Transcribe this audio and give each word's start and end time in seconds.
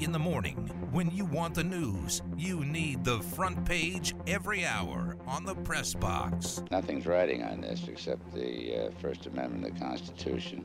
In 0.00 0.12
the 0.12 0.18
morning, 0.18 0.54
when 0.92 1.10
you 1.10 1.24
want 1.24 1.56
the 1.56 1.64
news, 1.64 2.22
you 2.36 2.64
need 2.64 3.02
the 3.02 3.18
front 3.18 3.64
page 3.64 4.14
every 4.28 4.64
hour 4.64 5.16
on 5.26 5.44
the 5.44 5.56
press 5.56 5.92
box. 5.92 6.62
Nothing's 6.70 7.04
riding 7.04 7.42
on 7.42 7.60
this 7.62 7.88
except 7.88 8.32
the 8.32 8.76
uh, 8.76 8.90
First 9.00 9.26
Amendment 9.26 9.66
of 9.66 9.74
the 9.74 9.84
Constitution, 9.84 10.64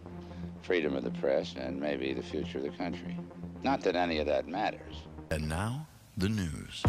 freedom 0.61 0.95
of 0.95 1.03
the 1.03 1.09
press, 1.19 1.55
and 1.57 1.81
maybe 1.81 2.13
the 2.13 2.21
future 2.21 2.59
of 2.59 2.63
the 2.63 2.69
country. 2.69 3.17
Not 3.63 3.81
that 3.81 3.95
any 3.95 4.19
of 4.19 4.27
that 4.27 4.47
matters. 4.47 4.97
And 5.31 5.49
now, 5.49 5.87
the 6.15 6.29
news. 6.29 6.83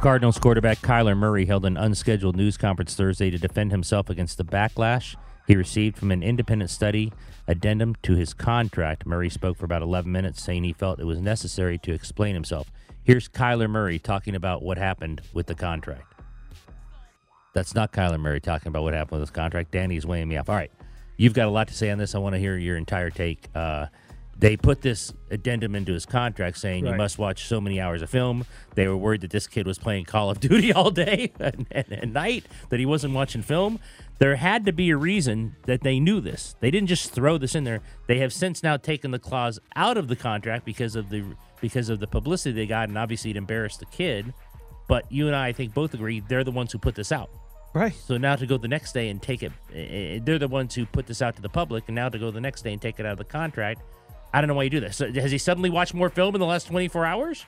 Cardinals 0.00 0.38
quarterback 0.38 0.78
Kyler 0.78 1.18
Murray 1.18 1.44
held 1.44 1.66
an 1.66 1.76
unscheduled 1.76 2.34
news 2.34 2.56
conference 2.56 2.94
Thursday 2.94 3.28
to 3.28 3.36
defend 3.36 3.72
himself 3.72 4.08
against 4.08 4.38
the 4.38 4.44
backlash 4.44 5.16
he 5.50 5.56
received 5.56 5.98
from 5.98 6.12
an 6.12 6.22
independent 6.22 6.70
study 6.70 7.12
addendum 7.48 7.96
to 8.02 8.14
his 8.14 8.32
contract. 8.32 9.04
Murray 9.04 9.28
spoke 9.28 9.56
for 9.56 9.64
about 9.64 9.82
11 9.82 10.12
minutes, 10.12 10.40
saying 10.40 10.62
he 10.62 10.72
felt 10.72 11.00
it 11.00 11.06
was 11.06 11.20
necessary 11.20 11.76
to 11.78 11.92
explain 11.92 12.34
himself. 12.34 12.70
Here's 13.02 13.28
Kyler 13.28 13.68
Murray 13.68 13.98
talking 13.98 14.36
about 14.36 14.62
what 14.62 14.78
happened 14.78 15.22
with 15.32 15.48
the 15.48 15.56
contract. 15.56 16.14
That's 17.52 17.74
not 17.74 17.90
Kyler 17.90 18.20
Murray 18.20 18.40
talking 18.40 18.68
about 18.68 18.84
what 18.84 18.94
happened 18.94 19.18
with 19.18 19.28
his 19.28 19.34
contract. 19.34 19.72
Danny's 19.72 20.06
weighing 20.06 20.28
me 20.28 20.36
off. 20.36 20.48
All 20.48 20.54
right. 20.54 20.70
You've 21.16 21.34
got 21.34 21.48
a 21.48 21.50
lot 21.50 21.66
to 21.66 21.74
say 21.74 21.90
on 21.90 21.98
this. 21.98 22.14
I 22.14 22.18
want 22.18 22.36
to 22.36 22.38
hear 22.38 22.56
your 22.56 22.76
entire 22.76 23.10
take. 23.10 23.48
Uh, 23.52 23.86
they 24.40 24.56
put 24.56 24.80
this 24.80 25.12
addendum 25.30 25.74
into 25.74 25.92
his 25.92 26.06
contract 26.06 26.56
saying 26.56 26.86
you 26.86 26.94
must 26.94 27.18
watch 27.18 27.46
so 27.46 27.60
many 27.60 27.78
hours 27.78 28.00
of 28.00 28.08
film. 28.08 28.46
They 28.74 28.88
were 28.88 28.96
worried 28.96 29.20
that 29.20 29.30
this 29.30 29.46
kid 29.46 29.66
was 29.66 29.78
playing 29.78 30.06
Call 30.06 30.30
of 30.30 30.40
Duty 30.48 30.72
all 30.72 30.90
day 30.90 31.32
and, 31.38 31.66
and 31.70 31.92
at 31.92 32.08
night, 32.08 32.46
that 32.70 32.80
he 32.80 32.86
wasn't 32.86 33.12
watching 33.12 33.42
film. 33.42 33.78
There 34.18 34.36
had 34.36 34.64
to 34.64 34.72
be 34.72 34.88
a 34.90 34.96
reason 34.96 35.56
that 35.66 35.82
they 35.82 36.00
knew 36.00 36.20
this. 36.20 36.56
They 36.60 36.70
didn't 36.70 36.88
just 36.88 37.12
throw 37.12 37.36
this 37.36 37.54
in 37.54 37.64
there. 37.64 37.80
They 38.06 38.18
have 38.20 38.32
since 38.32 38.62
now 38.62 38.78
taken 38.78 39.10
the 39.10 39.18
clause 39.18 39.58
out 39.76 39.98
of 39.98 40.08
the 40.08 40.16
contract 40.16 40.64
because 40.64 40.96
of 40.96 41.10
the 41.10 41.22
because 41.60 41.90
of 41.90 42.00
the 42.00 42.06
publicity 42.06 42.54
they 42.54 42.66
got, 42.66 42.88
and 42.88 42.96
obviously 42.96 43.30
it 43.30 43.36
embarrassed 43.36 43.80
the 43.80 43.86
kid. 43.86 44.32
But 44.88 45.10
you 45.12 45.26
and 45.26 45.36
I, 45.36 45.48
I 45.48 45.52
think, 45.52 45.74
both 45.74 45.92
agree 45.92 46.20
they're 46.20 46.44
the 46.44 46.50
ones 46.50 46.72
who 46.72 46.78
put 46.78 46.94
this 46.94 47.12
out. 47.12 47.30
Right. 47.74 47.94
So 47.94 48.16
now 48.16 48.36
to 48.36 48.46
go 48.46 48.56
the 48.56 48.68
next 48.68 48.92
day 48.92 49.10
and 49.10 49.22
take 49.22 49.42
it, 49.42 49.52
eh, 49.72 49.78
eh, 49.78 50.20
they're 50.22 50.38
the 50.38 50.48
ones 50.48 50.74
who 50.74 50.86
put 50.86 51.06
this 51.06 51.20
out 51.22 51.36
to 51.36 51.42
the 51.42 51.48
public, 51.48 51.84
and 51.86 51.94
now 51.94 52.08
to 52.08 52.18
go 52.18 52.30
the 52.30 52.40
next 52.40 52.62
day 52.62 52.72
and 52.72 52.80
take 52.80 52.98
it 52.98 53.06
out 53.06 53.12
of 53.12 53.18
the 53.18 53.24
contract. 53.24 53.82
I 54.32 54.40
don't 54.40 54.48
know 54.48 54.54
why 54.54 54.64
you 54.64 54.70
do 54.70 54.80
this. 54.80 54.98
Has 54.98 55.32
he 55.32 55.38
suddenly 55.38 55.70
watched 55.70 55.94
more 55.94 56.08
film 56.08 56.34
in 56.34 56.40
the 56.40 56.46
last 56.46 56.68
24 56.68 57.04
hours? 57.04 57.44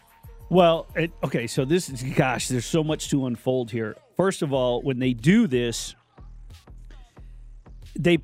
Well, 0.50 0.86
it, 0.94 1.12
okay, 1.24 1.46
so 1.46 1.64
this 1.64 1.88
is, 1.88 2.02
gosh, 2.02 2.48
there's 2.48 2.66
so 2.66 2.84
much 2.84 3.08
to 3.10 3.26
unfold 3.26 3.70
here. 3.70 3.96
First 4.16 4.42
of 4.42 4.52
all, 4.52 4.82
when 4.82 4.98
they 4.98 5.14
do 5.14 5.46
this, 5.46 5.94
they 7.98 8.18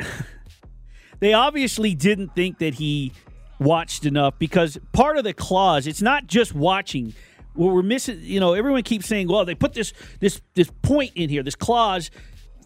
they 1.20 1.32
obviously 1.32 1.94
didn't 1.94 2.34
think 2.34 2.58
that 2.58 2.74
he 2.74 3.12
watched 3.58 4.06
enough 4.06 4.38
because 4.38 4.78
part 4.92 5.18
of 5.18 5.24
the 5.24 5.34
clause, 5.34 5.86
it's 5.86 6.02
not 6.02 6.26
just 6.26 6.54
watching. 6.54 7.14
What 7.54 7.72
we're 7.72 7.82
missing, 7.82 8.18
you 8.20 8.40
know, 8.40 8.54
everyone 8.54 8.82
keeps 8.82 9.06
saying, 9.06 9.28
well, 9.28 9.44
they 9.44 9.54
put 9.54 9.74
this 9.74 9.92
this 10.20 10.40
this 10.54 10.70
point 10.82 11.12
in 11.14 11.30
here, 11.30 11.42
this 11.42 11.54
clause, 11.54 12.10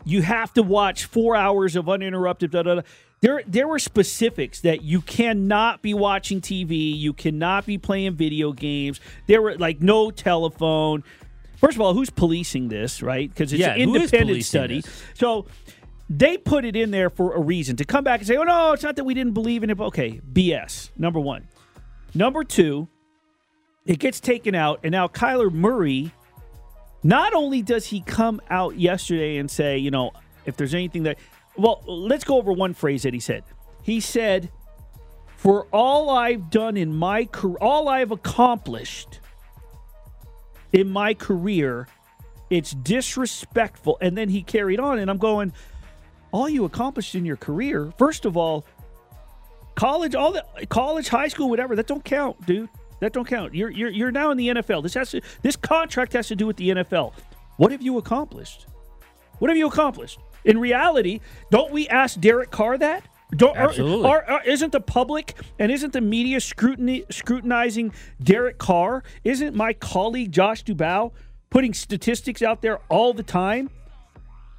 you 0.05 0.23
have 0.23 0.53
to 0.55 0.63
watch 0.63 1.05
four 1.05 1.37
hours 1.37 1.77
of 1.77 1.89
uninterrupted. 1.89 2.51
Da, 2.53 2.63
da, 2.63 2.77
da. 2.77 2.83
There, 3.21 3.43
there 3.47 3.67
were 3.67 3.79
specifics 3.81 4.61
that 4.61 4.83
you 4.83 5.01
cannot 5.01 5.83
be 5.83 5.93
watching 5.93 6.41
TV, 6.41 6.97
you 6.97 7.13
cannot 7.13 7.67
be 7.67 7.77
playing 7.77 8.15
video 8.15 8.53
games. 8.53 9.01
There 9.27 9.43
were 9.43 9.57
like 9.57 9.81
no 9.81 10.11
telephone. 10.11 11.03
First 11.57 11.77
of 11.77 11.81
all, 11.81 11.95
who's 11.95 12.11
policing 12.11 12.69
this, 12.69 13.03
right? 13.03 13.29
Because 13.29 13.53
it's 13.53 13.61
Yeah, 13.61 13.73
an 13.75 13.81
independent 13.81 14.45
study. 14.45 14.83
this? 14.83 15.03
So 15.15 15.47
they 16.09 16.39
put 16.39 16.65
it 16.65 16.77
in 16.77 16.93
there 16.93 17.11
for 17.11 17.35
a 17.35 17.41
reason 17.41 17.75
to 17.77 17.85
come 17.85 18.05
back 18.05 18.21
and 18.21 18.27
say, 18.29 18.37
"Oh 18.37 18.45
no, 18.45 18.73
it's 18.73 18.85
not 18.85 18.95
that 18.97 19.05
we 19.05 19.15
didn't 19.15 19.35
believe 19.35 19.65
in 19.65 19.71
it." 19.71 19.81
Okay, 19.81 20.21
BS. 20.33 20.91
Number 20.97 21.19
one. 21.19 21.49
Number 22.15 22.45
two, 22.45 22.87
it 23.85 23.99
gets 23.99 24.21
taken 24.21 24.55
out, 24.55 24.81
and 24.85 24.93
now 24.93 25.09
Kyler 25.09 25.53
Murray. 25.53 26.13
Not 27.03 27.33
only 27.35 27.63
does 27.63 27.87
he 27.87 28.01
come 28.01 28.41
out 28.51 28.77
yesterday 28.79 29.37
and 29.37 29.49
say, 29.51 29.79
you 29.79 29.91
know, 29.91 30.11
if 30.47 30.57
there's 30.57 30.75
anything 30.75 31.05
that, 31.05 31.17
well, 31.59 31.83
let's 31.87 32.25
go 32.25 32.37
over 32.37 32.53
one 32.53 32.75
phrase 32.75 33.03
that 33.03 33.13
he 33.13 33.21
said. 33.21 33.45
He 33.83 34.01
said, 34.01 34.51
"For 35.37 35.67
all 35.73 36.11
I've 36.11 36.51
done 36.51 36.77
in 36.77 36.95
my 36.95 37.25
career, 37.25 37.59
all 37.61 37.89
I've 37.89 38.11
accomplished 38.11 39.21
in 40.73 40.91
my 40.91 41.15
career, 41.15 41.89
it's 42.51 42.71
disrespectful." 42.71 43.99
And 44.01 44.17
then 44.17 44.29
he 44.29 44.43
carried 44.43 44.81
on, 44.81 44.99
and 44.99 45.11
I'm 45.11 45.19
going, 45.19 45.53
all 46.33 46.49
you 46.49 46.65
accomplished 46.65 47.15
in 47.15 47.25
your 47.25 47.37
career, 47.37 47.93
first 47.97 48.25
of 48.25 48.37
all, 48.37 48.65
college, 49.75 50.15
all 50.15 50.33
the 50.33 50.45
college, 50.69 51.09
high 51.09 51.29
school, 51.29 51.49
whatever, 51.49 51.77
that 51.77 51.87
don't 51.87 52.05
count, 52.05 52.45
dude. 52.47 52.69
That 53.01 53.13
don't 53.13 53.27
count. 53.27 53.55
You're 53.55 53.71
you're 53.71 53.91
you're 53.91 54.11
now 54.11 54.31
in 54.31 54.37
the 54.37 54.49
NFL. 54.49 54.83
This 54.83 54.95
has 54.95 55.13
to 55.13 55.21
this 55.43 55.55
contract 55.57 56.13
has 56.15 56.27
to 56.29 56.37
do 56.37 56.47
with 56.47 56.57
the 56.57 56.71
NFL. 56.71 57.13
What 57.57 57.71
have 57.71 57.81
you 57.81 57.97
accomplished? 57.99 58.67
What 59.39 59.51
have 59.51 59.57
you 59.57 59.69
accomplished? 59.69 60.19
In 60.49 60.59
reality, 60.59 61.21
don't 61.51 61.71
we 61.71 61.87
ask 61.89 62.19
Derek 62.19 62.51
Carr 62.51 62.79
that? 62.79 63.05
Don't, 63.37 63.55
Absolutely. 63.55 64.09
are- 64.09 64.25
are- 64.25 64.43
isn't 64.45 64.73
the 64.73 64.81
public 64.81 65.35
and 65.59 65.71
isn't 65.71 65.93
the 65.93 66.01
media 66.01 66.41
scrutiny, 66.41 67.05
scrutinizing 67.11 67.93
Derek 68.23 68.57
Carr? 68.57 69.03
Isn't 69.25 69.55
my 69.55 69.75
colleague 69.75 70.33
Josh 70.33 70.65
Dubow 70.65 71.13
putting 71.51 71.75
statistics 71.75 72.41
out 72.41 72.63
there 72.63 72.79
all 72.89 73.13
the 73.13 73.23
time? 73.23 73.69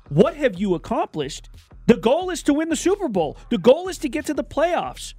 What 0.09 0.35
have 0.35 0.59
you 0.59 0.75
accomplished? 0.75 1.49
The 1.87 1.97
goal 1.97 2.29
is 2.29 2.43
to 2.43 2.53
win 2.53 2.69
the 2.69 2.75
Super 2.75 3.07
Bowl. 3.07 3.35
The 3.49 3.57
goal 3.57 3.87
is 3.89 3.97
to 3.99 4.09
get 4.09 4.27
to 4.27 4.35
the 4.35 4.43
playoffs. 4.43 5.15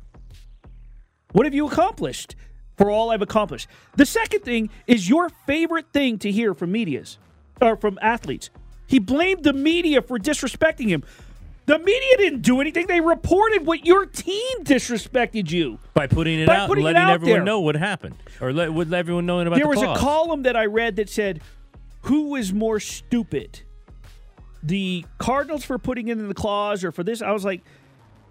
What 1.33 1.47
have 1.47 1.55
you 1.55 1.67
accomplished 1.67 2.37
for 2.79 2.93
all 2.93 3.11
I've 3.11 3.23
accomplished? 3.23 3.67
The 3.97 4.07
second 4.07 4.43
thing 4.43 4.71
is 4.87 5.09
your 5.09 5.31
favorite 5.49 5.87
thing 5.93 6.19
to 6.21 6.31
hear 6.31 6.55
from 6.55 6.71
medias 6.71 7.19
or 7.61 7.77
from 7.77 7.99
athletes. 8.01 8.51
He 8.91 8.99
blamed 8.99 9.45
the 9.45 9.53
media 9.53 10.03
for 10.03 10.19
disrespecting 10.19 10.89
him. 10.89 11.05
The 11.67 11.79
media 11.79 12.17
didn't 12.17 12.43
do 12.43 12.61
anything. 12.61 12.89
They 12.89 13.01
reported 13.01 13.65
what 13.65 13.87
your 13.87 14.05
team 14.05 14.65
disrespected 14.65 15.49
you. 15.49 15.79
By 15.95 16.09
putting 16.09 16.41
it 16.41 16.47
By 16.49 16.57
out 16.57 16.69
putting 16.69 16.85
and 16.85 16.95
letting 16.97 17.09
out 17.09 17.13
everyone 17.13 17.39
there. 17.39 17.45
know 17.45 17.61
what 17.61 17.77
happened. 17.77 18.17
Or 18.41 18.53
let, 18.53 18.73
would 18.73 18.91
let 18.91 18.99
everyone 18.99 19.27
know 19.27 19.39
about 19.39 19.55
there 19.55 19.63
the 19.63 19.69
was 19.69 19.79
clause. 19.79 19.97
a 19.97 20.01
column 20.01 20.43
that 20.43 20.57
I 20.57 20.67
read 20.67 20.97
that 20.97 21.09
said, 21.09 21.41
"Who 22.03 22.31
was 22.31 22.53
more 22.53 22.81
stupid, 22.81 23.61
the 24.61 25.05
Cardinals 25.19 25.65
for 25.65 25.79
putting 25.79 26.09
it 26.09 26.19
in 26.19 26.27
the 26.27 26.35
clause 26.35 26.83
or 26.83 26.91
for 26.91 27.05
this?" 27.05 27.23
I 27.23 27.31
was 27.31 27.45
like, 27.45 27.61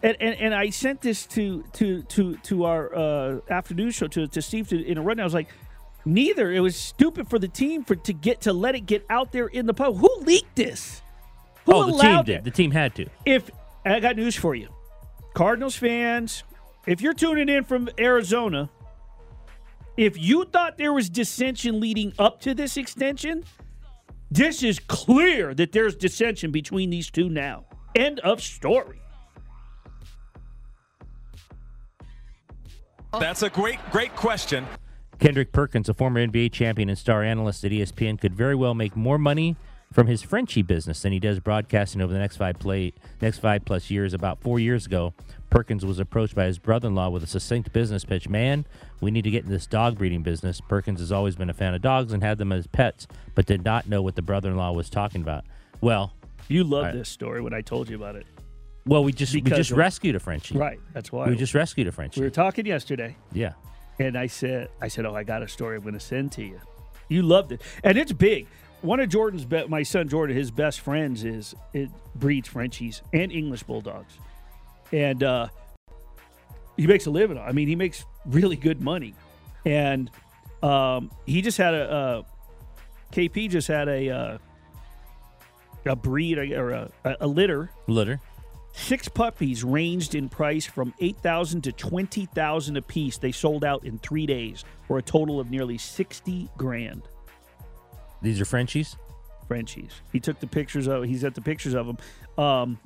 and 0.04 0.18
and, 0.20 0.36
and 0.36 0.54
I 0.54 0.72
sent 0.72 1.00
this 1.00 1.26
to 1.28 1.64
to 1.74 2.02
to 2.04 2.36
to 2.36 2.66
our 2.66 2.94
uh, 2.94 3.40
afternoon 3.50 3.92
show 3.92 4.08
to 4.08 4.28
to 4.28 4.42
Steve 4.42 4.68
to, 4.70 4.86
in 4.86 4.98
a 4.98 5.02
rundown. 5.02 5.24
I 5.24 5.28
was 5.28 5.34
like, 5.34 5.48
neither. 6.10 6.52
It 6.52 6.60
was 6.60 6.76
stupid 6.76 7.30
for 7.30 7.40
the 7.40 7.48
team 7.48 7.84
for 7.84 7.96
to 7.96 8.14
get 8.14 8.42
to 8.42 8.54
let 8.54 8.76
it 8.76 8.82
get 8.82 9.06
out 9.10 9.32
there 9.32 9.48
in 9.48 9.66
the 9.66 9.74
public. 9.74 10.02
Who 10.02 10.24
leaked 10.24 10.56
this? 10.56 11.02
Who 11.66 11.74
oh, 11.74 11.86
the 11.86 11.92
team 11.92 11.94
allowed 11.94 12.26
did. 12.26 12.36
it? 12.38 12.44
The 12.44 12.52
team 12.52 12.72
had 12.72 12.96
to. 12.96 13.06
if 13.26 13.50
I 13.86 14.00
got 14.00 14.16
news 14.16 14.36
for 14.36 14.56
you, 14.56 14.70
Cardinals 15.34 15.76
fans, 15.76 16.44
if 16.88 17.02
you're 17.02 17.14
tuning 17.14 17.50
in 17.50 17.64
from 17.64 17.90
Arizona, 18.00 18.70
if 19.98 20.18
you 20.18 20.46
thought 20.46 20.78
there 20.78 20.94
was 20.94 21.10
dissension 21.10 21.80
leading 21.80 22.14
up 22.18 22.40
to 22.42 22.54
this 22.54 22.78
extension, 22.78 23.44
this 24.32 24.64
is 24.64 24.80
clear 24.80 25.54
that 25.54 25.72
there's 25.72 25.96
dissension 25.96 26.52
between 26.52 26.90
these 26.90 27.10
two 27.10 27.30
now. 27.30 27.66
End 27.96 28.20
of 28.20 28.42
story. 28.42 29.02
That's 33.12 33.42
a 33.42 33.50
great, 33.50 33.80
great 33.92 34.16
question. 34.16 34.66
Kendrick 35.20 35.52
Perkins, 35.52 35.90
a 35.90 35.94
former 35.94 36.26
NBA 36.26 36.52
champion 36.52 36.90
and 36.90 36.98
star 36.98 37.24
analyst 37.24 37.64
at 37.66 37.72
ESPN, 37.72 38.20
could 38.20 38.34
very 38.34 38.56
well 38.56 38.74
make 38.74 38.96
more 38.96 39.18
money 39.18 39.56
from 39.92 40.08
his 40.08 40.22
Frenchie 40.22 40.62
business 40.62 41.02
than 41.02 41.12
he 41.12 41.20
does 41.20 41.40
broadcasting 41.40 42.00
over 42.02 42.14
the 42.14 42.20
next 42.20 42.38
five 42.38 42.58
play 42.60 42.94
next 43.22 43.40
five 43.40 43.66
plus 43.66 43.90
years. 43.90 44.14
About 44.14 44.40
four 44.40 44.60
years 44.60 44.86
ago, 44.86 45.14
Perkins 45.50 45.84
was 45.86 46.00
approached 46.00 46.36
by 46.36 46.46
his 46.46 46.60
brother-in-law 46.60 47.10
with 47.10 47.24
a 47.24 47.28
succinct 47.28 47.74
business 47.74 48.06
pitch. 48.06 48.30
Man, 48.30 48.66
we 49.02 49.10
need 49.12 49.24
to 49.24 49.32
get 49.32 49.44
in 49.46 49.50
this 49.50 49.66
dog 49.68 49.98
breeding 49.98 50.22
business. 50.24 50.62
Perkins 50.62 51.00
has 51.00 51.12
always 51.12 51.36
been 51.36 51.50
a 51.50 51.54
fan 51.54 51.74
of 51.74 51.82
dogs 51.82 52.14
and 52.14 52.24
had 52.24 52.38
them 52.38 52.52
as 52.52 52.68
pets, 52.68 53.08
but 53.36 53.46
did 53.48 53.66
not 53.66 53.90
know 53.90 54.02
what 54.02 54.16
the 54.16 54.22
brother-in-law 54.22 54.72
was 54.74 54.90
talking 54.90 55.22
about. 55.22 55.44
Well, 55.82 56.14
You 56.48 56.64
loved 56.64 56.86
Right. 56.86 56.94
this 56.96 57.10
story 57.10 57.42
when 57.42 57.54
I 57.54 57.62
told 57.62 57.90
you 57.90 57.96
about 57.96 58.16
it. 58.16 58.26
well, 58.86 59.04
we 59.04 59.12
just 59.12 59.34
we 59.34 59.42
just 59.42 59.70
rescued 59.72 60.16
a 60.16 60.20
Frenchie. 60.20 60.58
Right. 60.58 60.80
That's 60.94 61.12
why 61.12 61.28
We 61.28 61.36
just 61.36 61.54
rescued 61.54 61.88
a 61.88 61.92
Frenchie. 61.92 62.22
we 62.22 62.26
were 62.28 62.32
talking 62.32 62.66
yesterday. 62.66 63.18
yeah. 63.34 63.54
And 64.00 64.18
I 64.18 64.28
said, 64.28 64.70
I 64.82 64.88
said, 64.88 65.06
oh, 65.06 65.14
I 65.14 65.24
got 65.24 65.44
a 65.44 65.48
story 65.48 65.76
I'm 65.76 65.82
going 65.84 65.94
to 65.94 66.00
send 66.00 66.32
to 66.34 66.44
you. 66.44 66.60
You 67.10 67.22
loved 67.22 67.52
it, 67.52 67.62
and 67.84 67.98
it's 67.98 68.12
big. 68.12 68.48
One 68.82 69.00
of 69.00 69.10
Jordan's, 69.10 69.44
be- 69.44 69.68
my 69.68 69.84
son 69.84 70.08
Jordan, 70.08 70.36
his 70.36 70.52
best 70.52 70.80
friends 70.80 71.26
is 71.26 71.54
it 71.74 71.90
breeds 72.16 72.48
Frenchies 72.48 73.02
and 73.12 73.32
English 73.32 73.64
bulldogs, 73.64 74.14
and 74.92 75.22
uh, 75.24 75.48
he 76.78 76.88
makes 76.88 77.06
a 77.08 77.10
living. 77.10 77.38
I 77.38 77.52
mean, 77.52 77.68
he 77.68 77.76
makes 77.76 78.06
really 78.26 78.56
good 78.56 78.80
money, 78.80 79.16
and 79.66 80.10
um, 80.64 81.12
he 81.26 81.42
just 81.42 81.58
had 81.58 81.74
a 81.74 81.92
uh, 81.92 82.24
KP 83.12 83.50
just 83.50 83.68
had 83.68 83.90
a 83.90 84.10
uh, 84.10 84.38
a 85.86 85.96
breed 85.96 86.38
or 86.38 86.72
a, 86.72 86.92
a 87.22 87.28
litter 87.28 87.72
Litter. 87.88 88.22
Six 88.72 89.08
puppies 89.08 89.64
ranged 89.64 90.16
in 90.16 90.30
price 90.30 90.66
from 90.66 90.94
eight 91.00 91.18
thousand 91.20 91.64
to 91.64 91.72
twenty 91.72 92.26
thousand 92.28 92.78
apiece. 92.78 93.18
They 93.18 93.32
sold 93.32 93.66
out 93.66 93.84
in 93.84 93.98
three 94.00 94.26
days 94.26 94.64
for 94.88 94.98
a 94.98 95.02
total 95.02 95.40
of 95.40 95.50
nearly 95.50 95.78
sixty 95.78 96.50
grand. 96.58 97.02
These 98.22 98.40
are 98.40 98.46
Frenchies. 98.46 98.96
Frenchies. 99.48 100.02
He 100.12 100.20
took 100.20 100.40
the 100.40 100.48
pictures 100.48 100.88
of. 100.88 101.04
He's 101.04 101.24
got 101.24 101.34
the 101.36 101.42
pictures 101.42 101.74
of 101.74 101.88
them. 101.88 101.98
Um, 102.38 102.80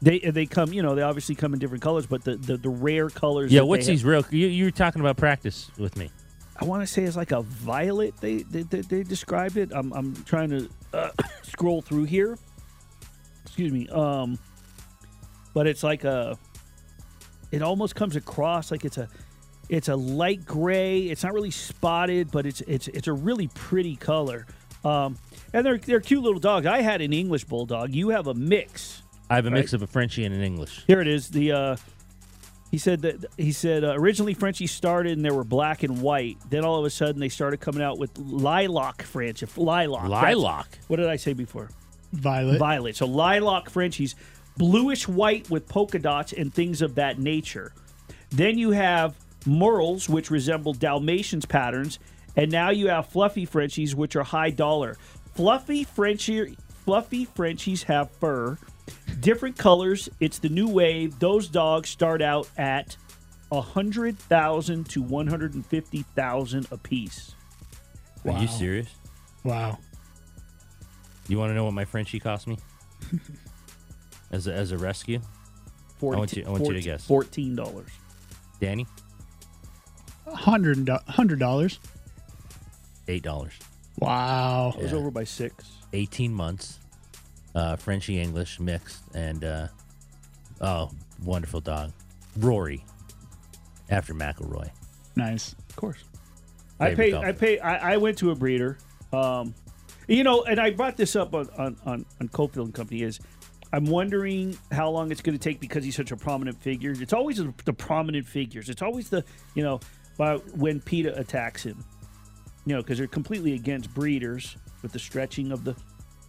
they 0.00 0.20
they 0.20 0.46
come. 0.46 0.72
You 0.72 0.82
know, 0.82 0.94
they 0.94 1.02
obviously 1.02 1.34
come 1.34 1.52
in 1.52 1.58
different 1.58 1.82
colors, 1.82 2.06
but 2.06 2.24
the 2.24 2.36
the, 2.36 2.56
the 2.56 2.68
rare 2.68 3.10
colors. 3.10 3.52
Yeah, 3.52 3.62
what's 3.62 3.86
these 3.86 4.04
real? 4.04 4.24
You, 4.30 4.46
you 4.46 4.64
were 4.66 4.70
talking 4.70 5.00
about 5.00 5.16
practice 5.16 5.70
with 5.78 5.96
me. 5.96 6.10
I 6.58 6.64
want 6.64 6.82
to 6.82 6.86
say 6.86 7.02
it's 7.02 7.16
like 7.16 7.32
a 7.32 7.42
violet. 7.42 8.14
They 8.20 8.38
they, 8.38 8.62
they, 8.62 8.80
they 8.80 9.02
described 9.02 9.56
it. 9.56 9.70
I'm 9.74 9.92
I'm 9.92 10.14
trying 10.24 10.50
to 10.50 10.68
uh, 10.92 11.10
scroll 11.42 11.82
through 11.82 12.04
here. 12.04 12.38
Excuse 13.56 13.72
me. 13.72 13.88
Um, 13.88 14.38
but 15.54 15.66
it's 15.66 15.82
like 15.82 16.04
a. 16.04 16.36
It 17.50 17.62
almost 17.62 17.94
comes 17.94 18.14
across 18.14 18.70
like 18.70 18.84
it's 18.84 18.98
a, 18.98 19.08
it's 19.70 19.88
a 19.88 19.96
light 19.96 20.44
gray. 20.44 21.04
It's 21.04 21.22
not 21.22 21.32
really 21.32 21.50
spotted, 21.50 22.30
but 22.30 22.44
it's 22.44 22.60
it's 22.62 22.88
it's 22.88 23.06
a 23.08 23.14
really 23.14 23.48
pretty 23.54 23.96
color. 23.96 24.46
Um, 24.84 25.16
and 25.54 25.64
they're 25.64 25.78
they're 25.78 26.00
cute 26.00 26.22
little 26.22 26.38
dogs. 26.38 26.66
I 26.66 26.82
had 26.82 27.00
an 27.00 27.14
English 27.14 27.44
bulldog. 27.44 27.94
You 27.94 28.10
have 28.10 28.26
a 28.26 28.34
mix. 28.34 29.02
I 29.30 29.36
have 29.36 29.46
a 29.46 29.50
mix 29.50 29.72
of 29.72 29.80
a 29.80 29.86
Frenchie 29.86 30.26
and 30.26 30.34
an 30.34 30.42
English. 30.42 30.84
Here 30.86 31.00
it 31.00 31.08
is. 31.08 31.28
The 31.28 31.52
uh, 31.52 31.76
he 32.70 32.76
said 32.76 33.00
that 33.02 33.24
he 33.38 33.52
said 33.52 33.84
uh, 33.84 33.94
originally 33.96 34.34
Frenchies 34.34 34.70
started 34.70 35.16
and 35.16 35.24
they 35.24 35.30
were 35.30 35.44
black 35.44 35.82
and 35.82 36.02
white. 36.02 36.36
Then 36.50 36.62
all 36.62 36.78
of 36.78 36.84
a 36.84 36.90
sudden 36.90 37.22
they 37.22 37.30
started 37.30 37.60
coming 37.60 37.82
out 37.82 37.98
with 37.98 38.18
lilac 38.18 39.02
French, 39.02 39.42
lilac. 39.56 40.10
Lilac. 40.10 40.78
What 40.88 40.96
did 40.96 41.08
I 41.08 41.16
say 41.16 41.32
before? 41.32 41.70
Violet. 42.12 42.58
Violet. 42.58 42.96
So 42.96 43.06
lilac 43.06 43.70
Frenchies, 43.70 44.14
bluish 44.56 45.06
white 45.06 45.50
with 45.50 45.68
polka 45.68 45.98
dots 45.98 46.32
and 46.32 46.52
things 46.52 46.82
of 46.82 46.94
that 46.94 47.18
nature. 47.18 47.72
Then 48.30 48.58
you 48.58 48.70
have 48.70 49.16
Merles, 49.44 50.08
which 50.08 50.30
resemble 50.30 50.72
Dalmatians 50.72 51.46
patterns, 51.46 51.98
and 52.36 52.50
now 52.50 52.70
you 52.70 52.88
have 52.88 53.06
fluffy 53.06 53.44
Frenchies, 53.44 53.94
which 53.94 54.16
are 54.16 54.24
high 54.24 54.50
dollar. 54.50 54.96
Fluffy 55.34 55.84
Frenchie, 55.84 56.56
fluffy 56.84 57.24
Frenchies 57.26 57.84
have 57.84 58.10
fur, 58.10 58.58
different 59.20 59.56
colors. 59.56 60.08
It's 60.20 60.38
the 60.38 60.48
new 60.48 60.68
wave. 60.68 61.18
Those 61.18 61.48
dogs 61.48 61.88
start 61.88 62.22
out 62.22 62.48
at 62.56 62.96
a 63.52 63.60
hundred 63.60 64.18
thousand 64.18 64.88
to 64.90 65.02
one 65.02 65.26
hundred 65.26 65.54
and 65.54 65.64
fifty 65.64 66.02
thousand 66.14 66.66
a 66.70 66.76
piece. 66.76 67.34
Are 68.24 68.40
you 68.40 68.48
serious? 68.48 68.88
Wow. 69.44 69.78
You 71.28 71.38
want 71.38 71.50
to 71.50 71.54
know 71.54 71.64
what 71.64 71.74
my 71.74 71.84
Frenchie 71.84 72.20
cost 72.20 72.46
me? 72.46 72.58
as 74.30 74.46
a, 74.46 74.52
as 74.54 74.72
a 74.72 74.78
rescue, 74.78 75.20
Forty- 75.98 76.18
want 76.18 76.32
you- 76.34 76.44
I 76.46 76.50
want 76.50 76.66
you 76.66 76.72
to 76.74 76.80
guess. 76.80 77.04
Fourteen 77.04 77.54
dollars. 77.56 77.90
Danny, 78.60 78.86
100 80.24 80.88
100 80.88 81.38
dollars 81.38 81.78
eight 83.08 83.22
dollars. 83.22 83.52
Wow. 83.98 84.74
It 84.76 84.82
was 84.82 84.92
over 84.92 85.10
by 85.10 85.24
six. 85.24 85.64
18 85.92 86.32
months, 86.34 86.80
uh, 87.54 87.76
Frenchie 87.76 88.20
English 88.20 88.58
mixed, 88.60 89.02
and 89.14 89.44
uh, 89.44 89.68
oh, 90.60 90.90
wonderful 91.24 91.60
dog, 91.60 91.92
Rory, 92.38 92.84
after 93.88 94.12
McIlroy. 94.12 94.68
Nice. 95.14 95.54
Of 95.70 95.76
course. 95.76 96.02
I 96.78 96.88
Favorite 96.94 97.04
paid. 97.04 97.10
dog. 97.12 97.24
I 97.24 97.32
paid. 97.32 97.60
I, 97.60 97.76
I 97.94 97.96
went 97.96 98.18
to 98.18 98.30
a 98.32 98.34
breeder. 98.34 98.76
Um, 99.12 99.54
you 100.06 100.24
know, 100.24 100.42
and 100.44 100.60
I 100.60 100.70
brought 100.70 100.96
this 100.96 101.16
up 101.16 101.34
on 101.34 101.48
on 101.58 101.76
on, 101.84 102.06
on 102.20 102.28
Cofield 102.28 102.64
and 102.64 102.74
Company. 102.74 103.02
Is 103.02 103.20
I'm 103.72 103.86
wondering 103.86 104.56
how 104.70 104.90
long 104.90 105.10
it's 105.10 105.20
going 105.20 105.36
to 105.36 105.42
take 105.42 105.60
because 105.60 105.84
he's 105.84 105.96
such 105.96 106.12
a 106.12 106.16
prominent 106.16 106.60
figure. 106.60 106.92
It's 106.92 107.12
always 107.12 107.38
the, 107.38 107.52
the 107.64 107.72
prominent 107.72 108.26
figures. 108.26 108.68
It's 108.68 108.82
always 108.82 109.10
the 109.10 109.24
you 109.54 109.62
know 109.62 109.80
uh, 110.20 110.38
when 110.54 110.80
PETA 110.80 111.18
attacks 111.18 111.62
him. 111.62 111.84
You 112.64 112.74
know, 112.74 112.82
because 112.82 112.98
they're 112.98 113.06
completely 113.06 113.54
against 113.54 113.94
breeders 113.94 114.56
with 114.82 114.92
the 114.92 114.98
stretching 114.98 115.52
of 115.52 115.64
the, 115.64 115.76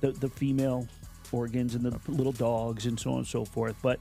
the 0.01 0.12
the 0.12 0.30
female 0.30 0.88
organs 1.31 1.75
and 1.75 1.83
the 1.83 2.00
little 2.12 2.31
dogs 2.31 2.85
and 2.85 3.00
so 3.00 3.12
on 3.12 3.18
and 3.19 3.27
so 3.27 3.44
forth. 3.45 3.75
But 3.81 4.00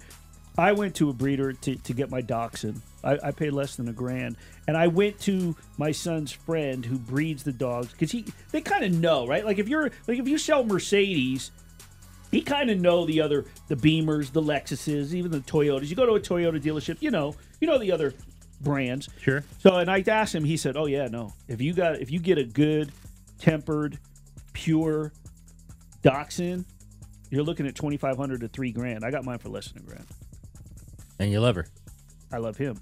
I 0.58 0.73
went 0.73 0.94
to 0.97 1.11
a 1.11 1.12
breeder 1.12 1.53
to, 1.53 1.76
to 1.76 1.93
get 1.93 2.11
my 2.11 2.20
dachshund. 2.20 2.81
I, 3.05 3.19
I 3.25 3.31
paid 3.31 3.53
less 3.53 3.76
than 3.76 3.88
a 3.88 3.93
grand, 3.93 4.37
and 4.67 4.76
I 4.76 4.87
went 4.87 5.20
to 5.20 5.55
my 5.76 5.93
son's 5.93 6.32
friend 6.32 6.85
who 6.85 6.99
breeds 6.99 7.43
the 7.43 7.53
dogs 7.53 7.93
because 7.93 8.11
he 8.11 8.25
they 8.53 8.61
kind 8.61 8.85
of 8.85 8.93
know, 8.93 9.26
right? 9.26 9.44
Like 9.44 9.58
if 9.58 9.69
you're 9.69 9.91
like 10.06 10.19
if 10.19 10.26
you 10.26 10.38
sell 10.38 10.64
Mercedes, 10.64 11.50
he 12.31 12.41
kind 12.41 12.70
of 12.70 12.81
know 12.81 13.05
the 13.05 13.20
other 13.20 13.44
the 13.69 13.76
Beamers, 13.76 14.32
the 14.32 14.43
Lexuses, 14.43 15.14
even 15.14 15.31
the 15.31 15.41
Toyotas. 15.41 15.88
You 15.88 15.97
go 15.97 16.06
to 16.06 16.14
a 16.14 16.20
Toyota 16.20 16.61
dealership, 16.61 16.97
you 17.00 17.11
know, 17.11 17.35
you 17.61 17.67
know 17.67 17.79
the 17.79 17.93
other 17.93 18.14
brands. 18.61 19.08
Sure. 19.20 19.44
So, 19.58 19.76
and 19.76 19.91
I 19.91 20.03
asked 20.06 20.35
him. 20.35 20.44
He 20.44 20.56
said, 20.56 20.76
"Oh 20.76 20.87
yeah, 20.87 21.08
no. 21.08 21.35
If 21.49 21.61
you 21.61 21.75
got 21.75 22.00
if 22.00 22.11
you 22.11 22.19
get 22.19 22.38
a 22.38 22.44
good, 22.44 22.93
tempered, 23.38 23.99
pure 24.55 25.12
dachshund, 26.03 26.64
you're 27.31 27.44
looking 27.44 27.67
at 27.67 27.75
twenty 27.75 27.99
five 27.99 28.17
hundred 28.17 28.41
to 28.41 28.49
three 28.49 28.73
grand. 28.73 29.05
I 29.05 29.11
got 29.11 29.25
mine 29.25 29.38
for 29.38 29.50
less 29.50 29.69
than 29.69 29.82
a 29.82 29.87
grand. 29.87 30.06
And 31.18 31.30
you 31.30 31.40
love 31.40 31.56
her. 31.56 31.66
I 32.32 32.38
love 32.38 32.56
him, 32.56 32.78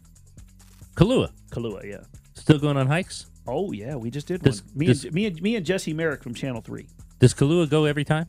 Kahlua, 0.97 1.31
Kahlua. 1.51 1.85
Yeah. 1.85 1.99
still 2.35 2.59
going 2.59 2.77
on 2.77 2.87
hikes? 2.87 3.27
Oh 3.47 3.73
yeah, 3.73 3.95
we 3.95 4.11
just 4.11 4.27
did 4.27 4.43
Does- 4.43 4.63
one. 4.65 4.79
Me 4.79 4.87
does- 4.87 5.05
and 5.05 5.15
me 5.15 5.27
and 5.27 5.41
me 5.43 5.57
and 5.57 5.65
Jesse 5.67 5.93
Merrick 5.93 6.23
from 6.23 6.35
Channel 6.35 6.61
Three 6.63 6.87
Does 7.19 7.35
Kahlua 7.35 7.69
go 7.69 7.85
every 7.85 8.05
time? 8.05 8.27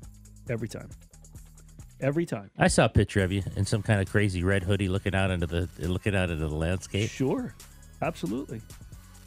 every 0.50 0.68
time. 0.68 0.90
Every 2.02 2.26
time. 2.26 2.52
I 2.58 2.68
saw 2.68 2.86
a 2.86 2.90
picture 2.90 3.24
of 3.24 3.32
you 3.32 3.42
in 3.56 3.66
some 3.66 3.82
kind 3.82 4.02
of 4.02 4.10
crazy 4.12 4.44
red 4.44 4.64
hoodie 4.64 4.90
looking 4.90 5.16
out 5.16 5.32
into 5.32 5.48
the 5.48 5.70
looking 5.80 6.16
out 6.16 6.30
into 6.30 6.48
the 6.48 6.56
landscape. 6.56 7.10
Sure, 7.10 7.56
absolutely. 8.02 8.62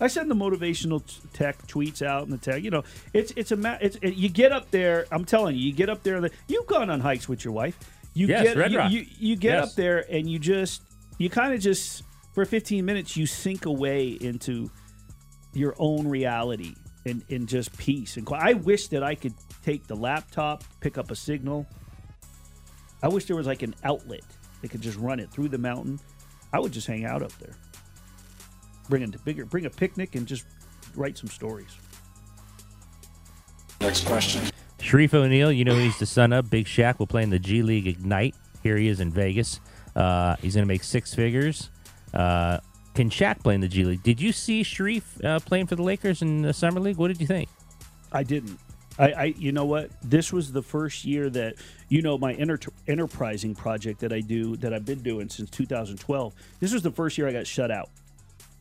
I 0.00 0.06
send 0.06 0.30
the 0.30 0.34
motivational 0.36 1.04
t- 1.04 1.20
tech 1.32 1.58
tweets 1.66 2.02
out 2.02 2.24
in 2.24 2.30
the 2.30 2.38
tag. 2.38 2.62
You 2.62 2.70
know, 2.70 2.84
it's 3.14 3.32
it's 3.36 3.50
a 3.50 3.78
it's 3.80 3.96
it, 4.02 4.14
you 4.14 4.28
get 4.28 4.52
up 4.52 4.70
there. 4.70 5.06
I'm 5.10 5.24
telling 5.24 5.56
you, 5.56 5.62
you 5.62 5.72
get 5.72 5.88
up 5.88 6.02
there. 6.02 6.20
The, 6.20 6.30
you've 6.46 6.66
gone 6.66 6.90
on 6.90 7.00
hikes 7.00 7.28
with 7.28 7.42
your 7.44 7.52
wife. 7.54 7.76
You 8.18 8.26
Yes, 8.26 8.42
get 8.42 8.56
Red 8.56 8.72
you, 8.72 8.78
Rock. 8.78 8.90
you, 8.90 9.06
you 9.18 9.36
get 9.36 9.52
Yes. 9.54 9.68
up 9.70 9.74
there 9.76 10.04
and 10.10 10.28
you 10.28 10.40
just 10.40 10.82
you 11.18 11.30
kind 11.30 11.54
of 11.54 11.60
just 11.60 12.02
for 12.34 12.44
15 12.44 12.84
minutes 12.84 13.16
you 13.16 13.26
sink 13.26 13.66
away 13.66 14.08
into 14.20 14.70
your 15.52 15.76
own 15.78 16.08
reality 16.08 16.74
and 17.06 17.22
in 17.28 17.46
just 17.46 17.76
peace 17.78 18.16
and. 18.16 18.28
I 18.32 18.54
wish 18.54 18.88
that 18.88 19.04
I 19.04 19.14
could 19.14 19.34
take 19.64 19.86
the 19.86 19.94
laptop, 19.94 20.64
pick 20.80 20.98
up 20.98 21.12
a 21.12 21.14
signal. 21.14 21.64
I 23.02 23.08
wish 23.08 23.26
there 23.26 23.36
was 23.36 23.46
like 23.46 23.62
an 23.62 23.76
outlet 23.84 24.24
that 24.62 24.70
could 24.72 24.80
just 24.80 24.98
run 24.98 25.20
it 25.20 25.30
through 25.30 25.50
the 25.50 25.58
mountain. 25.58 26.00
I 26.52 26.58
would 26.58 26.72
just 26.72 26.88
hang 26.88 27.04
out 27.04 27.22
up 27.22 27.32
there 27.38 27.54
bring 28.88 29.02
a 29.04 29.18
bigger 29.18 29.44
bring 29.44 29.66
a 29.66 29.70
picnic 29.70 30.14
and 30.16 30.26
just 30.26 30.44
write 30.96 31.16
some 31.18 31.28
stories. 31.28 31.76
Shareef 34.78 35.12
O'Neal, 35.12 35.52
you 35.52 35.64
know 35.64 35.74
he's 35.74 35.98
the 35.98 36.06
son 36.06 36.32
of 36.32 36.50
Big 36.50 36.66
Shaq. 36.66 36.98
Will 36.98 37.06
play 37.06 37.22
in 37.22 37.30
the 37.30 37.38
G 37.38 37.62
League 37.62 37.86
Ignite. 37.86 38.34
Here 38.62 38.76
he 38.76 38.88
is 38.88 39.00
in 39.00 39.10
Vegas. 39.10 39.60
Uh, 39.94 40.36
he's 40.36 40.54
going 40.54 40.62
to 40.62 40.68
make 40.68 40.84
six 40.84 41.14
figures. 41.14 41.70
Uh, 42.14 42.58
can 42.94 43.10
Shaq 43.10 43.42
play 43.42 43.54
in 43.54 43.60
the 43.60 43.68
G 43.68 43.84
League? 43.84 44.02
Did 44.02 44.20
you 44.20 44.32
see 44.32 44.62
Shareef 44.62 45.24
uh, 45.24 45.40
playing 45.40 45.66
for 45.66 45.76
the 45.76 45.82
Lakers 45.82 46.22
in 46.22 46.42
the 46.42 46.52
summer 46.52 46.80
league? 46.80 46.96
What 46.96 47.08
did 47.08 47.20
you 47.20 47.26
think? 47.26 47.48
I 48.12 48.22
didn't. 48.22 48.58
I, 48.98 49.12
I 49.12 49.24
you 49.24 49.52
know 49.52 49.64
what? 49.64 49.90
This 50.02 50.32
was 50.32 50.52
the 50.52 50.62
first 50.62 51.04
year 51.04 51.28
that 51.30 51.56
you 51.88 52.02
know 52.02 52.16
my 52.16 52.32
enter- 52.34 52.72
enterprising 52.86 53.54
project 53.54 54.00
that 54.00 54.12
I 54.12 54.20
do 54.20 54.56
that 54.56 54.72
I've 54.72 54.84
been 54.84 55.02
doing 55.02 55.28
since 55.28 55.50
2012. 55.50 56.34
This 56.60 56.72
was 56.72 56.82
the 56.82 56.90
first 56.90 57.18
year 57.18 57.28
I 57.28 57.32
got 57.32 57.46
shut 57.46 57.70
out. 57.70 57.90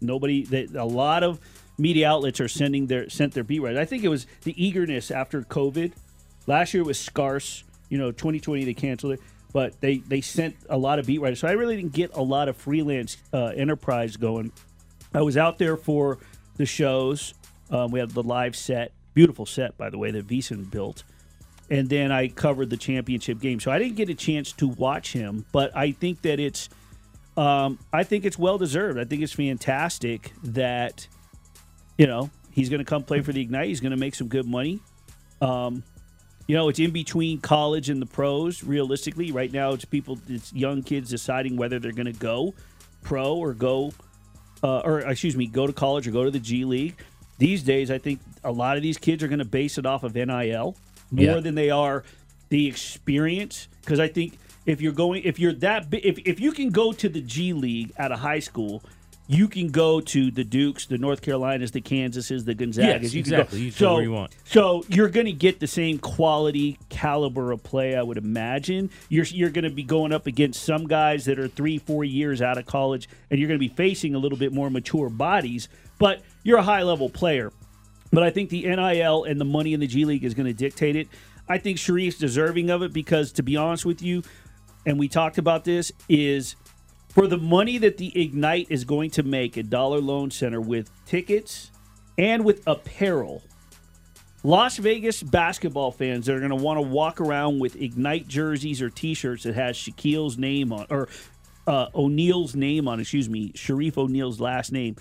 Nobody. 0.02 0.44
They, 0.44 0.68
a 0.76 0.86
lot 0.86 1.24
of 1.24 1.40
media 1.78 2.10
outlets 2.10 2.40
are 2.40 2.48
sending 2.48 2.88
their 2.88 3.10
sent 3.10 3.34
their 3.34 3.44
beat 3.44 3.60
writers. 3.60 3.80
I 3.80 3.86
think 3.86 4.04
it 4.04 4.10
was 4.10 4.28
the 4.44 4.54
eagerness 4.64 5.12
after 5.12 5.42
COVID. 5.42 5.94
Last 6.48 6.74
year 6.74 6.84
was 6.84 7.00
scarce. 7.00 7.64
You 7.90 7.98
know, 7.98 8.12
2020 8.12 8.66
they 8.66 8.74
canceled 8.74 9.14
it, 9.14 9.22
but 9.54 9.80
they 9.80 9.98
they 9.98 10.22
sent 10.22 10.56
a 10.70 10.78
lot 10.78 11.00
of 11.00 11.06
beat 11.06 11.20
writers. 11.20 11.40
So 11.40 11.48
I 11.48 11.52
really 11.52 11.76
didn't 11.76 11.94
get 11.94 12.16
a 12.16 12.22
lot 12.22 12.50
of 12.50 12.58
freelance 12.58 13.18
uh, 13.32 13.48
enterprise 13.56 14.18
going. 14.18 14.52
I 15.14 15.22
was 15.22 15.38
out 15.38 15.58
there 15.58 15.78
for 15.78 16.18
the 16.58 16.66
shows. 16.66 17.34
Um, 17.70 17.92
we 17.92 18.00
had 18.00 18.12
the 18.12 18.24
live 18.24 18.56
set, 18.56 18.92
beautiful 19.14 19.46
set 19.46 19.78
by 19.78 19.90
the 19.90 19.98
way 19.98 20.12
that 20.12 20.28
Veasan 20.28 20.70
built, 20.70 21.04
and 21.70 21.90
then 21.90 22.12
I 22.12 22.28
covered 22.28 22.70
the 22.70 22.78
championship 22.78 23.40
game. 23.40 23.60
So 23.60 23.72
I 23.72 23.80
didn't 23.80 23.96
get 23.96 24.10
a 24.10 24.16
chance 24.16 24.52
to 24.54 24.68
watch 24.68 25.14
him, 25.14 25.46
but 25.52 25.76
I 25.76 25.92
think 25.92 26.22
that 26.22 26.40
it's, 26.40 26.70
um, 27.36 27.80
I 27.92 28.04
think 28.04 28.26
it's 28.26 28.40
well 28.40 28.58
deserved. 28.58 28.98
I 28.98 29.04
think 29.04 29.22
it's 29.22 29.34
fantastic 29.34 30.32
that, 30.44 31.08
you 31.98 32.08
know, 32.08 32.30
he's 32.52 32.70
going 32.70 32.80
to 32.80 32.86
come 32.86 33.04
play 33.04 33.22
for 33.22 33.34
the 33.34 33.42
Ignite. 33.42 33.68
He's 33.68 33.82
going 33.82 33.92
to 33.92 33.98
make 33.98 34.16
some 34.16 34.28
good 34.28 34.46
money. 34.46 34.80
Um, 35.42 35.84
you 36.48 36.56
know, 36.56 36.70
it's 36.70 36.80
in 36.80 36.92
between 36.92 37.40
college 37.40 37.90
and 37.90 38.02
the 38.02 38.06
pros. 38.06 38.64
Realistically, 38.64 39.32
right 39.32 39.52
now, 39.52 39.72
it's 39.74 39.86
people, 39.86 40.18
it's 40.28 40.52
young 40.54 40.82
kids 40.84 41.10
deciding 41.10 41.58
whether 41.58 41.78
they're 41.80 41.92
going 41.92 42.06
to 42.12 42.20
go 42.20 42.54
pro 43.04 43.36
or 43.36 43.54
go 43.54 43.94
uh, 44.64 44.80
or 44.80 45.00
excuse 45.02 45.36
me, 45.38 45.46
go 45.46 45.68
to 45.68 45.74
college 45.74 46.08
or 46.08 46.12
go 46.12 46.24
to 46.24 46.32
the 46.32 46.40
G 46.40 46.66
League. 46.66 46.96
These 47.38 47.62
days, 47.64 47.92
I 47.92 48.00
think 48.00 48.20
a 48.44 48.52
lot 48.52 48.78
of 48.78 48.82
these 48.84 48.98
kids 48.98 49.22
are 49.22 49.28
going 49.28 49.40
to 49.40 49.46
base 49.46 49.78
it 49.78 49.86
off 49.86 50.04
of 50.04 50.16
NIL 50.16 50.76
more 51.12 51.26
Yeah. 51.26 51.40
than 51.40 51.54
they 51.56 51.70
are 51.70 52.04
the 52.50 52.66
experience. 52.68 53.68
Because 53.82 54.00
I 54.00 54.08
think 54.08 54.40
If 54.66 54.82
you're 54.82 54.92
going, 54.92 55.24
if 55.24 55.40
you're 55.40 55.54
that, 55.54 55.88
if 55.94 56.18
if 56.26 56.42
you 56.42 56.52
can 56.52 56.72
go 56.72 56.92
to 56.92 57.08
the 57.08 57.22
G 57.22 57.54
League 57.54 57.94
at 57.98 58.12
a 58.12 58.18
high 58.18 58.40
school, 58.40 58.84
you 59.28 59.50
can 59.50 59.70
go 59.70 60.00
to 60.00 60.32
the 60.32 60.44
Dukes, 60.44 60.86
the 60.86 60.98
North 60.98 61.22
Carolinas, 61.22 61.72
the 61.72 61.82
Kansases, 61.82 62.46
the 62.46 62.56
Gonzagas. 62.56 63.04
Yes, 63.04 63.14
you 63.14 63.20
exactly. 63.20 63.60
Can 63.60 63.60
go. 63.60 63.66
You 63.66 63.72
so, 63.72 63.94
where 63.96 64.04
you 64.04 64.12
want. 64.14 64.36
So 64.46 64.84
you're 64.88 65.10
going 65.10 65.26
to 65.26 65.34
get 65.34 65.60
the 65.60 65.68
same 65.68 66.00
quality 66.00 66.80
caliber 66.90 67.52
of 67.52 67.62
play, 67.62 67.96
I 67.96 68.02
would 68.02 68.18
imagine. 68.18 68.90
You're 69.10 69.26
you're 69.26 69.50
going 69.50 69.66
to 69.66 69.70
be 69.70 69.84
going 69.84 70.14
up 70.14 70.28
against 70.28 70.64
some 70.64 70.88
guys 70.88 71.26
that 71.26 71.40
are 71.40 71.48
three, 71.48 71.78
four 71.78 72.06
years 72.06 72.42
out 72.42 72.58
of 72.58 72.66
college, 72.66 73.10
and 73.30 73.40
you're 73.40 73.48
going 73.48 73.60
to 73.60 73.68
be 73.68 73.74
facing 73.74 74.16
a 74.16 74.20
little 74.20 74.38
bit 74.38 74.54
more 74.54 74.70
mature 74.70 75.10
bodies. 75.10 75.68
But 76.00 76.22
you're 76.44 76.60
a 76.60 76.64
high 76.64 76.84
level 76.84 77.10
player. 77.10 77.52
But 78.12 78.24
I 78.24 78.30
think 78.30 78.50
the 78.50 78.64
NIL 78.66 79.26
and 79.26 79.42
the 79.42 79.46
money 79.46 79.74
in 79.74 79.82
the 79.82 79.88
G 79.88 80.06
League 80.06 80.24
is 80.24 80.34
going 80.34 80.46
to 80.46 80.54
dictate 80.54 80.96
it. 80.96 81.10
I 81.50 81.58
think 81.58 81.78
Shareef's 81.78 82.18
deserving 82.18 82.70
of 82.70 82.82
it 82.82 82.94
because, 82.94 83.34
to 83.34 83.44
be 83.44 83.58
honest 83.58 83.86
with 83.86 84.02
you, 84.02 84.24
and 84.86 84.98
we 84.98 85.10
talked 85.10 85.38
about 85.38 85.66
this, 85.66 85.92
is 86.08 86.56
for 87.18 87.26
the 87.26 87.38
money 87.38 87.80
that 87.80 87.98
the 87.98 88.12
Ignite 88.22 88.68
is 88.70 88.84
going 88.86 89.10
to 89.10 89.24
make 89.24 89.58
at 89.58 89.72
Dollar 89.72 90.00
Loan 90.00 90.30
Center 90.30 90.62
with 90.62 90.92
tickets 91.08 91.72
and 92.20 92.46
with 92.46 92.62
apparel. 92.68 93.42
Las 94.44 94.78
Vegas 94.78 95.24
basketball 95.24 95.92
fans 95.92 96.28
that 96.28 96.36
are 96.36 96.40
going 96.40 96.52
to 96.52 96.56
want 96.56 96.78
to 96.78 96.84
walk 96.84 97.20
around 97.20 97.58
with 97.58 97.76
Ignite 97.76 98.28
jerseys 98.28 98.84
or 98.84 98.92
T-shirts 98.92 99.46
that 99.46 99.56
has 99.56 99.76
Shaquille's 99.76 100.38
name 100.38 100.72
on 100.72 100.86
or 100.92 101.10
uh, 101.66 101.88
O'Neal's 101.96 102.56
name 102.56 102.88
on. 102.88 103.00
Excuse 103.00 103.28
me, 103.28 103.52
Shareef 103.54 103.98
O'Neal's 103.98 104.40
last 104.40 104.72
name. 104.72 104.96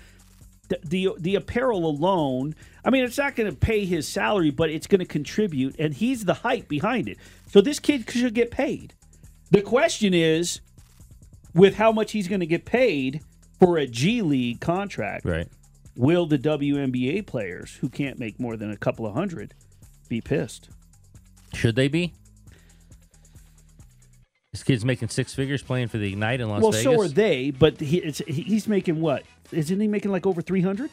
The, 0.69 0.79
the 0.83 1.09
the 1.19 1.35
apparel 1.35 1.85
alone, 1.85 2.55
I 2.83 2.89
mean, 2.89 3.03
it's 3.03 3.19
not 3.19 3.35
going 3.35 3.49
to 3.51 3.55
pay 3.55 3.85
his 3.85 4.07
salary, 4.07 4.49
but 4.49 4.71
it's 4.71 4.87
going 4.87 4.99
to 5.01 5.05
contribute, 5.05 5.75
and 5.77 5.93
he's 5.93 6.25
the 6.25 6.33
hype 6.33 6.67
behind 6.67 7.09
it. 7.09 7.19
So 7.51 7.61
this 7.61 7.77
kid 7.77 8.09
should 8.09 8.33
get 8.33 8.49
paid. 8.49 8.95
The 9.51 9.61
question 9.61 10.15
is, 10.15 10.61
with 11.57 11.75
how 11.75 11.91
much 11.91 12.11
he's 12.11 12.27
going 12.27 12.39
to 12.39 12.45
get 12.45 12.65
paid 12.65 13.21
for 13.59 13.77
a 13.77 13.87
G 13.87 14.21
League 14.21 14.61
contract, 14.61 15.25
Right. 15.25 15.47
will 15.95 16.25
the 16.25 16.37
WNBA 16.37 17.25
players 17.25 17.75
who 17.75 17.89
can't 17.89 18.19
make 18.19 18.39
more 18.39 18.55
than 18.55 18.71
a 18.71 18.77
couple 18.77 19.05
of 19.05 19.13
hundred 19.13 19.53
be 20.07 20.21
pissed? 20.21 20.69
Should 21.53 21.75
they 21.75 21.87
be? 21.87 22.13
This 24.53 24.63
kid's 24.63 24.85
making 24.85 25.09
six 25.09 25.33
figures 25.33 25.61
playing 25.61 25.87
for 25.89 25.97
the 25.97 26.07
Ignite 26.07 26.41
in 26.41 26.49
Las 26.49 26.61
well, 26.61 26.71
Vegas. 26.71 26.83
so 26.83 27.01
are 27.01 27.07
they, 27.07 27.51
but 27.51 27.79
he, 27.79 27.99
he's 28.27 28.67
making 28.67 29.01
what? 29.01 29.23
Isn't 29.51 29.79
he 29.79 29.87
making 29.87 30.11
like 30.11 30.25
over 30.25 30.41
300? 30.41 30.89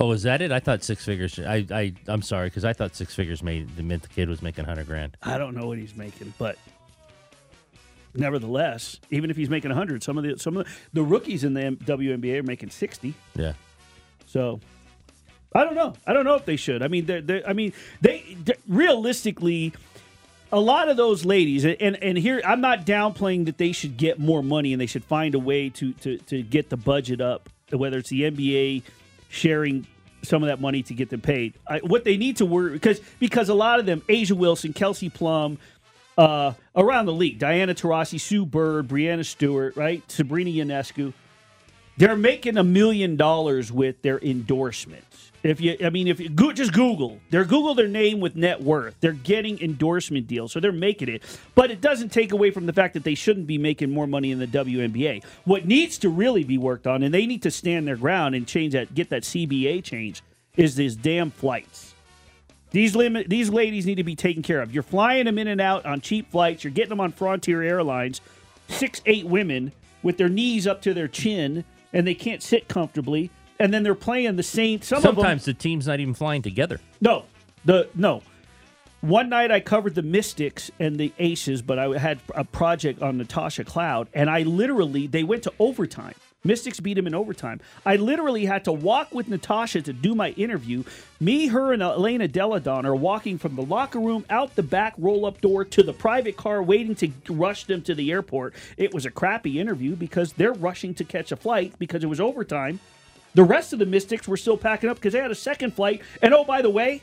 Oh, 0.00 0.12
is 0.12 0.22
that 0.22 0.40
it? 0.42 0.52
I 0.52 0.60
thought 0.60 0.84
six 0.84 1.04
figures. 1.04 1.38
I, 1.38 1.66
I, 1.70 1.92
I'm 2.06 2.22
sorry 2.22 2.48
because 2.48 2.64
I 2.64 2.72
thought 2.72 2.94
six 2.94 3.14
figures 3.14 3.42
made 3.42 3.74
the 3.76 3.82
meant 3.82 4.02
the 4.02 4.08
kid 4.08 4.28
was 4.28 4.42
making 4.42 4.64
hundred 4.64 4.86
grand. 4.86 5.16
I 5.22 5.38
don't 5.38 5.56
know 5.56 5.66
what 5.66 5.78
he's 5.78 5.96
making, 5.96 6.32
but 6.38 6.56
nevertheless, 8.14 9.00
even 9.10 9.30
if 9.30 9.36
he's 9.36 9.50
making 9.50 9.70
100, 9.70 10.02
some 10.02 10.18
of 10.18 10.24
the 10.24 10.38
some 10.38 10.56
of 10.56 10.66
the, 10.66 10.72
the 10.92 11.02
rookies 11.02 11.44
in 11.44 11.54
the 11.54 11.62
M- 11.62 11.76
WNBA 11.76 12.40
are 12.40 12.42
making 12.42 12.70
60. 12.70 13.14
Yeah. 13.34 13.52
So 14.26 14.60
I 15.54 15.64
don't 15.64 15.74
know. 15.74 15.94
I 16.06 16.12
don't 16.12 16.24
know 16.24 16.34
if 16.34 16.44
they 16.44 16.56
should. 16.56 16.82
I 16.82 16.88
mean, 16.88 17.06
they're, 17.06 17.22
they're, 17.22 17.48
I 17.48 17.52
mean, 17.52 17.72
they 18.00 18.36
realistically, 18.68 19.72
a 20.52 20.60
lot 20.60 20.88
of 20.88 20.96
those 20.96 21.24
ladies, 21.24 21.64
and 21.64 21.96
and 22.02 22.18
here 22.18 22.40
I'm 22.44 22.60
not 22.60 22.86
downplaying 22.86 23.46
that 23.46 23.58
they 23.58 23.72
should 23.72 23.96
get 23.96 24.18
more 24.18 24.42
money 24.42 24.72
and 24.72 24.80
they 24.80 24.86
should 24.86 25.04
find 25.04 25.34
a 25.34 25.38
way 25.38 25.68
to 25.70 25.92
to 25.94 26.18
to 26.18 26.42
get 26.42 26.70
the 26.70 26.76
budget 26.76 27.20
up, 27.20 27.48
whether 27.70 27.98
it's 27.98 28.10
the 28.10 28.22
NBA 28.22 28.82
sharing 29.28 29.86
some 30.22 30.42
of 30.42 30.48
that 30.48 30.60
money 30.60 30.82
to 30.82 30.94
get 30.94 31.10
them 31.10 31.20
paid. 31.20 31.54
I, 31.66 31.78
what 31.78 32.04
they 32.04 32.16
need 32.16 32.38
to 32.38 32.46
work 32.46 32.72
because 32.72 33.00
because 33.18 33.48
a 33.48 33.54
lot 33.54 33.80
of 33.80 33.86
them, 33.86 34.02
A'ja 34.08 34.32
Wilson, 34.32 34.72
Kelsey 34.72 35.08
Plum. 35.08 35.58
Uh, 36.18 36.52
around 36.74 37.06
the 37.06 37.12
league, 37.12 37.38
Diana 37.38 37.74
Taurasi, 37.74 38.20
Sue 38.20 38.44
Bird, 38.44 38.88
Breanna 38.88 39.24
Stewart, 39.24 39.76
right? 39.76 40.02
Sabrina 40.10 40.50
Ionescu, 40.50 41.12
they're 41.96 42.16
making 42.16 42.56
a 42.56 42.64
million 42.64 43.14
dollars 43.14 43.70
with 43.70 44.02
their 44.02 44.18
endorsements. 44.18 45.30
If 45.44 45.60
you, 45.60 45.76
I 45.80 45.90
mean, 45.90 46.08
if 46.08 46.18
you 46.18 46.28
go, 46.28 46.52
just 46.52 46.72
Google, 46.72 47.20
they're 47.30 47.44
Google 47.44 47.76
their 47.76 47.86
name 47.86 48.18
with 48.18 48.34
net 48.34 48.60
worth. 48.60 48.96
They're 49.00 49.12
getting 49.12 49.60
endorsement 49.60 50.26
deals, 50.26 50.50
so 50.50 50.58
they're 50.58 50.72
making 50.72 51.08
it. 51.08 51.22
But 51.54 51.70
it 51.70 51.80
doesn't 51.80 52.08
take 52.08 52.32
away 52.32 52.50
from 52.50 52.66
the 52.66 52.72
fact 52.72 52.94
that 52.94 53.04
they 53.04 53.14
shouldn't 53.14 53.46
be 53.46 53.56
making 53.56 53.92
more 53.92 54.08
money 54.08 54.32
in 54.32 54.40
the 54.40 54.48
WNBA. 54.48 55.22
What 55.44 55.66
needs 55.66 55.98
to 55.98 56.08
really 56.08 56.42
be 56.42 56.58
worked 56.58 56.88
on, 56.88 57.04
and 57.04 57.14
they 57.14 57.26
need 57.26 57.42
to 57.42 57.52
stand 57.52 57.86
their 57.86 57.96
ground 57.96 58.34
and 58.34 58.46
change 58.46 58.72
that, 58.72 58.92
get 58.94 59.10
that 59.10 59.22
CBA 59.22 59.84
change, 59.84 60.22
is 60.56 60.74
these 60.74 60.96
damn 60.96 61.30
flights. 61.30 61.87
These 62.70 62.94
limit, 62.94 63.28
these 63.28 63.48
ladies 63.50 63.86
need 63.86 63.94
to 63.96 64.04
be 64.04 64.14
taken 64.14 64.42
care 64.42 64.60
of. 64.60 64.72
You're 64.74 64.82
flying 64.82 65.24
them 65.24 65.38
in 65.38 65.48
and 65.48 65.60
out 65.60 65.86
on 65.86 66.00
cheap 66.00 66.30
flights. 66.30 66.64
You're 66.64 66.72
getting 66.72 66.90
them 66.90 67.00
on 67.00 67.12
Frontier 67.12 67.62
Airlines, 67.62 68.20
six, 68.68 69.00
eight 69.06 69.24
women 69.26 69.72
with 70.02 70.18
their 70.18 70.28
knees 70.28 70.66
up 70.66 70.82
to 70.82 70.92
their 70.94 71.08
chin, 71.08 71.64
and 71.92 72.06
they 72.06 72.14
can't 72.14 72.42
sit 72.42 72.68
comfortably. 72.68 73.30
And 73.58 73.72
then 73.72 73.82
they're 73.82 73.94
playing 73.94 74.36
the 74.36 74.42
same. 74.42 74.82
Some 74.82 75.00
Sometimes 75.02 75.42
of 75.42 75.46
them, 75.46 75.54
the 75.54 75.58
team's 75.58 75.86
not 75.86 75.98
even 75.98 76.14
flying 76.14 76.42
together. 76.42 76.80
no, 77.00 77.24
the 77.64 77.88
no. 77.94 78.22
One 79.00 79.28
night 79.28 79.52
I 79.52 79.60
covered 79.60 79.94
the 79.94 80.02
Mystics 80.02 80.72
and 80.80 80.98
the 80.98 81.12
Aces, 81.20 81.62
but 81.62 81.78
I 81.78 81.96
had 81.98 82.18
a 82.34 82.42
project 82.42 83.00
on 83.00 83.16
Natasha 83.16 83.62
Cloud, 83.64 84.08
and 84.12 84.28
I 84.28 84.42
literally 84.42 85.06
they 85.06 85.22
went 85.22 85.44
to 85.44 85.52
overtime. 85.60 86.14
Mystics 86.48 86.80
beat 86.80 86.96
him 86.96 87.06
in 87.06 87.14
overtime. 87.14 87.60
I 87.86 87.96
literally 87.96 88.46
had 88.46 88.64
to 88.64 88.72
walk 88.72 89.14
with 89.14 89.28
Natasha 89.28 89.82
to 89.82 89.92
do 89.92 90.14
my 90.14 90.30
interview. 90.30 90.82
Me, 91.20 91.48
her, 91.48 91.72
and 91.74 91.82
Elena 91.82 92.26
Delle 92.26 92.58
Donne 92.58 92.86
are 92.86 92.96
walking 92.96 93.36
from 93.38 93.54
the 93.54 93.62
locker 93.62 94.00
room 94.00 94.24
out 94.30 94.56
the 94.56 94.62
back 94.62 94.94
roll 94.96 95.26
up 95.26 95.40
door 95.42 95.64
to 95.66 95.82
the 95.82 95.92
private 95.92 96.36
car, 96.38 96.62
waiting 96.62 96.94
to 96.96 97.12
rush 97.28 97.64
them 97.64 97.82
to 97.82 97.94
the 97.94 98.10
airport. 98.10 98.54
It 98.78 98.94
was 98.94 99.04
a 99.04 99.10
crappy 99.10 99.60
interview 99.60 99.94
because 99.94 100.32
they're 100.32 100.54
rushing 100.54 100.94
to 100.94 101.04
catch 101.04 101.30
a 101.32 101.36
flight 101.36 101.74
because 101.78 102.02
it 102.02 102.06
was 102.08 102.18
overtime. 102.18 102.80
The 103.34 103.44
rest 103.44 103.74
of 103.74 103.78
the 103.78 103.86
Mystics 103.86 104.26
were 104.26 104.38
still 104.38 104.56
packing 104.56 104.88
up 104.88 104.96
because 104.96 105.12
they 105.12 105.20
had 105.20 105.30
a 105.30 105.34
second 105.36 105.74
flight. 105.74 106.00
And 106.22 106.32
oh, 106.32 106.44
by 106.44 106.62
the 106.62 106.70
way, 106.70 107.02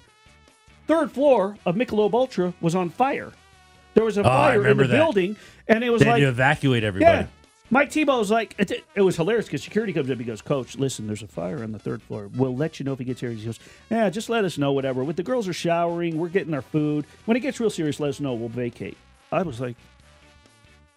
third 0.87 1.11
floor 1.11 1.57
of 1.67 1.75
Michelob 1.75 2.13
Ultra 2.15 2.53
was 2.61 2.73
on 2.73 2.89
fire. 2.89 3.31
There 3.93 4.03
was 4.03 4.17
a 4.17 4.21
Oh, 4.21 4.23
fire 4.23 4.67
in 4.67 4.75
the 4.77 4.85
that. 4.87 4.91
building, 4.97 5.37
and 5.67 5.83
it 5.83 5.89
was 5.89 5.99
They 6.01 6.05
had 6.07 6.11
like, 6.13 6.21
to 6.23 6.27
evacuate 6.29 6.83
everybody. 6.83 7.11
yeah. 7.19 7.27
Mike 7.71 7.91
Thibault 7.91 8.19
was 8.19 8.31
like, 8.31 8.53
it, 8.59 8.85
it 8.93 9.01
was 9.01 9.15
hilarious 9.15 9.45
because 9.47 9.63
security 9.63 9.91
comes 9.91 10.09
up. 10.11 10.17
He 10.17 10.23
goes, 10.23 10.41
Coach, 10.41 10.77
listen, 10.77 11.07
there's 11.07 11.23
a 11.23 11.27
fire 11.27 11.63
on 11.63 11.71
the 11.71 11.79
third 11.79 12.01
floor. 12.01 12.29
We'll 12.35 12.55
let 12.55 12.79
you 12.79 12.83
know 12.85 12.93
if 12.93 12.99
he 12.99 13.05
gets 13.05 13.19
here. 13.21 13.31
He 13.31 13.43
goes, 13.43 13.59
Yeah, 13.89 14.09
just 14.09 14.29
let 14.29 14.45
us 14.45 14.57
know, 14.57 14.71
whatever. 14.71 15.03
With 15.03 15.15
the 15.15 15.23
girls 15.23 15.47
are 15.47 15.53
showering, 15.53 16.17
we're 16.17 16.29
getting 16.29 16.53
our 16.53 16.61
food. 16.61 17.05
When 17.25 17.35
it 17.35 17.39
gets 17.39 17.59
real 17.59 17.69
serious, 17.69 17.99
let 17.99 18.09
us 18.09 18.19
know. 18.19 18.33
We'll 18.33 18.49
vacate. 18.49 18.97
I 19.31 19.41
was 19.41 19.59
like, 19.59 19.75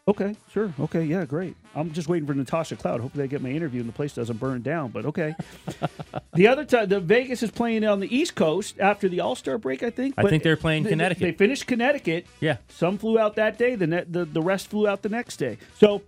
Okay, 0.08 0.34
sure. 0.52 0.72
Okay, 0.80 1.02
yeah, 1.04 1.26
great. 1.26 1.54
I'm 1.74 1.92
just 1.92 2.08
waiting 2.08 2.26
for 2.26 2.32
Natasha 2.32 2.76
Cloud. 2.76 3.02
Hopefully, 3.02 3.24
I 3.24 3.26
get 3.26 3.42
my 3.42 3.50
interview 3.50 3.80
and 3.80 3.88
the 3.88 3.92
place 3.92 4.14
doesn't 4.14 4.38
burn 4.40 4.62
down. 4.62 4.90
But 4.90 5.04
okay. 5.04 5.34
the 6.34 6.48
other 6.48 6.64
time, 6.64 6.88
the 6.88 6.98
Vegas 6.98 7.42
is 7.42 7.50
playing 7.50 7.84
on 7.84 8.00
the 8.00 8.14
East 8.14 8.34
Coast 8.34 8.80
after 8.80 9.06
the 9.10 9.20
All 9.20 9.34
Star 9.34 9.58
break. 9.58 9.82
I 9.82 9.90
think. 9.90 10.14
I 10.16 10.22
But 10.22 10.30
think 10.30 10.42
they're 10.42 10.56
playing 10.56 10.84
they- 10.84 10.90
Connecticut. 10.90 11.20
They 11.22 11.32
finished 11.32 11.66
Connecticut. 11.66 12.26
Yeah. 12.40 12.56
Some 12.68 12.96
flew 12.96 13.18
out 13.18 13.36
that 13.36 13.58
day. 13.58 13.74
The, 13.74 13.86
net, 13.86 14.10
the 14.10 14.24
the 14.24 14.40
rest 14.40 14.68
flew 14.68 14.88
out 14.88 15.02
the 15.02 15.10
next 15.10 15.36
day. 15.36 15.58
So 15.78 16.00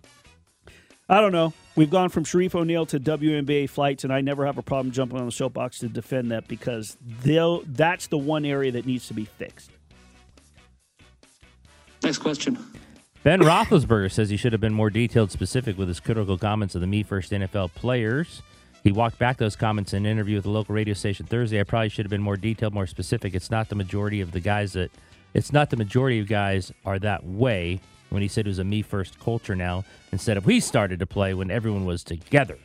I 1.11 1.21
don't 1.21 1.33
know. 1.33 1.53
We've 1.75 1.91
gone 1.91 2.09
from 2.09 2.25
Shareef 2.25 2.55
O'Neal 2.55 2.87
to 2.87 3.01
WNBA 3.01 3.69
flights, 3.69 4.05
and 4.05 4.13
I 4.13 4.21
never 4.21 4.47
have 4.47 4.59
a 4.59 4.63
problem 4.63 4.93
jumping 4.93 5.19
on 5.19 5.27
the 5.27 5.33
soapbox 5.33 5.81
to 5.81 5.89
defend 5.89 6.31
that 6.31 6.47
because 6.47 6.97
they'll 7.23 7.63
that's 7.67 8.07
the 8.07 8.17
one 8.17 8.45
area 8.45 8.71
that 8.71 8.87
needs 8.87 9.09
to 9.09 9.15
be 9.15 9.25
fixed. 9.25 9.73
Next 12.05 12.19
question. 12.19 12.59
Ben 13.25 13.41
Roethlisberger 13.41 14.11
says 14.11 14.31
he 14.31 14.37
should 14.37 14.53
have 14.53 14.61
been 14.61 14.73
more 14.73 14.89
detailed, 14.89 15.33
specific 15.33 15.77
with 15.77 15.89
his 15.89 15.99
critical 15.99 16.39
comments 16.39 16.77
of 16.77 16.81
the 16.81 16.87
Me 16.87 17.03
First 17.03 17.33
NFL 17.33 17.75
players. 17.75 18.41
He 18.85 18.93
walked 18.93 19.19
back 19.19 19.37
those 19.37 19.57
comments 19.57 19.93
in 19.93 20.07
an 20.07 20.13
interview 20.13 20.37
with 20.37 20.47
a 20.47 20.51
local 20.51 20.77
radio 20.77 20.95
station 20.95 21.27
Thursday. 21.27 21.59
I 21.59 21.65
probably 21.65 21.89
should 21.89 22.07
have 22.07 22.11
been 22.11 22.23
more 22.23 22.37
detailed, 22.37 22.73
more 22.73 22.87
specific. 22.87 23.35
It's 23.35 23.51
not 23.51 23.69
the 23.69 23.75
majority 23.75 24.21
of 24.21 24.31
the 24.31 24.41
guys 24.41 24.75
that, 24.75 24.93
it's 25.35 25.53
not 25.53 25.71
the 25.71 25.77
majority 25.77 26.21
of 26.21 26.29
guys 26.29 26.73
are 26.87 27.01
that 27.01 27.27
way. 27.27 27.81
When 28.11 28.23
he 28.23 28.29
said 28.29 28.47
it 28.47 28.51
was 28.51 28.59
a 28.59 28.65
Me 28.65 28.83
First 28.83 29.19
culture 29.21 29.55
now, 29.57 29.85
instead 30.13 30.37
of 30.37 30.45
we 30.45 30.61
started 30.61 30.99
to 30.99 31.07
play 31.07 31.33
when 31.35 31.51
everyone 31.51 31.85
was 31.85 32.03
together. 32.05 32.59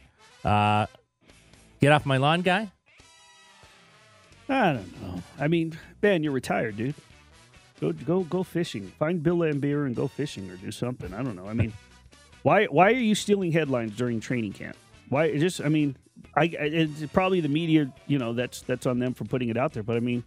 Uh, 0.44 0.88
get 1.80 1.92
off 1.92 2.06
my 2.06 2.18
lawn, 2.18 2.42
guy. 2.42 2.72
I 4.50 4.74
don't 4.74 5.02
know. 5.02 5.22
I 5.40 5.48
mean, 5.48 5.78
Ben, 6.02 6.24
you're 6.24 6.32
retired, 6.32 6.78
dude. 6.78 6.96
Go 7.82 7.92
go 7.92 8.22
go 8.24 8.44
fishing. 8.44 8.88
Find 9.00 9.22
Bill 9.22 9.38
Lambier 9.38 9.86
and 9.86 9.96
go 9.96 10.08
fishing 10.08 10.50
or 10.50 10.56
do 10.58 10.72
something. 10.72 11.14
I 11.14 11.24
don't 11.24 11.36
know. 11.36 11.48
I 11.48 11.54
mean, 11.54 11.74
why 12.44 12.66
why 12.66 12.88
are 12.92 12.96
you 13.00 13.16
stealing 13.16 13.52
headlines 13.52 13.96
during 13.96 14.20
training 14.20 14.54
camp? 14.54 14.78
Why 15.10 15.38
just 15.38 15.62
I 15.62 15.70
mean, 15.70 15.98
I 16.36 16.44
I- 16.44 16.48
it's 16.48 17.06
probably 17.12 17.42
the 17.42 17.50
media, 17.50 17.92
you 18.08 18.18
know, 18.18 18.34
that's 18.34 18.62
that's 18.62 18.86
on 18.86 19.00
them 19.00 19.14
for 19.14 19.26
putting 19.26 19.50
it 19.50 19.58
out 19.58 19.74
there, 19.74 19.84
but 19.84 19.98
I 19.98 20.00
mean, 20.00 20.24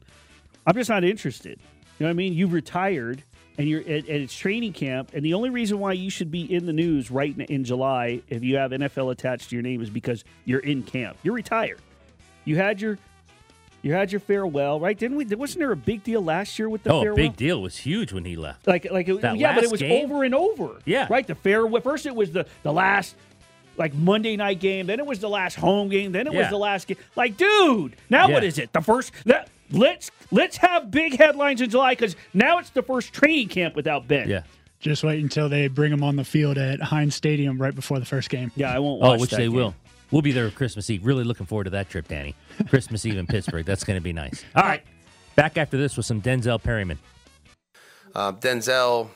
I'm 0.67 0.75
just 0.75 0.91
not 0.91 1.05
interested. 1.05 1.59
You 1.99 2.05
know 2.05 2.07
what 2.07 2.11
I 2.11 2.15
mean? 2.15 2.33
You've 2.35 2.53
retired 2.53 3.23
and 3.59 3.69
you're 3.69 3.81
at, 3.81 3.89
and 3.89 4.09
it's 4.09 4.35
training 4.37 4.73
camp 4.73 5.11
and 5.13 5.25
the 5.25 5.35
only 5.35 5.51
reason 5.51 5.79
why 5.81 5.93
you 5.93 6.09
should 6.11 6.31
be 6.31 6.43
in 6.53 6.65
the 6.67 6.73
news 6.73 7.11
right 7.11 7.35
in, 7.35 7.43
in 7.43 7.65
July 7.65 8.23
if 8.29 8.43
you 8.43 8.57
have 8.57 8.71
NFL 8.71 9.11
attached 9.13 9.51
to 9.51 9.57
your 9.57 9.63
name 9.63 9.83
is 9.83 9.91
because 9.91 10.25
you're 10.45 10.61
in 10.61 10.83
camp. 10.85 11.17
You're 11.23 11.35
retired. 11.35 11.81
You 12.45 12.57
had 12.57 12.81
your 12.81 12.99
You 13.83 13.93
had 13.93 14.11
your 14.11 14.21
farewell, 14.21 14.81
right? 14.81 14.97
Didn't 14.99 15.17
we? 15.17 15.25
Wasn't 15.27 15.59
there 15.59 15.73
a 15.73 15.77
big 15.77 16.03
deal 16.03 16.23
last 16.23 16.59
year 16.59 16.69
with 16.69 16.83
the 16.83 16.93
oh, 16.93 17.03
farewell? 17.03 17.17
big 17.17 17.37
deal 17.37 17.61
was 17.61 17.77
huge 17.77 18.13
when 18.13 18.25
he 18.25 18.37
left. 18.37 18.67
Like, 18.67 18.91
like, 18.91 19.09
it, 19.09 19.23
yeah, 19.37 19.55
but 19.55 19.65
it 19.65 19.71
was 19.71 19.81
game? 19.81 20.05
over 20.11 20.25
and 20.25 20.35
over. 20.35 20.79
Yeah. 20.85 21.07
right. 21.11 21.27
The 21.27 21.35
farewell. 21.35 21.81
First, 21.83 22.07
it 22.07 22.15
was 22.15 22.33
the 22.33 22.47
the 22.63 22.73
last 22.73 23.15
like 23.77 23.95
Monday 23.95 24.37
night 24.37 24.59
game. 24.61 24.87
Then 24.87 24.99
it 24.99 25.07
was 25.07 25.21
the 25.21 25.29
last 25.29 25.55
home 25.55 25.89
game. 25.89 26.11
Then 26.13 26.27
it 26.27 26.35
was 26.35 26.49
the 26.49 26.59
last 26.59 26.89
game. 26.89 26.97
Like, 27.15 27.37
dude, 27.37 27.95
now 28.11 28.29
what 28.29 28.43
Yeah. 28.43 28.49
is 28.49 28.59
it? 28.59 28.73
The 28.73 28.81
first 28.81 29.13
that 29.27 29.49
let's 29.71 30.11
let's 30.31 30.57
have 30.59 30.91
big 30.91 31.17
headlines 31.17 31.61
in 31.61 31.71
July 31.71 31.93
because 31.93 32.17
now 32.35 32.59
it's 32.59 32.71
the 32.71 32.83
first 32.83 33.13
training 33.13 33.49
camp 33.49 33.75
without 33.77 34.09
Ben. 34.09 34.29
Yeah. 34.29 34.43
Just 34.81 35.03
wait 35.03 35.21
until 35.21 35.49
they 35.49 35.67
bring 35.67 35.93
him 35.93 36.05
on 36.05 36.15
the 36.17 36.25
field 36.25 36.57
at 36.57 36.81
Heinz 36.81 37.15
Stadium 37.15 37.61
right 37.61 37.75
before 37.75 37.99
the 37.99 38.07
first 38.07 38.31
game. 38.31 38.53
yeah. 38.55 38.73
I 38.75 38.79
won't. 38.79 39.03
Oh, 39.03 39.19
which 39.19 39.31
that 39.31 39.37
they 39.37 39.45
game. 39.45 39.55
will. 39.55 39.75
We'll 40.11 40.23
be 40.23 40.33
there 40.33 40.51
Christmas 40.51 40.89
Eve. 40.89 41.05
Really 41.05 41.25
looking 41.25 41.47
forward 41.47 41.65
to 41.65 41.71
that 41.71 41.91
trip, 41.91 42.09
Danny. 42.09 42.35
Christmas 42.69 43.05
Eve 43.05 43.19
in 43.19 43.27
Pittsburgh. 43.27 43.67
That's 43.67 43.85
going 43.85 43.97
to 43.99 44.03
be 44.03 44.13
nice. 44.13 44.45
All 44.55 44.63
right. 44.63 44.83
Back 45.35 45.59
after 45.59 45.77
this 45.77 45.97
with 45.97 46.07
some 46.07 46.23
Denzel 46.23 46.63
Perryman. 46.63 46.99
Uh, 48.15 48.33
Denzel, 48.33 49.09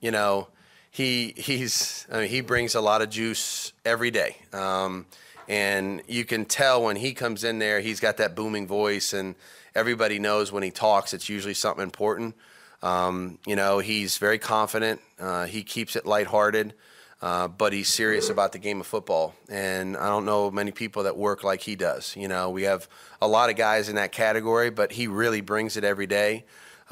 you 0.00 0.10
know, 0.10 0.48
he 0.90 1.34
he's 1.36 2.06
I 2.12 2.20
mean, 2.20 2.28
he 2.28 2.40
brings 2.40 2.74
a 2.74 2.80
lot 2.80 3.02
of 3.02 3.10
juice 3.10 3.72
every 3.84 4.10
day, 4.12 4.36
um, 4.52 5.06
and 5.48 6.02
you 6.06 6.24
can 6.24 6.44
tell 6.44 6.82
when 6.82 6.96
he 6.96 7.14
comes 7.14 7.42
in 7.42 7.58
there, 7.58 7.80
he's 7.80 7.98
got 7.98 8.18
that 8.18 8.36
booming 8.36 8.68
voice, 8.68 9.12
and 9.12 9.34
everybody 9.74 10.18
knows 10.18 10.52
when 10.52 10.62
he 10.62 10.70
talks, 10.70 11.14
it's 11.14 11.28
usually 11.28 11.54
something 11.54 11.82
important. 11.82 12.34
Um, 12.82 13.38
you 13.46 13.56
know, 13.56 13.78
he's 13.78 14.18
very 14.18 14.38
confident. 14.38 15.00
Uh, 15.18 15.46
he 15.46 15.62
keeps 15.62 15.96
it 15.96 16.06
lighthearted. 16.06 16.74
Uh, 17.22 17.48
but 17.48 17.72
he's 17.72 17.88
serious 17.88 18.28
about 18.28 18.52
the 18.52 18.58
game 18.58 18.80
of 18.80 18.86
football, 18.86 19.34
and 19.48 19.96
I 19.96 20.08
don't 20.08 20.26
know 20.26 20.50
many 20.50 20.72
people 20.72 21.04
that 21.04 21.16
work 21.16 21.42
like 21.42 21.62
he 21.62 21.74
does. 21.74 22.14
You 22.16 22.28
know, 22.28 22.50
we 22.50 22.64
have 22.64 22.86
a 23.22 23.26
lot 23.26 23.48
of 23.48 23.56
guys 23.56 23.88
in 23.88 23.94
that 23.94 24.12
category, 24.12 24.68
but 24.68 24.92
he 24.92 25.06
really 25.06 25.40
brings 25.40 25.78
it 25.78 25.84
every 25.84 26.06
day. 26.06 26.44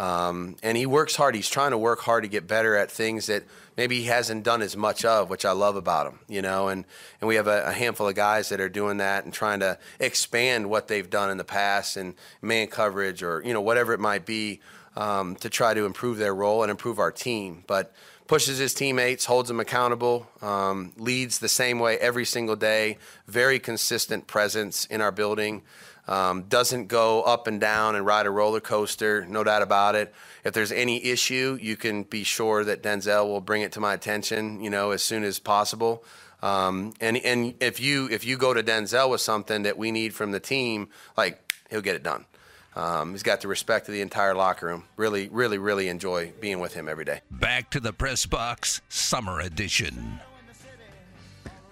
Um, 0.02 0.56
and 0.64 0.76
he 0.76 0.84
works 0.84 1.14
hard. 1.14 1.36
He's 1.36 1.48
trying 1.48 1.70
to 1.70 1.78
work 1.78 2.00
hard 2.00 2.24
to 2.24 2.28
get 2.28 2.48
better 2.48 2.74
at 2.74 2.90
things 2.90 3.26
that 3.26 3.44
maybe 3.76 4.00
he 4.00 4.06
hasn't 4.06 4.42
done 4.42 4.60
as 4.60 4.76
much 4.76 5.04
of, 5.04 5.30
which 5.30 5.44
I 5.44 5.52
love 5.52 5.76
about 5.76 6.08
him. 6.08 6.18
You 6.28 6.42
know, 6.42 6.66
and 6.66 6.84
and 7.20 7.28
we 7.28 7.36
have 7.36 7.46
a, 7.46 7.66
a 7.66 7.72
handful 7.72 8.08
of 8.08 8.16
guys 8.16 8.48
that 8.48 8.60
are 8.60 8.68
doing 8.68 8.96
that 8.96 9.24
and 9.24 9.32
trying 9.32 9.60
to 9.60 9.78
expand 10.00 10.68
what 10.68 10.88
they've 10.88 11.08
done 11.08 11.30
in 11.30 11.36
the 11.36 11.44
past 11.44 11.96
and 11.96 12.14
man 12.40 12.66
coverage 12.66 13.22
or 13.22 13.42
you 13.44 13.52
know 13.52 13.60
whatever 13.60 13.92
it 13.92 14.00
might 14.00 14.26
be 14.26 14.60
um, 14.96 15.36
to 15.36 15.48
try 15.48 15.72
to 15.72 15.86
improve 15.86 16.18
their 16.18 16.34
role 16.34 16.62
and 16.64 16.70
improve 16.72 16.98
our 16.98 17.12
team. 17.12 17.62
But 17.68 17.94
pushes 18.26 18.58
his 18.58 18.74
teammates, 18.74 19.26
holds 19.26 19.48
them 19.48 19.60
accountable, 19.60 20.26
um, 20.40 20.92
leads 20.96 21.38
the 21.38 21.48
same 21.48 21.78
way 21.78 21.96
every 21.98 22.24
single 22.24 22.56
day. 22.56 22.98
Very 23.28 23.60
consistent 23.60 24.26
presence 24.26 24.84
in 24.86 25.00
our 25.00 25.12
building. 25.12 25.62
Um, 26.08 26.42
doesn't 26.44 26.88
go 26.88 27.22
up 27.22 27.46
and 27.46 27.60
down 27.60 27.94
and 27.94 28.04
ride 28.04 28.26
a 28.26 28.30
roller 28.30 28.60
coaster, 28.60 29.24
no 29.26 29.44
doubt 29.44 29.62
about 29.62 29.94
it. 29.94 30.12
If 30.44 30.52
there's 30.52 30.72
any 30.72 31.04
issue, 31.04 31.56
you 31.60 31.76
can 31.76 32.02
be 32.02 32.24
sure 32.24 32.64
that 32.64 32.82
Denzel 32.82 33.26
will 33.28 33.40
bring 33.40 33.62
it 33.62 33.72
to 33.72 33.80
my 33.80 33.94
attention, 33.94 34.60
you 34.60 34.68
know, 34.68 34.90
as 34.90 35.02
soon 35.02 35.22
as 35.22 35.38
possible. 35.38 36.04
Um, 36.42 36.92
and 37.00 37.16
and 37.18 37.54
if 37.60 37.78
you 37.78 38.08
if 38.10 38.26
you 38.26 38.36
go 38.36 38.52
to 38.52 38.62
Denzel 38.64 39.10
with 39.10 39.20
something 39.20 39.62
that 39.62 39.78
we 39.78 39.92
need 39.92 40.12
from 40.12 40.32
the 40.32 40.40
team, 40.40 40.88
like 41.16 41.52
he'll 41.70 41.82
get 41.82 41.94
it 41.94 42.02
done. 42.02 42.26
Um, 42.74 43.12
he's 43.12 43.22
got 43.22 43.40
the 43.42 43.48
respect 43.48 43.86
of 43.88 43.94
the 43.94 44.00
entire 44.00 44.34
locker 44.34 44.66
room. 44.66 44.84
Really, 44.96 45.28
really, 45.28 45.58
really 45.58 45.88
enjoy 45.88 46.32
being 46.40 46.58
with 46.58 46.74
him 46.74 46.88
every 46.88 47.04
day. 47.04 47.20
Back 47.30 47.70
to 47.70 47.80
the 47.80 47.92
press 47.92 48.26
box, 48.26 48.80
summer 48.88 49.40
edition. 49.40 50.20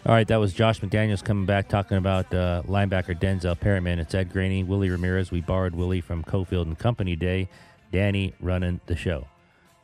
All 0.06 0.14
right, 0.14 0.26
that 0.28 0.38
was 0.38 0.54
Josh 0.54 0.80
McDaniels 0.80 1.22
coming 1.22 1.44
back 1.44 1.68
talking 1.68 1.98
about 1.98 2.32
uh, 2.32 2.62
linebacker 2.66 3.20
Denzel 3.20 3.58
Perryman. 3.60 3.98
It's 3.98 4.14
Ed 4.14 4.32
Graney, 4.32 4.64
Willie 4.64 4.88
Ramirez. 4.88 5.30
We 5.30 5.42
borrowed 5.42 5.74
Willie 5.74 6.00
from 6.00 6.24
Cofield 6.24 6.62
and 6.62 6.78
Company 6.78 7.16
Day. 7.16 7.50
Danny 7.92 8.32
running 8.40 8.80
the 8.86 8.96
show. 8.96 9.26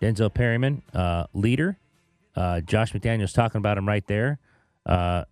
Denzel 0.01 0.33
Perryman, 0.33 0.81
uh, 0.95 1.27
leader. 1.35 1.77
Uh, 2.35 2.63
Josh 2.63 2.95
McDaniels 2.95 3.35
talking 3.35 3.59
about 3.59 3.77
him 3.77 3.87
right 3.87 4.07
there. 4.07 4.39
Uh, 4.87 5.25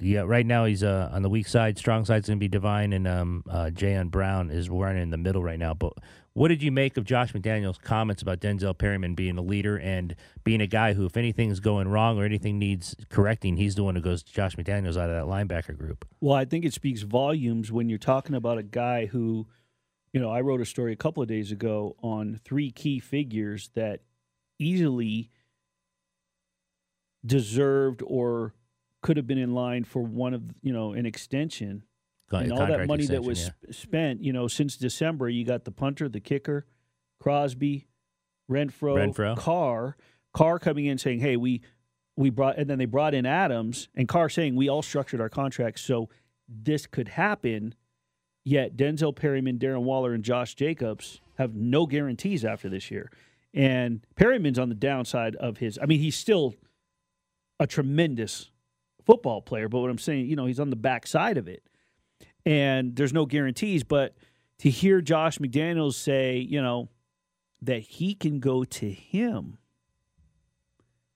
yeah, 0.00 0.22
right 0.22 0.44
now 0.44 0.64
he's 0.64 0.82
uh, 0.82 1.10
on 1.12 1.22
the 1.22 1.28
weak 1.28 1.46
side. 1.46 1.78
Strong 1.78 2.06
side's 2.06 2.26
going 2.26 2.38
to 2.38 2.40
be 2.40 2.48
Divine, 2.48 2.92
and 2.92 3.06
um, 3.06 3.44
uh, 3.48 3.70
Jayon 3.72 4.10
Brown 4.10 4.50
is 4.50 4.68
running 4.68 5.02
in 5.02 5.10
the 5.10 5.16
middle 5.16 5.44
right 5.44 5.60
now. 5.60 5.74
But 5.74 5.92
what 6.38 6.48
did 6.48 6.62
you 6.62 6.70
make 6.70 6.96
of 6.96 7.04
Josh 7.04 7.32
McDaniels' 7.32 7.82
comments 7.82 8.22
about 8.22 8.38
Denzel 8.38 8.78
Perryman 8.78 9.16
being 9.16 9.36
a 9.38 9.42
leader 9.42 9.76
and 9.76 10.14
being 10.44 10.60
a 10.60 10.68
guy 10.68 10.92
who, 10.92 11.04
if 11.04 11.16
anything's 11.16 11.58
going 11.58 11.88
wrong 11.88 12.16
or 12.16 12.24
anything 12.24 12.60
needs 12.60 12.94
correcting, 13.08 13.56
he's 13.56 13.74
the 13.74 13.82
one 13.82 13.96
who 13.96 14.00
goes 14.00 14.22
to 14.22 14.32
Josh 14.32 14.54
McDaniels 14.54 14.96
out 14.96 15.10
of 15.10 15.16
that 15.16 15.24
linebacker 15.24 15.76
group? 15.76 16.06
Well, 16.20 16.36
I 16.36 16.44
think 16.44 16.64
it 16.64 16.72
speaks 16.72 17.02
volumes 17.02 17.72
when 17.72 17.88
you're 17.88 17.98
talking 17.98 18.36
about 18.36 18.56
a 18.56 18.62
guy 18.62 19.06
who, 19.06 19.48
you 20.12 20.20
know, 20.20 20.30
I 20.30 20.40
wrote 20.40 20.60
a 20.60 20.64
story 20.64 20.92
a 20.92 20.96
couple 20.96 21.24
of 21.24 21.28
days 21.28 21.50
ago 21.50 21.96
on 22.04 22.38
three 22.44 22.70
key 22.70 23.00
figures 23.00 23.70
that 23.74 24.02
easily 24.60 25.30
deserved 27.26 28.00
or 28.06 28.54
could 29.02 29.16
have 29.16 29.26
been 29.26 29.38
in 29.38 29.54
line 29.54 29.82
for 29.82 30.04
one 30.04 30.34
of, 30.34 30.42
you 30.62 30.72
know, 30.72 30.92
an 30.92 31.04
extension. 31.04 31.82
And 32.30 32.52
all 32.52 32.66
that 32.66 32.86
money 32.86 33.06
that 33.06 33.24
was 33.24 33.44
yeah. 33.44 33.72
spent, 33.72 34.22
you 34.22 34.32
know, 34.32 34.48
since 34.48 34.76
December, 34.76 35.28
you 35.28 35.44
got 35.44 35.64
the 35.64 35.70
punter, 35.70 36.08
the 36.08 36.20
kicker, 36.20 36.66
Crosby, 37.20 37.86
Renfrow, 38.50 39.12
Renfrow. 39.12 39.36
Carr, 39.36 39.96
Carr 40.32 40.58
coming 40.58 40.86
in 40.86 40.98
saying, 40.98 41.20
"Hey, 41.20 41.36
we 41.36 41.62
we 42.16 42.30
brought," 42.30 42.58
and 42.58 42.68
then 42.68 42.78
they 42.78 42.84
brought 42.84 43.14
in 43.14 43.26
Adams 43.26 43.88
and 43.94 44.08
Carr 44.08 44.28
saying, 44.28 44.56
"We 44.56 44.68
all 44.68 44.82
structured 44.82 45.20
our 45.20 45.28
contracts 45.28 45.82
so 45.82 46.08
this 46.48 46.86
could 46.86 47.08
happen." 47.08 47.74
Yet 48.44 48.76
Denzel 48.76 49.14
Perryman, 49.14 49.58
Darren 49.58 49.82
Waller, 49.82 50.14
and 50.14 50.24
Josh 50.24 50.54
Jacobs 50.54 51.20
have 51.36 51.54
no 51.54 51.86
guarantees 51.86 52.44
after 52.44 52.68
this 52.68 52.90
year, 52.90 53.10
and 53.52 54.06
Perryman's 54.16 54.58
on 54.58 54.68
the 54.70 54.74
downside 54.74 55.34
of 55.36 55.58
his. 55.58 55.78
I 55.82 55.86
mean, 55.86 56.00
he's 56.00 56.16
still 56.16 56.54
a 57.60 57.66
tremendous 57.66 58.50
football 59.04 59.42
player, 59.42 59.68
but 59.68 59.80
what 59.80 59.90
I'm 59.90 59.98
saying, 59.98 60.26
you 60.26 60.36
know, 60.36 60.46
he's 60.46 60.60
on 60.60 60.70
the 60.70 60.76
backside 60.76 61.36
of 61.36 61.48
it 61.48 61.62
and 62.44 62.96
there's 62.96 63.12
no 63.12 63.26
guarantees. 63.26 63.84
But 63.84 64.14
to 64.58 64.70
hear 64.70 65.00
Josh 65.00 65.38
McDaniels 65.38 65.94
say, 65.94 66.38
you 66.38 66.62
know, 66.62 66.88
that 67.62 67.80
he 67.80 68.14
can 68.14 68.40
go 68.40 68.64
to 68.64 68.90
him 68.90 69.58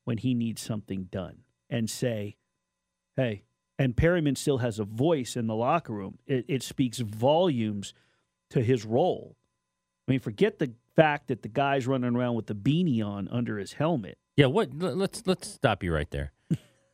when 0.04 0.18
he 0.18 0.34
needs 0.34 0.60
something 0.60 1.04
done 1.04 1.38
and 1.70 1.88
say, 1.88 2.36
hey, 3.16 3.44
and 3.78 3.96
Perryman 3.96 4.36
still 4.36 4.58
has 4.58 4.78
a 4.78 4.84
voice 4.84 5.36
in 5.36 5.46
the 5.46 5.54
locker 5.54 5.92
room, 5.92 6.18
it, 6.26 6.44
it 6.48 6.62
speaks 6.62 6.98
volumes 6.98 7.94
to 8.50 8.62
his 8.62 8.84
role. 8.84 9.36
I 10.06 10.12
mean, 10.12 10.20
forget 10.20 10.58
the 10.58 10.72
fact 10.94 11.28
that 11.28 11.42
the 11.42 11.48
guy's 11.48 11.86
running 11.86 12.14
around 12.14 12.34
with 12.34 12.46
the 12.46 12.54
beanie 12.54 13.04
on 13.04 13.28
under 13.28 13.58
his 13.58 13.74
helmet. 13.74 14.18
Yeah, 14.36 14.46
what? 14.46 14.70
Let's 14.74 15.26
let's 15.26 15.48
stop 15.48 15.82
you 15.82 15.92
right 15.92 16.10
there. 16.10 16.32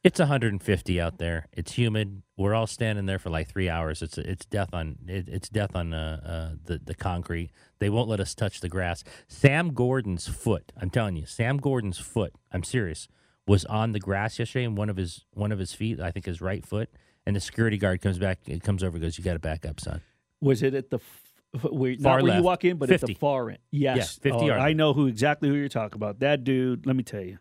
It's 0.05 0.21
150 0.21 1.01
out 1.01 1.19
there. 1.19 1.47
It's 1.53 1.73
humid. 1.73 2.23
We're 2.37 2.55
all 2.55 2.69
standing 2.69 3.07
there 3.07 3.19
for 3.19 3.31
like 3.31 3.49
three 3.49 3.69
hours. 3.69 4.01
It's 4.01 4.17
it's 4.17 4.47
death 4.47 4.71
on 4.73 4.97
it, 5.09 5.29
it's 5.29 5.49
death 5.49 5.75
on 5.75 5.93
uh, 5.93 6.21
uh, 6.25 6.57
the 6.65 6.79
the 6.79 6.95
concrete. 6.95 7.51
They 7.81 7.91
won't 7.91 8.09
let 8.09 8.21
us 8.21 8.35
touch 8.35 8.61
the 8.61 8.69
grass. 8.69 9.03
Sam 9.27 9.75
Gordon's 9.75 10.29
foot. 10.29 10.73
I'm 10.81 10.89
telling 10.91 11.17
you, 11.17 11.27
Sam 11.27 11.57
Gordon's 11.59 11.99
foot. 11.99 12.33
I'm 12.53 12.63
serious. 12.63 13.09
Was 13.47 13.65
on 13.65 13.93
the 13.93 13.99
grass 13.99 14.39
yesterday, 14.39 14.67
and 14.67 14.77
one 14.77 14.89
of 14.89 14.97
his 14.97 15.25
one 15.33 15.51
of 15.51 15.59
his 15.59 15.73
feet, 15.75 16.01
I 16.01 16.13
think 16.13 16.27
his 16.27 16.41
right 16.41 16.65
foot, 16.65 16.91
and 17.27 17.35
the 17.35 17.41
security 17.41 17.77
guard 17.77 18.01
comes 18.01 18.19
back, 18.19 18.39
it 18.47 18.63
comes 18.63 18.85
over, 18.85 18.97
and 18.97 19.03
goes, 19.03 19.19
"You 19.19 19.25
got 19.25 19.33
to 19.33 19.39
back 19.41 19.67
up, 19.67 19.81
son." 19.81 20.01
Was 20.41 20.63
it 20.63 20.75
at 20.75 20.91
the 20.91 20.99
f- 20.99 21.65
where, 21.73 21.97
Far 21.97 22.19
not 22.19 22.23
where 22.25 22.37
you 22.37 22.43
walk 22.43 22.65
in, 22.65 22.77
but 22.77 22.91
at 22.93 23.01
the 23.01 23.15
far 23.15 23.49
end? 23.49 23.59
Yes, 23.73 24.21
Yeah, 24.23 24.31
50 24.31 24.31
Oh, 24.33 24.47
yard 24.47 24.61
I 24.61 24.75
know 24.75 24.93
who 24.93 25.07
exactly 25.07 25.49
who 25.49 25.57
you're 25.57 25.69
talking 25.69 25.97
about. 25.97 26.21
That 26.21 26.45
dude. 26.45 26.87
Let 26.87 26.95
me 26.95 27.03
tell 27.03 27.23
you, 27.23 27.39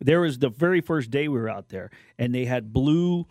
there 0.00 0.20
was 0.20 0.38
the 0.38 0.48
very 0.48 0.80
first 0.80 1.10
day 1.10 1.28
we 1.28 1.38
were 1.38 1.48
out 1.48 1.68
there, 1.68 1.90
and 2.18 2.34
they 2.34 2.44
had 2.44 2.72
blue, 2.72 3.26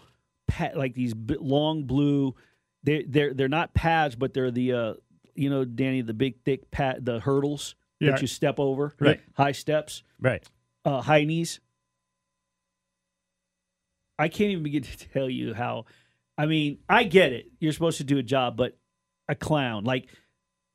like 0.76 0.94
these 0.94 1.14
long 1.40 1.84
blue. 1.84 2.36
They 2.84 3.04
they're 3.08 3.34
they're 3.34 3.48
not 3.50 3.74
pads, 3.74 4.16
but 4.16 4.34
they're 4.34 4.52
the 4.52 4.74
uh, 4.74 4.94
you 5.36 5.50
know, 5.50 5.66
Danny, 5.66 6.02
the 6.02 6.14
big 6.14 6.42
thick 6.44 6.70
pad, 6.72 7.06
the 7.06 7.20
hurdles 7.20 7.76
Yeah. 8.00 8.12
that 8.12 8.22
you 8.22 8.28
step 8.28 8.60
over, 8.60 8.94
Right. 9.00 9.20
High 9.36 9.52
steps, 9.54 10.04
Right. 10.20 10.44
uh, 10.86 11.02
high 11.02 11.24
knees. 11.24 11.60
I 14.18 14.28
can't 14.28 14.52
even 14.52 14.64
begin 14.64 14.84
to 14.84 15.10
tell 15.10 15.30
you 15.30 15.54
how. 15.54 15.86
I 16.38 16.46
mean, 16.46 16.80
I 16.88 17.04
get 17.04 17.34
it. 17.34 17.48
You're 17.60 17.74
supposed 17.74 17.98
to 17.98 18.04
do 18.04 18.18
a 18.18 18.24
job, 18.24 18.56
but 18.58 18.78
a 19.28 19.36
clown 19.36 19.84
like 19.84 20.08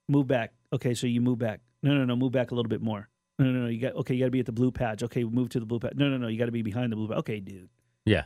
move 0.09 0.27
back. 0.27 0.53
Okay, 0.73 0.95
so 0.95 1.07
you 1.07 1.21
move 1.21 1.39
back. 1.39 1.61
No, 1.83 1.95
no, 1.95 2.05
no, 2.05 2.17
move 2.17 2.33
back 2.33 2.51
a 2.51 2.55
little 2.55 2.69
bit 2.69 2.83
more. 2.83 3.09
No, 3.39 3.47
no, 3.47 3.61
no. 3.63 3.69
You 3.69 3.81
got 3.81 3.95
okay. 3.97 4.15
You 4.15 4.21
got 4.21 4.27
to 4.27 4.31
be 4.31 4.41
at 4.41 4.47
the 4.47 4.53
blue 4.53 4.71
patch. 4.71 5.03
Okay, 5.03 5.25
move 5.25 5.49
to 5.51 5.61
the 5.61 5.67
blue 5.67 5.79
patch. 5.81 5.95
No, 5.97 6.09
no, 6.09 6.17
no. 6.17 6.29
You 6.29 6.39
got 6.39 6.47
to 6.47 6.53
be 6.53 6.63
behind 6.63 6.93
the 6.93 6.97
blue 6.97 7.09
patch. 7.09 7.19
Okay, 7.19 7.41
dude. 7.41 7.69
Yeah. 8.05 8.25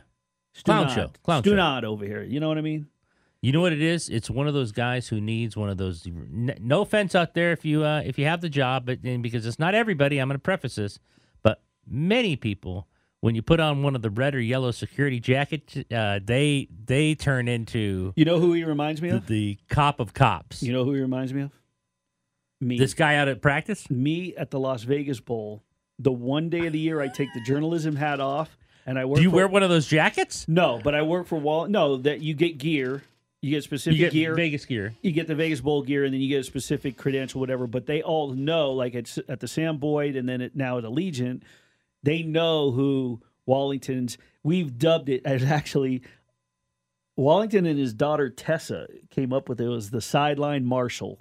Clown 0.63 0.87
Stunad. 0.87 0.95
show. 0.95 1.11
Clown 1.23 1.43
show. 1.43 1.81
Over 1.87 2.05
here. 2.05 2.23
You 2.23 2.39
know 2.39 2.47
what 2.47 2.57
I 2.57 2.61
mean? 2.61 2.87
You 3.41 3.53
know 3.53 3.61
what 3.61 3.71
it 3.71 3.81
is? 3.81 4.09
It's 4.09 4.29
one 4.29 4.47
of 4.47 4.53
those 4.53 4.71
guys 4.71 5.07
who 5.07 5.21
needs 5.21 5.55
one 5.55 5.69
of 5.69 5.77
those. 5.77 6.05
No 6.05 6.81
offense 6.81 7.15
out 7.15 7.33
there 7.33 7.53
if 7.53 7.63
you 7.63 7.85
uh, 7.85 8.01
if 8.05 8.19
you 8.19 8.25
have 8.25 8.41
the 8.41 8.49
job, 8.49 8.85
but 8.85 8.99
and 9.03 9.23
because 9.23 9.45
it's 9.45 9.59
not 9.59 9.73
everybody. 9.73 10.19
I'm 10.19 10.27
going 10.27 10.35
to 10.35 10.39
preface 10.39 10.75
this, 10.75 10.99
but 11.41 11.61
many 11.87 12.35
people 12.35 12.87
when 13.21 13.35
you 13.35 13.41
put 13.41 13.59
on 13.59 13.83
one 13.83 13.95
of 13.95 14.01
the 14.01 14.09
red 14.09 14.35
or 14.35 14.39
yellow 14.39 14.71
security 14.71 15.19
jackets, 15.19 15.77
uh, 15.93 16.19
they 16.23 16.67
they 16.85 17.15
turn 17.15 17.47
into 17.47 18.13
You 18.15 18.25
know 18.25 18.39
who 18.39 18.53
he 18.53 18.63
reminds 18.63 19.01
me 19.01 19.09
of? 19.09 19.27
the 19.27 19.57
cop 19.69 19.99
of 19.99 20.13
cops. 20.13 20.63
You 20.63 20.73
know 20.73 20.85
who 20.85 20.93
he 20.93 21.01
reminds 21.01 21.33
me 21.33 21.41
of? 21.43 21.51
Me. 22.61 22.77
this 22.77 22.93
guy 22.93 23.15
out 23.15 23.27
at 23.27 23.41
practice. 23.41 23.89
me 23.89 24.35
at 24.35 24.51
the 24.51 24.59
Las 24.59 24.83
Vegas 24.83 25.19
Bowl. 25.19 25.63
The 25.97 26.11
one 26.11 26.49
day 26.49 26.67
of 26.67 26.73
the 26.73 26.79
year 26.79 27.01
I 27.01 27.07
take 27.07 27.33
the 27.33 27.41
journalism 27.41 27.95
hat 27.95 28.19
off 28.19 28.57
and 28.85 28.97
I 28.97 29.05
work. 29.05 29.17
Do 29.17 29.21
you 29.23 29.29
for, 29.29 29.35
wear 29.37 29.47
one 29.47 29.63
of 29.63 29.69
those 29.69 29.87
jackets? 29.87 30.47
No, 30.47 30.79
but 30.83 30.95
I 30.95 31.01
work 31.01 31.27
for 31.27 31.39
Wall. 31.39 31.67
No, 31.67 31.97
that 31.97 32.21
you 32.21 32.33
get 32.33 32.57
gear. 32.57 33.03
You 33.41 33.51
get 33.51 33.63
specific 33.63 33.97
You 33.97 34.05
get 34.05 34.13
gear. 34.13 34.35
Vegas 34.35 34.65
gear. 34.65 34.93
you 35.01 35.11
get 35.11 35.27
the 35.27 35.35
Vegas 35.35 35.61
Bowl 35.61 35.81
gear, 35.81 36.03
and 36.03 36.13
then 36.13 36.19
you 36.19 36.27
get 36.27 36.41
a 36.41 36.43
specific 36.43 36.97
credential, 36.97 37.39
whatever. 37.39 37.67
But 37.67 37.85
they 37.85 38.01
all 38.01 38.33
know, 38.33 38.71
like 38.71 38.95
it's 38.95 39.17
at 39.29 39.39
the 39.39 39.47
Sam 39.47 39.77
Boyd, 39.77 40.15
and 40.15 40.27
then 40.27 40.41
it, 40.41 40.55
now 40.55 40.77
at 40.77 40.83
Allegiant, 40.83 41.43
they 42.03 42.23
know 42.23 42.71
who 42.71 43.21
Wallington's. 43.45 44.17
We've 44.43 44.77
dubbed 44.77 45.07
it 45.09 45.21
as 45.23 45.43
actually 45.43 46.01
Wallington 47.15 47.65
and 47.65 47.77
his 47.77 47.93
daughter 47.93 48.29
Tessa 48.29 48.87
came 49.09 49.33
up 49.33 49.49
with 49.49 49.59
it. 49.59 49.65
It 49.65 49.69
was 49.69 49.89
the 49.89 50.01
sideline 50.01 50.65
marshal. 50.65 51.19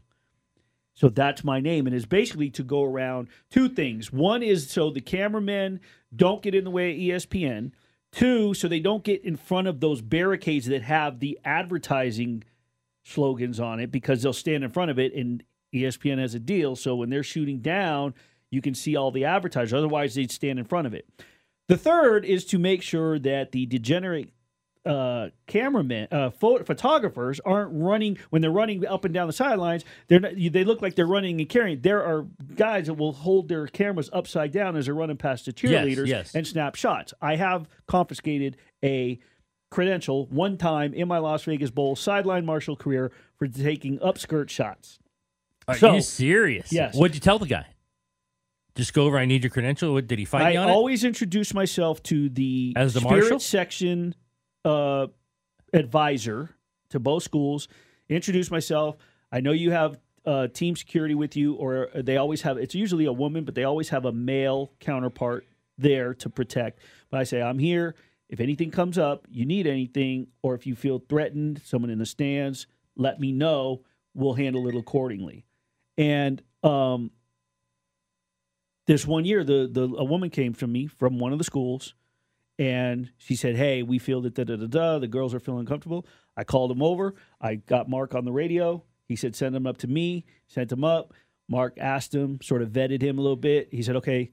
So 0.98 1.08
that's 1.08 1.44
my 1.44 1.60
name, 1.60 1.86
and 1.86 1.94
it's 1.94 2.06
basically 2.06 2.50
to 2.50 2.64
go 2.64 2.82
around 2.82 3.28
two 3.52 3.68
things. 3.68 4.12
One 4.12 4.42
is 4.42 4.68
so 4.68 4.90
the 4.90 5.00
cameramen 5.00 5.78
don't 6.16 6.42
get 6.42 6.56
in 6.56 6.64
the 6.64 6.72
way 6.72 6.90
of 6.90 6.98
ESPN. 7.22 7.70
Two, 8.10 8.52
so 8.52 8.66
they 8.66 8.80
don't 8.80 9.04
get 9.04 9.22
in 9.22 9.36
front 9.36 9.68
of 9.68 9.78
those 9.78 10.00
barricades 10.00 10.66
that 10.66 10.82
have 10.82 11.20
the 11.20 11.38
advertising 11.44 12.42
slogans 13.04 13.60
on 13.60 13.78
it 13.78 13.92
because 13.92 14.22
they'll 14.22 14.32
stand 14.32 14.64
in 14.64 14.70
front 14.70 14.90
of 14.90 14.98
it 14.98 15.14
and 15.14 15.44
ESPN 15.72 16.18
has 16.18 16.34
a 16.34 16.40
deal. 16.40 16.74
So 16.74 16.96
when 16.96 17.10
they're 17.10 17.22
shooting 17.22 17.60
down, 17.60 18.12
you 18.50 18.60
can 18.60 18.74
see 18.74 18.96
all 18.96 19.12
the 19.12 19.24
advertisers. 19.24 19.74
Otherwise, 19.74 20.16
they'd 20.16 20.32
stand 20.32 20.58
in 20.58 20.64
front 20.64 20.88
of 20.88 20.94
it. 20.94 21.08
The 21.68 21.76
third 21.76 22.24
is 22.24 22.44
to 22.46 22.58
make 22.58 22.82
sure 22.82 23.20
that 23.20 23.52
the 23.52 23.66
degenerate 23.66 24.32
uh, 24.88 25.28
cameramen, 25.46 26.08
uh, 26.10 26.30
pho- 26.30 26.64
photographers 26.64 27.40
aren't 27.44 27.70
running 27.72 28.18
when 28.30 28.40
they're 28.42 28.50
running 28.50 28.86
up 28.86 29.04
and 29.04 29.12
down 29.12 29.26
the 29.26 29.32
sidelines. 29.32 29.84
They're 30.08 30.20
not, 30.20 30.32
they 30.34 30.64
look 30.64 30.80
like 30.80 30.94
they're 30.94 31.06
running 31.06 31.40
and 31.40 31.48
carrying. 31.48 31.80
There 31.82 32.02
are 32.02 32.26
guys 32.54 32.86
that 32.86 32.94
will 32.94 33.12
hold 33.12 33.48
their 33.48 33.66
cameras 33.66 34.08
upside 34.12 34.50
down 34.52 34.76
as 34.76 34.86
they're 34.86 34.94
running 34.94 35.18
past 35.18 35.44
the 35.44 35.52
cheerleaders 35.52 36.06
yes. 36.06 36.34
and 36.34 36.46
snap 36.46 36.74
shots. 36.74 37.12
I 37.20 37.36
have 37.36 37.68
confiscated 37.86 38.56
a 38.82 39.18
credential 39.70 40.26
one 40.26 40.56
time 40.56 40.94
in 40.94 41.06
my 41.06 41.18
Las 41.18 41.44
Vegas 41.44 41.70
Bowl 41.70 41.94
sideline 41.94 42.46
marshal 42.46 42.74
career 42.74 43.12
for 43.36 43.46
taking 43.46 43.98
upskirt 43.98 44.48
shots. 44.48 44.98
Are 45.66 45.76
So- 45.76 45.94
you 45.94 46.00
serious? 46.00 46.72
Yes. 46.72 46.96
What'd 46.96 47.14
you 47.14 47.20
tell 47.20 47.38
the 47.38 47.46
guy? 47.46 47.66
Just 48.74 48.94
go 48.94 49.04
over. 49.06 49.18
I 49.18 49.24
need 49.24 49.42
your 49.42 49.50
credential. 49.50 49.92
What, 49.92 50.06
did 50.06 50.20
he 50.20 50.24
fight 50.24 50.42
I 50.42 50.50
you 50.52 50.58
on 50.60 50.70
always 50.70 51.02
introduce 51.02 51.52
myself 51.52 52.00
to 52.04 52.28
the, 52.28 52.72
As 52.76 52.94
the 52.94 53.00
spirit 53.00 53.22
marshal? 53.22 53.40
section 53.40 54.14
uh, 54.68 55.06
advisor 55.72 56.50
to 56.90 57.00
both 57.00 57.22
schools. 57.22 57.68
Introduce 58.08 58.50
myself. 58.50 58.96
I 59.32 59.40
know 59.40 59.52
you 59.52 59.70
have 59.70 59.98
uh, 60.26 60.48
team 60.48 60.76
security 60.76 61.14
with 61.14 61.36
you, 61.36 61.54
or 61.54 61.88
they 61.94 62.16
always 62.16 62.42
have. 62.42 62.58
It's 62.58 62.74
usually 62.74 63.06
a 63.06 63.12
woman, 63.12 63.44
but 63.44 63.54
they 63.54 63.64
always 63.64 63.88
have 63.88 64.04
a 64.04 64.12
male 64.12 64.72
counterpart 64.80 65.46
there 65.78 66.14
to 66.14 66.28
protect. 66.28 66.80
But 67.10 67.20
I 67.20 67.24
say, 67.24 67.40
I'm 67.40 67.58
here. 67.58 67.94
If 68.28 68.40
anything 68.40 68.70
comes 68.70 68.98
up, 68.98 69.26
you 69.30 69.46
need 69.46 69.66
anything, 69.66 70.26
or 70.42 70.54
if 70.54 70.66
you 70.66 70.74
feel 70.74 71.02
threatened, 71.08 71.62
someone 71.64 71.90
in 71.90 71.98
the 71.98 72.06
stands, 72.06 72.66
let 72.94 73.18
me 73.18 73.32
know. 73.32 73.82
We'll 74.14 74.34
handle 74.34 74.68
it 74.68 74.74
accordingly. 74.74 75.46
And 75.96 76.42
um, 76.62 77.10
this 78.86 79.06
one 79.06 79.24
year, 79.24 79.44
the 79.44 79.68
the 79.70 79.84
a 79.96 80.04
woman 80.04 80.28
came 80.30 80.52
to 80.54 80.66
me 80.66 80.86
from 80.86 81.18
one 81.18 81.32
of 81.32 81.38
the 81.38 81.44
schools, 81.44 81.94
and 82.58 83.10
she 83.16 83.36
said, 83.36 83.56
"Hey, 83.56 83.82
we 83.82 83.98
feel 83.98 84.20
that 84.22 84.34
da 84.34 84.44
da 84.44 84.56
da 84.56 84.66
da. 84.66 84.98
The 84.98 85.08
girls 85.08 85.34
are 85.34 85.40
feeling 85.40 85.66
comfortable." 85.66 86.06
I 86.36 86.44
called 86.44 86.70
him 86.70 86.82
over. 86.82 87.14
I 87.40 87.56
got 87.56 87.88
Mark 87.88 88.14
on 88.14 88.24
the 88.24 88.32
radio. 88.32 88.82
He 89.06 89.16
said, 89.16 89.36
"Send 89.36 89.54
him 89.54 89.66
up 89.66 89.78
to 89.78 89.86
me." 89.86 90.24
Sent 90.46 90.72
him 90.72 90.84
up. 90.84 91.14
Mark 91.48 91.78
asked 91.78 92.14
him, 92.14 92.38
sort 92.42 92.60
of 92.60 92.70
vetted 92.70 93.00
him 93.00 93.18
a 93.18 93.22
little 93.22 93.36
bit. 93.36 93.68
He 93.70 93.82
said, 93.82 93.96
"Okay, 93.96 94.32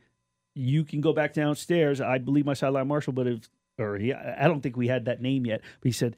you 0.53 0.83
can 0.83 1.01
go 1.01 1.13
back 1.13 1.33
downstairs. 1.33 2.01
I 2.01 2.17
believe 2.17 2.45
my 2.45 2.53
sideline 2.53 2.87
marshal, 2.87 3.13
but 3.13 3.27
if 3.27 3.49
or 3.77 3.97
he, 3.97 4.13
I 4.13 4.47
don't 4.47 4.61
think 4.61 4.77
we 4.77 4.87
had 4.87 5.05
that 5.05 5.21
name 5.21 5.45
yet. 5.45 5.61
But 5.81 5.87
he 5.87 5.91
said, 5.91 6.15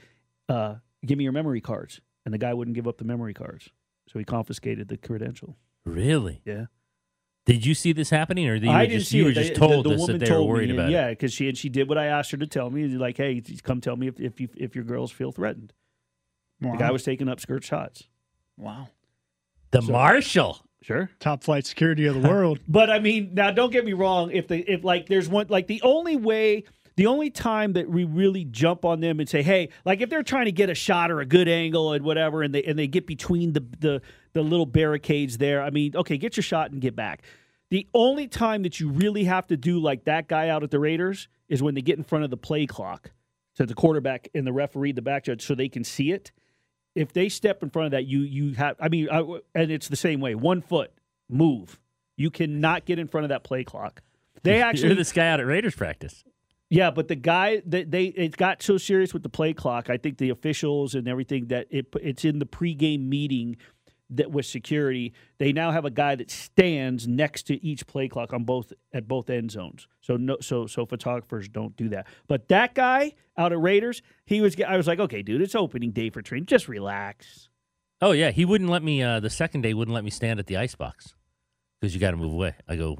uh, 0.48 0.76
"Give 1.06 1.18
me 1.18 1.24
your 1.24 1.34
memory 1.34 1.62
cards," 1.62 2.02
and 2.26 2.34
the 2.34 2.38
guy 2.38 2.54
wouldn't 2.54 2.76
give 2.76 2.88
up 2.88 2.98
the 2.98 3.06
memory 3.06 3.34
cards, 3.34 3.70
so 4.08 4.20
he 4.20 4.26
confiscated 4.26 4.88
the 4.88 4.98
credential. 4.98 5.58
Really? 5.86 6.42
Yeah. 6.46 6.66
Did 7.48 7.66
you 7.66 7.74
see 7.74 7.94
this 7.94 8.10
happening, 8.12 8.48
or 8.48 8.56
you 8.56 8.70
I 8.70 8.86
didn't 8.86 9.00
just 9.00 9.12
see 9.12 9.18
you 9.18 9.26
were 9.26 9.32
just 9.32 9.54
The- 9.54 9.60
told 9.60 9.86
the, 9.86 9.90
the 9.90 9.96
this 9.96 10.02
woman 10.02 10.18
that 10.20 10.26
they 10.30 10.32
were 10.36 10.44
worried 10.44 10.70
me, 10.70 10.76
about 10.76 10.90
yeah, 10.92 11.08
it? 11.08 11.12
because 11.14 11.34
she 11.34 11.48
and 11.50 11.58
she 11.58 11.70
did 11.70 11.90
what 11.90 11.98
I 11.98 12.06
asked 12.08 12.30
her 12.32 12.38
to 12.38 12.46
tell 12.48 12.70
me. 12.70 12.86
Like, 12.88 13.18
hey, 13.18 13.42
come 13.64 13.82
tell 13.82 13.96
me 13.96 14.08
if 14.08 14.20
if 14.20 14.40
you, 14.40 14.50
if 14.56 14.76
your 14.76 14.84
girls 14.84 15.12
feel 15.12 15.32
threatened. 15.32 15.74
Wow. 16.62 16.74
The 16.74 16.78
guy 16.78 16.92
was 16.92 17.04
taking 17.04 17.28
upskirt 17.28 17.64
shots. 17.64 18.04
wow. 18.58 18.90
The 19.72 19.82
So- 19.82 19.92
marshal. 19.92 20.60
Sure. 20.84 21.10
Top 21.20 21.44
flight 21.44 21.66
security 21.66 22.06
of 22.06 22.22
the 22.22 22.30
world. 22.30 22.60
But 22.68 22.90
I 22.92 23.00
mean, 23.00 23.32
now 23.34 23.50
don't 23.52 23.72
get 23.72 23.84
me 23.84 23.94
wrong. 23.94 24.30
If 24.32 24.48
the 24.48 24.60
if 24.72 24.84
like 24.84 25.08
there's 25.08 25.28
one 25.28 25.48
like 25.50 25.66
the 25.68 25.82
only 25.82 26.16
way, 26.16 26.66
the 26.98 27.06
only 27.06 27.30
time 27.30 27.74
that 27.74 27.88
we 27.88 28.04
really 28.04 28.44
jump 28.44 28.84
on 28.84 29.00
them 29.00 29.20
and 29.20 29.30
say, 29.30 29.44
hey, 29.44 29.70
like 29.86 30.02
if 30.02 30.10
they're 30.10 30.24
trying 30.24 30.46
to 30.46 30.52
get 30.52 30.70
a 30.70 30.76
shot 30.76 31.12
or 31.12 31.20
a 31.20 31.26
good 31.26 31.48
angle 31.48 31.94
and 31.94 32.04
whatever, 32.04 32.42
and 32.42 32.54
they 32.54 32.64
and 32.64 32.78
they 32.78 32.88
get 32.88 33.06
between 33.06 33.54
the 33.54 33.64
the 33.80 34.02
the 34.34 34.42
little 34.42 34.66
barricades 34.66 35.38
there. 35.38 35.62
I 35.62 35.70
mean, 35.70 35.96
okay, 35.96 36.18
get 36.18 36.36
your 36.36 36.44
shot 36.44 36.72
and 36.72 36.82
get 36.82 36.96
back. 36.96 37.22
The 37.70 37.88
only 37.94 38.28
time 38.28 38.64
that 38.64 38.80
you 38.80 38.90
really 38.90 39.26
have 39.26 39.46
to 39.48 39.58
do 39.58 39.80
like 39.80 40.06
that 40.06 40.28
guy 40.28 40.50
out 40.50 40.64
at 40.64 40.72
the 40.72 40.80
Raiders 40.80 41.28
is 41.48 41.62
when 41.62 41.76
they 41.76 41.82
get 41.82 41.98
in 41.98 42.04
front 42.04 42.24
of 42.24 42.32
the 42.32 42.38
play 42.38 42.66
clock, 42.66 43.12
so 43.54 43.66
the 43.66 43.76
quarterback 43.76 44.30
and 44.34 44.48
the 44.48 44.54
referee, 44.54 44.94
the 44.94 45.02
back 45.02 45.26
judge, 45.26 45.46
so 45.46 45.54
they 45.54 45.70
can 45.70 45.84
see 45.84 46.12
it. 46.12 46.32
If 46.96 47.14
they 47.14 47.30
step 47.30 47.62
in 47.62 47.70
front 47.70 47.86
of 47.86 47.92
that, 47.92 48.06
you 48.06 48.22
you 48.22 48.56
have. 48.56 48.76
I 48.80 48.90
mean, 48.90 49.08
I, 49.12 49.20
and 49.54 49.72
it's 49.72 49.88
the 49.88 49.96
same 49.96 50.20
way. 50.20 50.34
One 50.34 50.64
foot 50.64 50.92
move. 51.30 51.80
You 52.16 52.32
cannot 52.32 52.86
get 52.86 52.98
in 52.98 53.08
front 53.08 53.26
of 53.26 53.30
that 53.30 53.44
play 53.44 53.64
clock. 53.64 54.02
They 54.42 54.56
You're 54.58 54.66
actually, 54.66 54.96
this 54.96 55.12
guy 55.12 55.28
out 55.28 55.40
at 55.40 55.46
Raiders 55.46 55.76
practice. 55.76 56.24
Yeah, 56.70 56.92
but 56.92 57.08
the 57.08 57.16
guy 57.16 57.62
that 57.66 57.92
they 57.92 58.06
it 58.06 58.36
got 58.38 58.62
so 58.62 58.78
serious 58.78 59.14
with 59.14 59.24
the 59.24 59.30
play 59.30 59.54
clock. 59.54 59.90
I 59.90 59.98
think 59.98 60.18
the 60.18 60.30
officials 60.30 60.96
and 60.96 61.08
everything 61.08 61.48
that 61.48 61.68
it 61.70 61.88
it's 62.02 62.26
in 62.26 62.40
the 62.40 62.46
pregame 62.46 63.08
meeting 63.08 63.58
that 64.10 64.32
with 64.32 64.46
security. 64.46 65.14
They 65.38 65.54
now 65.54 65.72
have 65.72 65.86
a 65.86 65.90
guy 65.90 66.16
that 66.16 66.32
stands 66.32 67.08
next 67.08 67.44
to 67.44 67.64
each 67.66 67.88
play 67.88 68.08
clock 68.08 68.34
on 68.34 68.44
both 68.44 68.74
at 68.94 69.08
both 69.08 69.30
end 69.30 69.52
zones. 69.52 69.88
So 70.02 70.18
no, 70.18 70.38
so 70.42 70.68
so 70.68 70.86
photographers 70.86 71.48
don't 71.48 71.76
do 71.76 71.90
that. 71.90 72.08
But 72.28 72.48
that 72.50 72.74
guy 72.74 73.14
out 73.38 73.52
at 73.52 73.60
Raiders, 73.60 74.02
he 74.26 74.42
was. 74.42 74.56
I 74.62 74.78
was 74.78 74.88
like, 74.88 75.00
okay, 75.00 75.22
dude, 75.22 75.42
it's 75.42 75.56
opening 75.56 75.92
day 75.92 76.10
for 76.10 76.22
training. 76.22 76.48
Just 76.48 76.68
relax. 76.68 77.50
Oh 78.02 78.12
yeah, 78.12 78.32
he 78.32 78.46
wouldn't 78.46 78.70
let 78.70 78.84
me. 78.84 79.02
Uh, 79.02 79.20
the 79.20 79.30
second 79.30 79.62
day 79.62 79.74
wouldn't 79.74 79.96
let 79.96 80.04
me 80.04 80.10
stand 80.10 80.40
at 80.40 80.48
the 80.48 80.58
ice 80.58 80.76
box 80.76 81.16
because 81.80 81.94
you 81.94 82.00
got 82.00 82.12
to 82.12 82.18
move 82.18 82.34
away. 82.34 82.56
I 82.68 82.76
go, 82.76 82.98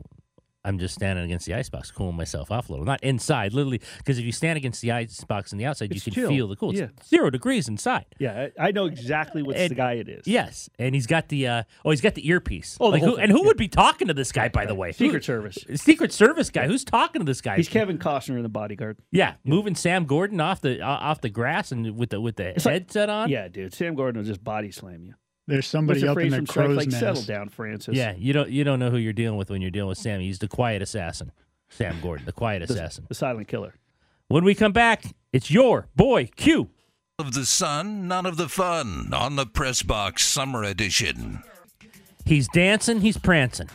I'm 0.68 0.80
just 0.80 0.94
standing 0.96 1.24
against 1.26 1.46
the 1.46 1.54
ice 1.54 1.70
box, 1.70 1.92
cooling 1.92 2.16
myself 2.18 2.52
off 2.52 2.68
a 2.70 2.72
little. 2.74 2.86
Not 2.86 3.02
inside, 3.04 3.54
literally, 3.54 3.82
because 4.00 4.20
if 4.20 4.26
you 4.26 4.32
stand 4.32 4.58
against 4.58 4.82
the 4.82 4.92
ice 4.92 5.24
box 5.24 5.54
on 5.54 5.58
the 5.60 5.66
outside, 5.66 5.92
It's 5.92 6.06
you 6.06 6.12
can 6.12 6.22
chill. 6.24 6.30
feel 6.30 6.48
the 6.48 6.56
cool. 6.56 6.72
It's 6.72 6.80
Yeah. 6.82 6.88
zero 7.06 7.30
degrees 7.30 7.68
inside. 7.68 8.06
Yeah, 8.20 8.48
I 8.60 8.72
know 8.72 8.86
exactly 8.86 9.42
what 9.44 9.56
And- 9.56 9.72
the 9.72 9.76
guy 9.76 9.94
it 9.94 10.10
is. 10.10 10.28
Yes, 10.28 10.70
and 10.78 10.94
he's 10.94 11.08
got 11.08 11.30
the 11.30 11.48
uh, 11.48 11.64
oh, 11.86 11.92
he's 11.92 12.02
got 12.02 12.16
the 12.16 12.28
earpiece. 12.28 12.78
Oh, 12.82 12.90
like 12.90 13.02
who, 13.02 13.16
and 13.18 13.32
who 13.32 13.40
yeah. 13.40 13.46
would 13.46 13.58
be 13.58 13.68
talking 13.70 14.08
to 14.10 14.14
this 14.14 14.32
guy? 14.32 14.50
By 14.50 14.66
the 14.66 14.76
way, 14.76 14.92
Secret 14.92 15.24
Who- 15.26 15.34
Service. 15.34 15.58
Secret 15.76 16.12
Service 16.12 16.50
guy. 16.50 16.68
Who's 16.68 16.84
talking 16.84 17.22
to 17.22 17.26
this 17.26 17.42
guy? 17.42 17.56
He's 17.56 17.70
Kevin 17.70 17.98
Costner 17.98 18.36
in 18.36 18.44
the 18.44 18.50
bodyguard. 18.50 18.98
Yeah, 19.12 19.36
moving 19.46 19.74
Sam 19.76 20.06
Gordon 20.06 20.42
off 20.42 20.62
the 20.62 20.82
uh, 20.82 20.88
off 20.88 21.22
the 21.22 21.30
grass 21.30 21.72
and 21.72 21.96
with 21.98 22.10
the 22.10 22.20
with 22.20 22.36
the 22.36 22.50
It's 22.50 22.66
like- 22.66 22.74
headset 22.74 23.10
on. 23.10 23.30
Yeah, 23.30 23.48
dude. 23.48 23.74
Sam 23.74 23.96
Gordon 23.96 24.20
will 24.22 24.28
just 24.28 24.44
body 24.44 24.72
slam 24.72 25.04
you. 25.06 25.14
There's 25.48 25.66
somebody 25.66 26.02
the 26.02 26.10
up 26.10 26.16
phrase 26.16 26.26
in 26.26 26.32
the 26.32 26.38
from 26.38 26.46
Strike? 26.48 26.66
crow's 26.68 26.78
Like, 26.78 26.92
settle 26.92 27.16
nest. 27.16 27.28
down, 27.28 27.50
Francis. 27.50 27.96
Yeah, 27.96 28.14
you 28.18 28.34
don't 28.34 28.50
you 28.50 28.64
don't 28.64 28.80
know 28.80 28.90
who 28.92 28.98
you're 28.98 29.14
dealing 29.14 29.38
with 29.38 29.50
when 29.50 29.62
you're 29.62 29.72
dealing 29.72 29.90
with 29.90 29.98
Sam. 29.98 30.20
He's 30.20 30.40
the 30.40 30.48
quiet 30.48 30.82
assassin, 30.82 31.32
Sam 31.70 31.98
Gordon, 32.02 32.26
the 32.26 32.34
quiet 32.34 32.68
The, 32.68 32.74
assassin. 32.74 33.06
the 33.08 33.16
silent 33.16 33.48
killer. 33.48 33.76
When 34.28 34.44
we 34.44 34.54
come 34.56 34.74
back, 34.74 35.16
it's 35.32 35.50
your 35.50 35.88
boy 35.96 36.26
Q. 36.36 36.70
Of 37.20 37.34
the 37.34 37.46
sun, 37.46 38.08
none 38.08 38.26
of 38.28 38.38
the 38.38 38.48
fun 38.50 39.12
on 39.14 39.38
the 39.38 39.46
Press 39.48 39.82
Box 39.82 40.24
Summer 40.28 40.64
Edition. 40.64 41.42
He's 42.26 42.48
dancing, 42.50 43.02
he's 43.02 43.18
prancing. 43.18 43.70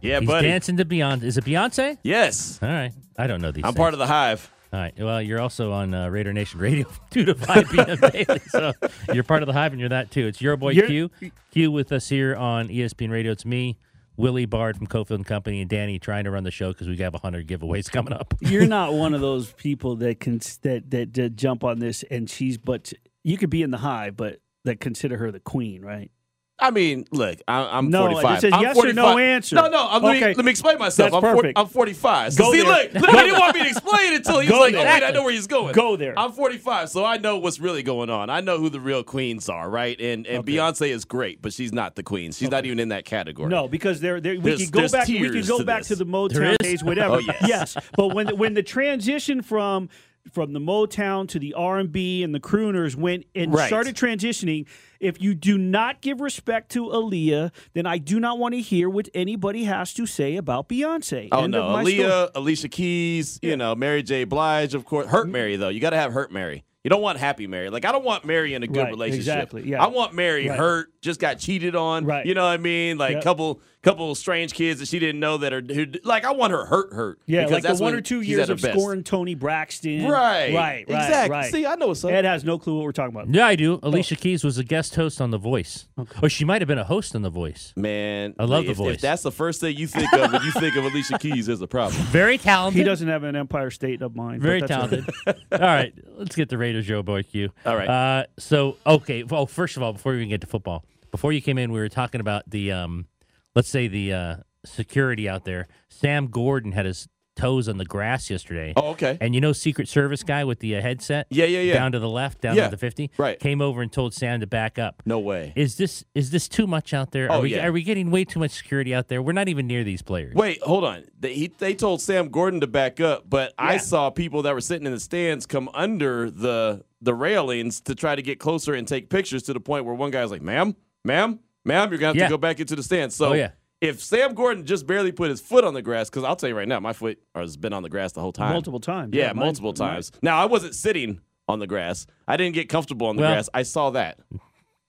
Yeah, 0.00 0.20
he's 0.20 0.26
buddy. 0.26 0.48
dancing 0.48 0.78
to 0.78 0.84
Beyonce. 0.86 1.22
Is 1.24 1.36
it 1.36 1.44
Beyonce? 1.44 1.98
Yes. 2.02 2.58
All 2.62 2.68
right, 2.68 2.92
I 3.18 3.26
don't 3.26 3.42
know 3.42 3.52
these. 3.52 3.62
I'm 3.64 3.72
things. 3.74 3.76
part 3.76 3.92
of 3.92 3.98
the 3.98 4.06
hive. 4.06 4.50
All 4.72 4.78
right. 4.80 4.94
Well, 4.96 5.20
you're 5.20 5.40
also 5.40 5.72
on 5.72 5.92
uh, 5.94 6.08
Raider 6.08 6.32
Nation 6.32 6.60
Radio, 6.60 6.86
two 7.10 7.24
to 7.24 7.34
five 7.34 7.68
p.m. 7.70 7.98
daily. 8.12 8.40
So 8.48 8.72
you're 9.12 9.24
part 9.24 9.42
of 9.42 9.48
the 9.48 9.52
hive, 9.52 9.72
and 9.72 9.80
you're 9.80 9.88
that 9.88 10.10
too. 10.12 10.26
It's 10.28 10.40
your 10.40 10.56
boy 10.56 10.70
You're- 10.70 10.86
Q. 10.88 11.10
Q 11.50 11.72
with 11.72 11.90
us 11.90 12.08
here 12.08 12.36
on 12.36 12.68
ESPN 12.68 13.10
Radio. 13.10 13.32
It's 13.32 13.44
me, 13.44 13.78
Willie 14.16 14.46
Bard 14.46 14.76
from 14.76 14.86
Cofield 14.86 15.16
and 15.16 15.26
Company, 15.26 15.60
and 15.60 15.68
Danny 15.68 15.98
trying 15.98 16.22
to 16.24 16.30
run 16.30 16.44
the 16.44 16.52
show 16.52 16.68
because 16.72 16.86
we 16.86 16.96
have 16.98 17.14
hundred 17.16 17.48
giveaways 17.48 17.90
coming 17.90 18.12
up. 18.12 18.34
You're 18.40 18.66
not 18.66 18.92
one 18.94 19.12
of 19.12 19.20
those 19.20 19.52
people 19.54 19.96
that 19.96 20.20
can 20.20 20.38
that, 20.62 20.90
that 20.90 21.14
that 21.14 21.36
jump 21.36 21.64
on 21.64 21.80
this 21.80 22.04
and 22.04 22.30
she's 22.30 22.56
but 22.56 22.92
you 23.24 23.36
could 23.38 23.50
be 23.50 23.62
in 23.62 23.70
the 23.72 23.78
hive, 23.78 24.16
but 24.16 24.40
that 24.64 24.78
consider 24.78 25.16
her 25.16 25.32
the 25.32 25.40
queen, 25.40 25.82
right? 25.82 26.10
I 26.60 26.70
mean, 26.70 27.06
look, 27.10 27.38
I, 27.48 27.78
I'm 27.78 27.90
No, 27.90 28.06
it 28.06 28.12
45. 28.12 28.40
says 28.40 28.52
I'm 28.52 28.62
yes 28.62 28.76
or 28.76 28.92
no 28.92 29.18
answer. 29.18 29.56
No, 29.56 29.68
no. 29.68 29.88
I'm, 29.90 30.02
let, 30.02 30.20
me, 30.20 30.34
let 30.34 30.44
me 30.44 30.50
explain 30.50 30.78
myself. 30.78 31.10
That's 31.10 31.14
I'm, 31.16 31.22
40, 31.22 31.36
perfect. 31.36 31.58
I'm 31.58 31.66
45. 31.66 32.32
So 32.34 32.44
Go 32.44 32.52
see, 32.52 32.58
there. 32.62 32.66
look, 32.68 32.94
look, 32.94 33.02
Go 33.10 33.18
he 33.18 33.24
didn't 33.24 33.38
want 33.40 33.54
me 33.54 33.62
to 33.62 33.68
explain 33.68 34.12
it 34.12 34.16
until 34.16 34.40
he 34.40 34.48
Go 34.48 34.54
was 34.54 34.60
like, 34.66 34.72
there. 34.74 34.82
"Oh 34.88 34.94
wait, 34.94 35.02
I 35.02 35.10
know 35.10 35.22
where 35.22 35.32
he's 35.32 35.46
going." 35.46 35.72
Go 35.74 35.96
there. 35.96 36.18
I'm 36.18 36.32
45, 36.32 36.90
so 36.90 37.04
I 37.04 37.16
know 37.16 37.38
what's 37.38 37.60
really 37.60 37.82
going 37.82 38.10
on. 38.10 38.30
I 38.30 38.40
know 38.40 38.58
who 38.58 38.68
the 38.68 38.80
real 38.80 39.02
queens 39.02 39.48
are, 39.48 39.68
right? 39.70 39.98
And 40.00 40.26
and 40.26 40.38
Okay. 40.40 40.52
Beyonce 40.56 40.88
is 40.90 41.04
great, 41.04 41.40
but 41.42 41.52
she's 41.52 41.72
not 41.72 41.94
the 41.96 42.02
queen. 42.02 42.32
She's 42.32 42.50
not 42.50 42.66
even 42.66 42.78
in 42.78 42.90
that 42.90 43.04
category. 43.04 43.48
No, 43.48 43.66
because 43.68 44.00
there, 44.00 44.20
there 44.20 44.34
we 44.34 44.40
There's- 44.40 44.60
could 44.64 44.72
go 44.72 44.88
back. 44.88 45.08
We 45.08 45.18
tiers 45.18 45.32
could 45.32 45.46
go 45.48 45.58
to 45.58 45.64
back 45.64 45.78
this. 45.80 45.88
to 45.88 45.96
the 45.96 46.06
Motown 46.06 46.56
days, 46.58 46.84
whatever. 46.84 47.20
Oh, 47.30 47.46
yes. 47.46 47.76
but 47.96 48.14
when 48.14 48.26
the, 48.26 48.34
when 48.36 48.54
the 48.54 48.62
transition 48.62 49.42
from 49.42 49.88
from 50.30 50.52
the 50.52 50.60
Motown 50.60 51.26
to 51.28 51.38
the 51.38 51.54
R 51.54 51.78
and 51.78 51.90
B 51.90 52.22
and 52.22 52.34
the 52.34 52.40
crooners 52.40 52.94
went 52.94 53.24
and 53.34 53.52
Right. 53.54 53.66
started 53.66 53.96
transitioning, 53.96 54.66
if 55.00 55.20
you 55.20 55.34
do 55.34 55.56
not 55.58 56.00
give 56.02 56.20
respect 56.20 56.70
to 56.72 56.86
Aaliyah, 56.86 57.50
then 57.72 57.86
I 57.86 57.98
do 57.98 58.20
not 58.20 58.38
want 58.38 58.54
to 58.54 58.60
hear 58.60 58.88
what 58.90 59.08
anybody 59.14 59.64
has 59.64 59.94
to 59.94 60.06
say 60.06 60.36
about 60.36 60.68
Beyonce. 60.68 61.28
Oh 61.32 61.44
End 61.44 61.52
no, 61.52 61.70
my 61.70 61.84
story. 61.84 62.28
Alicia 62.34 62.68
Keys, 62.68 63.38
you 63.42 63.56
know, 63.56 63.74
Mary 63.74 64.02
J. 64.02 64.24
Blige, 64.24 64.74
of 64.74 64.84
course. 64.84 65.06
Hurt 65.06 65.24
mm-hmm. 65.24 65.32
Mary 65.32 65.56
though, 65.56 65.68
you 65.70 65.80
got 65.80 65.90
to 65.90 65.96
have 65.96 66.12
Hurt 66.12 66.30
Mary. 66.32 66.64
You 66.84 66.88
don't 66.88 67.02
want 67.02 67.18
Happy 67.18 67.46
Mary. 67.46 67.68
Like 67.68 67.84
I 67.84 67.92
don't 67.92 68.04
want 68.04 68.24
Mary 68.24 68.54
in 68.54 68.62
a 68.62 68.66
good 68.66 68.84
Right, 68.84 68.90
relationship. 68.90 69.20
exactly, 69.34 69.68
yeah. 69.68 69.82
I 69.84 69.88
want 69.88 70.14
Mary 70.14 70.48
Right. 70.48 70.58
hurt, 70.58 70.88
just 71.02 71.20
got 71.20 71.38
cheated 71.38 71.76
on. 71.76 72.06
Right. 72.06 72.24
You 72.24 72.32
know 72.34 72.42
what 72.44 72.52
I 72.52 72.56
mean? 72.56 72.96
Like 72.96 73.14
Yep. 73.16 73.22
couple 73.24 73.60
couple 73.82 74.10
of 74.10 74.18
strange 74.18 74.52
kids 74.52 74.80
that 74.80 74.88
she 74.88 74.98
didn't 74.98 75.20
know 75.20 75.38
that 75.38 75.52
are 75.52 75.62
who, 75.62 75.86
like 76.04 76.24
I 76.24 76.32
want 76.32 76.52
her 76.52 76.64
hurt 76.66 76.92
hurt. 76.92 77.20
Yeah, 77.26 77.44
because 77.44 77.64
like 77.64 77.76
the 77.76 77.82
one 77.82 77.94
or 77.94 78.00
two 78.00 78.20
years 78.20 78.48
of 78.48 78.60
best. 78.60 78.78
scoring 78.78 79.02
Toni 79.02 79.34
Braxton. 79.34 80.06
Right. 80.06 80.52
right, 80.52 80.54
right, 80.54 80.80
Exactly. 80.88 81.30
right. 81.30 81.50
See, 81.50 81.66
I 81.66 81.76
know 81.76 81.88
what's 81.88 82.04
up. 82.04 82.10
Ed 82.10 82.24
has 82.24 82.44
no 82.44 82.58
clue 82.58 82.76
what 82.76 82.84
we're 82.84 82.92
talking 82.92 83.14
about. 83.14 83.32
Yeah, 83.34 83.46
I 83.46 83.56
do. 83.56 83.80
Alicia 83.82 84.16
Keys 84.16 84.44
was 84.44 84.58
a 84.58 84.64
guest 84.64 84.94
host 84.94 85.20
on 85.20 85.30
The 85.30 85.38
Voice, 85.38 85.86
or 86.22 86.28
she 86.28 86.44
might 86.44 86.60
have 86.60 86.68
been 86.68 86.78
a 86.78 86.84
host 86.84 87.14
on 87.14 87.22
The 87.22 87.30
Voice. 87.30 87.72
Man, 87.76 88.34
I 88.38 88.44
love 88.44 88.66
the 88.66 88.74
voice. 88.74 88.96
If 88.96 89.00
that's 89.00 89.22
the 89.22 89.32
first 89.32 89.60
thing 89.60 89.76
you 89.76 89.86
think 89.86 90.12
of 90.12 90.32
when 90.32 90.42
you 90.42 90.52
think 90.52 90.76
of 90.76 90.84
Alicia 90.84 91.18
Keys, 91.18 91.46
there's 91.46 91.60
a 91.62 91.66
problem. 91.66 92.02
Very 92.06 92.38
talented. 92.38 92.78
He 92.78 92.84
doesn't 92.84 93.08
have 93.08 93.24
an 93.24 93.36
Empire 93.36 93.70
State 93.70 94.02
of 94.02 94.14
mind. 94.14 94.42
Very 94.42 94.60
talented. 94.62 95.08
all 95.26 95.34
right, 95.58 95.94
let's 96.16 96.36
get 96.36 96.48
the 96.48 96.58
Raiders 96.58 96.86
Joe 96.86 97.02
Boy 97.02 97.22
Q. 97.22 97.50
All 97.64 97.76
right. 97.76 97.88
Uh, 97.88 98.24
so 98.38 98.76
okay. 98.86 99.22
Well, 99.22 99.46
first 99.46 99.76
of 99.76 99.82
all, 99.82 99.92
before 99.92 100.12
we 100.12 100.18
even 100.18 100.28
get 100.28 100.40
to 100.42 100.46
football, 100.46 100.84
before 101.10 101.32
you 101.32 101.40
came 101.40 101.58
in, 101.58 101.72
we 101.72 101.80
were 101.80 101.88
talking 101.88 102.20
about 102.20 102.48
the 102.48 102.72
um, 102.72 103.06
let's 103.54 103.68
say 103.68 103.88
the 103.88 104.12
uh, 104.12 104.36
security 104.64 105.28
out 105.28 105.44
there. 105.44 105.68
Sam 105.88 106.28
Gordon 106.28 106.72
had 106.72 106.86
his 106.86 107.08
toes 107.36 107.68
on 107.68 107.78
the 107.78 107.84
grass 107.84 108.28
yesterday. 108.28 108.74
Oh, 108.76 108.90
okay. 108.90 109.16
And 109.20 109.34
you 109.34 109.40
know, 109.40 109.52
Secret 109.52 109.88
Service 109.88 110.22
guy 110.22 110.44
with 110.44 110.58
the 110.58 110.76
uh, 110.76 110.82
headset. 110.82 111.26
Yeah, 111.30 111.46
yeah, 111.46 111.60
yeah. 111.60 111.74
Down 111.74 111.92
to 111.92 111.98
the 111.98 112.08
left, 112.08 112.42
down 112.42 112.56
Yeah, 112.56 112.64
to 112.64 112.70
the 112.70 112.76
fifty. 112.76 113.10
right. 113.16 113.38
Came 113.38 113.62
over 113.62 113.80
and 113.80 113.90
told 113.90 114.12
Sam 114.12 114.40
to 114.40 114.46
back 114.46 114.78
up. 114.78 115.02
No 115.06 115.18
way. 115.18 115.52
Is 115.56 115.76
this 115.76 116.04
is 116.14 116.30
this 116.30 116.48
too 116.48 116.66
much 116.66 116.92
out 116.92 117.12
there? 117.12 117.30
Oh, 117.30 117.36
are 117.38 117.40
we 117.40 117.54
yeah. 117.54 117.66
are 117.66 117.72
we 117.72 117.82
getting 117.82 118.10
way 118.10 118.24
too 118.24 118.38
much 118.40 118.50
security 118.50 118.94
out 118.94 119.08
there? 119.08 119.22
We're 119.22 119.32
not 119.32 119.48
even 119.48 119.66
near 119.66 119.84
these 119.84 120.02
players. 120.02 120.34
Wait, 120.34 120.60
hold 120.62 120.84
on. 120.84 121.04
They, 121.18 121.34
he, 121.34 121.46
they 121.58 121.74
told 121.74 122.02
Sam 122.02 122.28
Gordon 122.28 122.60
to 122.60 122.66
back 122.66 123.00
up, 123.00 123.24
but 123.28 123.54
I 123.58 123.78
saw 123.78 124.10
people 124.10 124.42
that 124.42 124.52
were 124.54 124.60
sitting 124.60 124.86
in 124.86 124.92
the 124.92 125.00
stands 125.00 125.46
come 125.46 125.70
under 125.72 126.30
the 126.30 126.84
the 127.00 127.14
railings 127.14 127.80
to 127.82 127.94
try 127.94 128.14
to 128.14 128.22
get 128.22 128.38
closer 128.38 128.74
and 128.74 128.86
take 128.86 129.08
pictures 129.08 129.44
to 129.44 129.54
the 129.54 129.60
point 129.60 129.86
where 129.86 129.94
one 129.94 130.10
guy 130.10 130.20
was 130.22 130.30
like, 130.30 130.42
"Ma'am, 130.42 130.76
ma'am, 131.04 131.40
ma'am, 131.64 131.90
you're 131.90 131.98
gonna 131.98 132.08
have 132.08 132.16
Yeah. 132.16 132.24
to 132.26 132.30
go 132.30 132.38
back 132.38 132.60
into 132.60 132.76
the 132.76 132.82
stands." 132.82 133.14
So 133.16 133.30
Oh, 133.30 133.32
yeah. 133.34 133.50
if 133.80 134.02
Sam 134.02 134.34
Gordon 134.34 134.66
just 134.66 134.86
barely 134.86 135.12
put 135.12 135.30
his 135.30 135.40
foot 135.40 135.64
on 135.64 135.74
the 135.74 135.82
grass, 135.82 136.08
because 136.10 136.24
I'll 136.24 136.36
tell 136.36 136.48
you 136.48 136.56
right 136.56 136.68
now, 136.68 136.80
my 136.80 136.92
foot 136.92 137.18
has 137.34 137.56
been 137.56 137.72
on 137.72 137.82
the 137.82 137.88
grass 137.88 138.12
the 138.12 138.20
whole 138.20 138.32
time, 138.32 138.52
Multiple 138.52 138.80
times. 138.80 139.14
Yeah, 139.14 139.32
mine- 139.32 139.46
multiple 139.46 139.74
mine- 139.78 139.90
times. 139.94 140.12
Now 140.22 140.38
I 140.38 140.46
wasn't 140.46 140.74
sitting 140.74 141.20
on 141.48 141.58
the 141.58 141.66
grass. 141.66 142.06
I 142.28 142.36
didn't 142.36 142.54
get 142.54 142.68
comfortable 142.68 143.06
on 143.08 143.16
the 143.16 143.22
Well- 143.22 143.32
grass. 143.32 143.48
I 143.54 143.62
saw 143.64 143.90
that, 143.90 144.18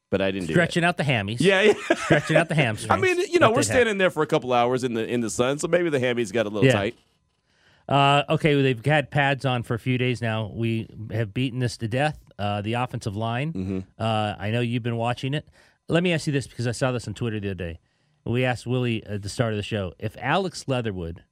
but 0.10 0.22
I 0.22 0.30
didn't 0.32 0.48
do. 0.48 0.54
Stretching 0.54 0.84
out 0.84 0.98
the 0.98 1.04
hammies. 1.04 1.38
Yeah, 1.40 1.62
yeah. 1.62 1.74
Stretching 2.06 2.36
out 2.38 2.50
the 2.50 2.56
hamstrings. 2.56 2.92
I 2.92 2.98
mean, 2.98 3.18
you 3.32 3.40
know, 3.40 3.50
we're 3.50 3.56
that 3.56 3.64
happen. 3.64 3.64
standing 3.64 3.98
there 3.98 4.10
for 4.12 4.22
a 4.24 4.28
couple 4.28 4.54
hours 4.54 4.84
in 4.84 4.94
the 4.94 5.08
in 5.08 5.22
the 5.22 5.30
sun, 5.30 5.58
so 5.60 5.68
maybe 5.68 5.90
the 5.90 6.00
hammies 6.00 6.32
got 6.32 6.46
a 6.46 6.50
little 6.50 6.66
Yeah. 6.66 6.74
tight. 6.74 6.96
Uh, 7.90 8.24
okay, 8.30 8.54
well, 8.56 8.64
they've 8.64 8.86
had 8.86 9.12
pads 9.12 9.44
on 9.46 9.64
for 9.64 9.74
a 9.74 9.80
few 9.80 9.98
days 9.98 10.22
now. 10.22 10.50
We 10.54 10.88
have 11.12 11.34
beaten 11.34 11.60
this 11.60 11.76
to 11.78 11.88
death. 11.88 12.20
Uh, 12.40 12.62
the 12.62 12.74
offensive 12.74 13.16
line. 13.16 13.54
Mm-hmm. 13.54 13.80
Uh, 14.00 14.36
I 14.40 14.50
know 14.52 14.62
you've 14.62 14.84
been 14.84 14.96
watching 14.98 15.34
it. 15.34 15.48
Let 15.92 16.04
me 16.04 16.14
ask 16.14 16.26
you 16.26 16.32
this 16.32 16.48
because 16.48 16.68
I 16.68 16.72
saw 16.72 16.94
this 16.94 17.06
on 17.10 17.14
Twitter 17.14 17.38
the 17.42 17.50
other 17.50 17.56
day. 17.56 17.80
We 18.24 18.46
asked 18.46 18.66
Willie 18.66 19.06
at 19.06 19.24
the 19.24 19.30
start 19.30 19.52
of 19.52 19.58
the 19.58 19.64
show 19.64 19.92
if 20.00 20.16
Alex 20.22 20.70
Leatherwood 20.70 21.26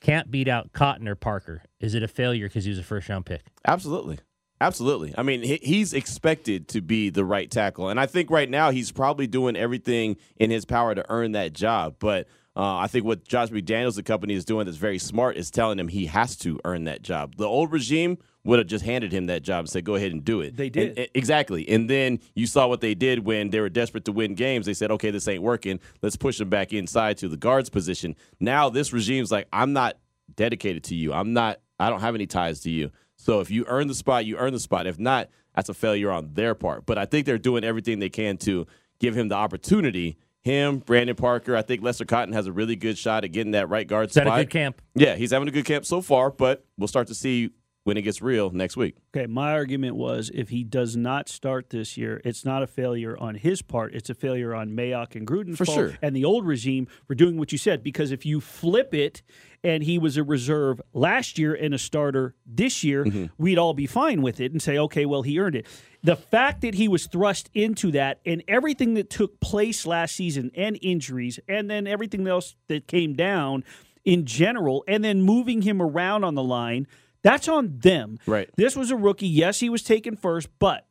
can't 0.00 0.30
beat 0.30 0.46
out 0.46 0.74
Cotton 0.74 1.08
or 1.08 1.14
Parker, 1.14 1.62
is 1.80 1.94
it 1.94 2.02
a 2.02 2.08
failure 2.08 2.46
because 2.46 2.64
he 2.64 2.70
was 2.70 2.78
a 2.78 2.82
first 2.82 3.08
round 3.08 3.24
pick? 3.24 3.40
Absolutely. 3.66 4.18
Absolutely. 4.60 5.14
I 5.16 5.22
mean, 5.22 5.42
he's 5.42 5.94
expected 5.94 6.68
to 6.68 6.82
be 6.82 7.08
the 7.08 7.24
right 7.24 7.50
tackle. 7.50 7.88
And 7.88 7.98
I 7.98 8.04
think 8.04 8.30
right 8.30 8.48
now 8.48 8.70
he's 8.70 8.92
probably 8.92 9.26
doing 9.26 9.56
everything 9.56 10.18
in 10.36 10.50
his 10.50 10.66
power 10.66 10.94
to 10.94 11.04
earn 11.08 11.32
that 11.32 11.54
job. 11.54 11.96
But 11.98 12.28
uh, 12.56 12.76
I 12.76 12.86
think 12.86 13.04
what 13.04 13.26
Josh 13.26 13.48
McDaniels, 13.48 13.96
the 13.96 14.02
company, 14.02 14.34
is 14.34 14.44
doing 14.44 14.66
that's 14.66 14.76
very 14.78 14.98
smart 14.98 15.36
is 15.36 15.50
telling 15.50 15.78
him 15.78 15.88
he 15.88 16.06
has 16.06 16.36
to 16.38 16.60
earn 16.64 16.84
that 16.84 17.02
job. 17.02 17.34
The 17.36 17.46
old 17.46 17.72
regime 17.72 18.18
would 18.44 18.58
have 18.58 18.68
just 18.68 18.84
handed 18.84 19.10
him 19.10 19.26
that 19.26 19.42
job 19.42 19.60
and 19.60 19.68
said, 19.70 19.84
go 19.84 19.94
ahead 19.94 20.12
and 20.12 20.22
do 20.24 20.40
it. 20.42 20.54
They 20.56 20.68
did. 20.68 20.90
And- 20.90 20.98
and- 20.98 21.08
exactly. 21.14 21.68
And 21.68 21.88
then 21.88 22.20
you 22.34 22.46
saw 22.46 22.66
what 22.68 22.80
they 22.80 22.94
did 22.94 23.20
when 23.24 23.50
they 23.50 23.58
were 23.58 23.70
desperate 23.70 24.04
to 24.04 24.12
win 24.12 24.34
games. 24.34 24.66
They 24.66 24.74
said, 24.74 24.90
okay, 24.92 25.10
this 25.10 25.26
ain't 25.26 25.42
working. 25.42 25.80
Let's 26.02 26.16
push 26.16 26.40
him 26.40 26.48
back 26.50 26.72
inside 26.72 27.16
to 27.18 27.28
the 27.28 27.36
guards 27.38 27.70
position. 27.70 28.14
Now 28.40 28.68
this 28.70 28.92
regime's 28.92 29.32
like, 29.32 29.48
I'm 29.52 29.72
not 29.72 29.96
dedicated 30.36 30.84
to 30.84 30.94
you. 30.94 31.12
I'm 31.12 31.32
not, 31.32 31.60
I 31.80 31.88
don't 31.90 32.00
have 32.00 32.14
any 32.14 32.26
ties 32.26 32.60
to 32.60 32.70
you. 32.70 32.90
So 33.16 33.40
if 33.40 33.50
you 33.50 33.64
earn 33.66 33.88
the 33.88 33.94
spot, 33.94 34.26
you 34.26 34.36
earn 34.36 34.52
the 34.52 34.60
spot. 34.60 34.86
If 34.86 34.98
not, 34.98 35.28
that's 35.56 35.68
a 35.70 35.74
failure 35.74 36.10
on 36.10 36.34
their 36.34 36.54
part. 36.54 36.84
But 36.84 36.98
I 36.98 37.06
think 37.06 37.26
they're 37.26 37.38
doing 37.38 37.64
everything 37.64 37.98
they 37.98 38.10
can 38.10 38.36
to 38.38 38.66
give 39.00 39.16
him 39.16 39.28
the 39.28 39.36
opportunity. 39.36 40.18
Him, 40.44 40.78
Brandon 40.80 41.16
Parker. 41.16 41.56
I 41.56 41.62
think 41.62 41.82
Lester 41.82 42.04
Cotton 42.04 42.34
has 42.34 42.46
a 42.46 42.52
really 42.52 42.76
good 42.76 42.98
shot 42.98 43.24
at 43.24 43.32
getting 43.32 43.52
that 43.52 43.68
right 43.70 43.86
guard 43.86 44.10
Is 44.10 44.14
that 44.14 44.26
spot. 44.26 44.38
a 44.38 44.42
good 44.44 44.50
camp? 44.50 44.82
Yeah, 44.94 45.16
he's 45.16 45.30
having 45.30 45.48
a 45.48 45.50
good 45.50 45.64
camp 45.64 45.86
so 45.86 46.02
far, 46.02 46.30
but 46.30 46.66
we'll 46.76 46.86
start 46.88 47.06
to 47.08 47.14
see 47.14 47.50
when 47.84 47.96
it 47.96 48.02
gets 48.02 48.20
real 48.20 48.50
next 48.50 48.76
week. 48.76 48.96
Okay, 49.16 49.26
my 49.26 49.52
argument 49.52 49.96
was 49.96 50.30
if 50.34 50.50
he 50.50 50.62
does 50.62 50.96
not 50.96 51.28
start 51.30 51.70
this 51.70 51.96
year, 51.96 52.20
it's 52.24 52.44
not 52.44 52.62
a 52.62 52.66
failure 52.66 53.16
on 53.18 53.34
his 53.36 53.62
part. 53.62 53.94
It's 53.94 54.10
a 54.10 54.14
failure 54.14 54.54
on 54.54 54.70
Mayock 54.70 55.14
and 55.16 55.26
Gruden 55.26 55.56
For 55.56 55.64
part 55.64 55.76
sure. 55.76 55.98
and 56.02 56.14
the 56.14 56.24
old 56.26 56.46
regime 56.46 56.88
for 57.06 57.14
doing 57.14 57.38
what 57.38 57.50
you 57.52 57.58
said. 57.58 57.82
Because 57.82 58.10
if 58.10 58.24
you 58.26 58.40
flip 58.40 58.92
it 58.94 59.22
and 59.64 59.82
he 59.82 59.98
was 59.98 60.16
a 60.16 60.22
reserve 60.22 60.80
last 60.92 61.38
year 61.38 61.54
and 61.54 61.74
a 61.74 61.78
starter 61.78 62.34
this 62.46 62.84
year, 62.84 63.04
Mm-hmm. 63.04 63.26
we'd 63.38 63.58
all 63.58 63.74
be 63.74 63.86
fine 63.86 64.22
with 64.22 64.38
it 64.40 64.52
and 64.52 64.60
say, 64.62 64.78
okay, 64.78 65.04
well, 65.06 65.22
he 65.22 65.38
earned 65.40 65.56
it. 65.56 65.66
The 66.02 66.14
fact 66.16 66.60
that 66.60 66.74
he 66.74 66.86
was 66.86 67.06
thrust 67.06 67.50
into 67.54 67.90
that 67.92 68.20
and 68.26 68.44
everything 68.46 68.94
that 68.94 69.08
took 69.10 69.40
place 69.40 69.86
last 69.86 70.14
season 70.14 70.50
and 70.54 70.78
injuries 70.82 71.40
and 71.48 71.68
then 71.70 71.86
everything 71.86 72.28
else 72.28 72.54
that 72.68 72.86
came 72.86 73.14
down 73.14 73.64
in 74.04 74.26
general 74.26 74.84
and 74.86 75.02
then 75.02 75.22
moving 75.22 75.62
him 75.62 75.80
around 75.80 76.22
on 76.24 76.34
the 76.34 76.42
line, 76.42 76.86
that's 77.22 77.48
on 77.48 77.78
them. 77.78 78.18
Right. 78.26 78.50
This 78.56 78.76
was 78.76 78.90
a 78.90 78.96
rookie. 78.96 79.26
Yes, 79.26 79.60
he 79.60 79.70
was 79.70 79.82
taken 79.82 80.14
first, 80.14 80.48
but 80.58 80.86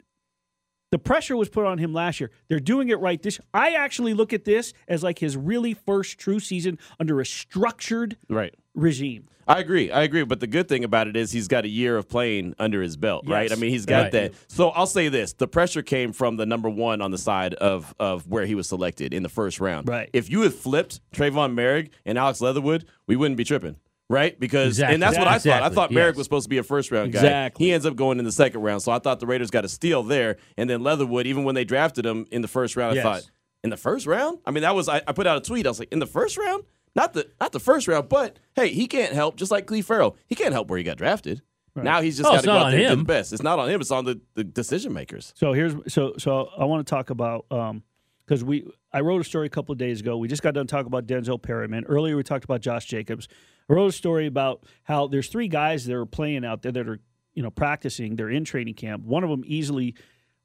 the 0.92 0.98
pressure 1.00 1.38
was 1.38 1.50
put 1.50 1.66
on 1.66 1.78
him 1.78 1.94
last 1.94 2.20
year. 2.20 2.32
They're 2.50 2.60
doing 2.60 2.90
it 2.90 3.00
right 3.00 3.22
this. 3.22 3.40
I 3.54 3.74
actually 3.74 4.14
look 4.16 4.34
at 4.34 4.46
this 4.46 4.74
as 4.88 5.04
like 5.04 5.20
his 5.20 5.38
really 5.38 5.74
first 5.76 6.18
true 6.20 6.40
season 6.40 6.80
under 7.00 7.20
a 7.22 7.26
structured 7.26 8.18
Right. 8.30 8.56
Regime. 8.76 9.28
I 9.46 9.60
agree. 9.60 9.92
I 9.92 10.04
agree. 10.04 10.24
But 10.24 10.40
the 10.40 10.48
good 10.48 10.70
thing 10.70 10.86
about 10.86 11.08
it 11.08 11.18
is 11.18 11.32
he's 11.34 11.50
got 11.50 11.66
a 11.66 11.68
year 11.68 11.98
of 11.98 12.08
playing 12.08 12.56
under 12.60 12.82
his 12.82 12.96
belt, 12.96 13.26
right? 13.28 13.52
I 13.52 13.56
mean, 13.56 13.72
he's 13.72 13.86
got 13.86 14.04
Right. 14.04 14.12
that. 14.14 14.34
So 14.48 14.70
I'll 14.70 14.88
say 14.88 15.10
this: 15.10 15.34
the 15.34 15.48
pressure 15.50 15.82
came 15.82 16.14
from 16.14 16.38
the 16.38 16.46
number 16.46 16.70
one 16.70 17.02
on 17.02 17.12
the 17.12 17.18
side 17.18 17.54
of 17.56 17.94
of 18.00 18.26
where 18.30 18.46
he 18.46 18.56
was 18.56 18.70
selected 18.70 19.14
in 19.14 19.22
the 19.22 19.28
first 19.30 19.60
round. 19.60 19.90
Right. 19.90 20.10
If 20.14 20.30
you 20.30 20.42
had 20.44 20.54
flipped 20.54 21.02
Trevon 21.12 21.56
Moehrig 21.56 21.90
and 22.06 22.18
Alex 22.18 22.40
Leatherwood, 22.40 22.86
we 23.06 23.18
wouldn't 23.18 23.38
be 23.38 23.44
tripping. 23.44 23.76
Right, 24.10 24.38
because 24.40 24.68
Exactly. 24.78 24.94
and 24.96 25.04
that's 25.04 25.18
what 25.18 25.28
I 25.28 25.40
thought. 25.40 25.64
I 25.64 25.70
thought 25.70 25.90
Moehrig 25.90 26.10
Yes. 26.10 26.16
was 26.18 26.26
supposed 26.26 26.46
to 26.46 26.50
be 26.50 26.58
a 26.60 26.64
first 26.64 26.92
round 26.92 27.12
guy. 27.14 27.20
Exactly. 27.20 27.66
He 27.66 27.74
ends 27.74 27.86
up 27.86 27.96
going 27.96 28.20
in 28.20 28.26
the 28.26 28.32
second 28.34 28.62
round, 28.62 28.82
so 28.82 28.92
I 28.92 29.00
thought 29.00 29.20
the 29.20 29.26
Raiders 29.26 29.50
got 29.50 29.66
a 29.66 29.70
steal 29.70 30.04
there. 30.04 30.38
And 30.58 30.70
then 30.70 30.84
Leatherwood, 30.84 31.26
even 31.26 31.44
when 31.46 31.56
they 31.56 31.64
drafted 31.64 32.06
him 32.06 32.28
in 32.32 32.42
the 32.42 32.48
first 32.48 32.76
round, 32.76 32.96
Yes. 32.96 33.06
I 33.06 33.12
thought 33.14 33.32
in 33.64 33.70
the 33.72 33.78
first 33.78 34.06
round. 34.06 34.40
I 34.46 34.52
mean, 34.52 34.62
that 34.64 34.76
was 34.76 34.88
I, 34.88 35.02
I 35.08 35.12
put 35.14 35.26
out 35.26 35.38
a 35.38 35.42
tweet. 35.42 35.66
I 35.66 35.70
was 35.70 35.80
like, 35.80 35.92
in 35.92 36.00
the 36.00 36.06
first 36.06 36.38
round, 36.38 36.64
not 36.96 37.14
the 37.14 37.30
not 37.42 37.52
the 37.52 37.60
first 37.60 37.88
round, 37.88 38.10
but 38.10 38.38
hey, 38.56 38.70
he 38.70 38.88
can't 38.88 39.14
help. 39.14 39.36
Just 39.36 39.52
like 39.52 39.68
Clelin 39.68 39.84
Ferrell, 39.84 40.16
he 40.28 40.36
can't 40.36 40.54
help 40.54 40.70
where 40.70 40.78
he 40.78 40.84
got 40.84 40.98
drafted. 40.98 41.42
Now 41.76 42.02
he's 42.02 42.18
just 42.18 42.30
Oh, 42.30 42.34
got 42.34 42.42
to 42.42 42.46
go 42.46 42.52
out 42.54 42.72
there 42.72 42.80
and 42.82 42.90
do 42.90 42.96
the 42.98 43.04
best. 43.04 43.34
It's 43.34 43.42
not 43.42 43.58
on 43.58 43.68
him. 43.68 43.82
It's 43.82 43.90
on 43.90 44.06
the, 44.06 44.22
the 44.36 44.44
decision 44.44 44.94
makers. 44.94 45.34
So 45.36 45.54
here's 45.54 45.74
so 45.92 46.14
so 46.20 46.50
I 46.56 46.66
want 46.66 46.86
to 46.86 46.90
talk 46.90 47.10
about 47.10 47.46
um 47.50 47.82
because 48.26 48.44
we 48.44 48.68
I 48.92 49.02
wrote 49.02 49.22
a 49.22 49.24
story 49.24 49.48
a 49.48 49.50
couple 49.50 49.74
of 49.74 49.80
days 49.80 50.00
ago. 50.02 50.18
We 50.18 50.28
just 50.28 50.44
got 50.44 50.54
done 50.54 50.68
talking 50.68 50.86
about 50.86 51.08
Denzel 51.08 51.42
Perryman. 51.42 51.86
Earlier 51.86 52.16
we 52.16 52.22
talked 52.22 52.44
about 52.44 52.62
Josh 52.62 52.86
Jacobs. 52.86 53.28
I 53.68 53.74
wrote 53.74 53.88
a 53.88 53.92
story 53.92 54.28
about 54.28 54.64
how 54.84 55.08
there's 55.08 55.30
three 55.30 55.48
guys 55.48 55.86
that 55.86 55.96
are 55.96 56.06
playing 56.06 56.46
out 56.46 56.62
there 56.62 56.72
that 56.74 56.88
are 56.88 57.00
you 57.34 57.42
know 57.42 57.50
practicing. 57.50 58.18
They're 58.18 58.30
in 58.30 58.46
training 58.46 58.76
camp. 58.76 59.04
One 59.04 59.24
of 59.24 59.32
them 59.32 59.44
easily, 59.48 59.96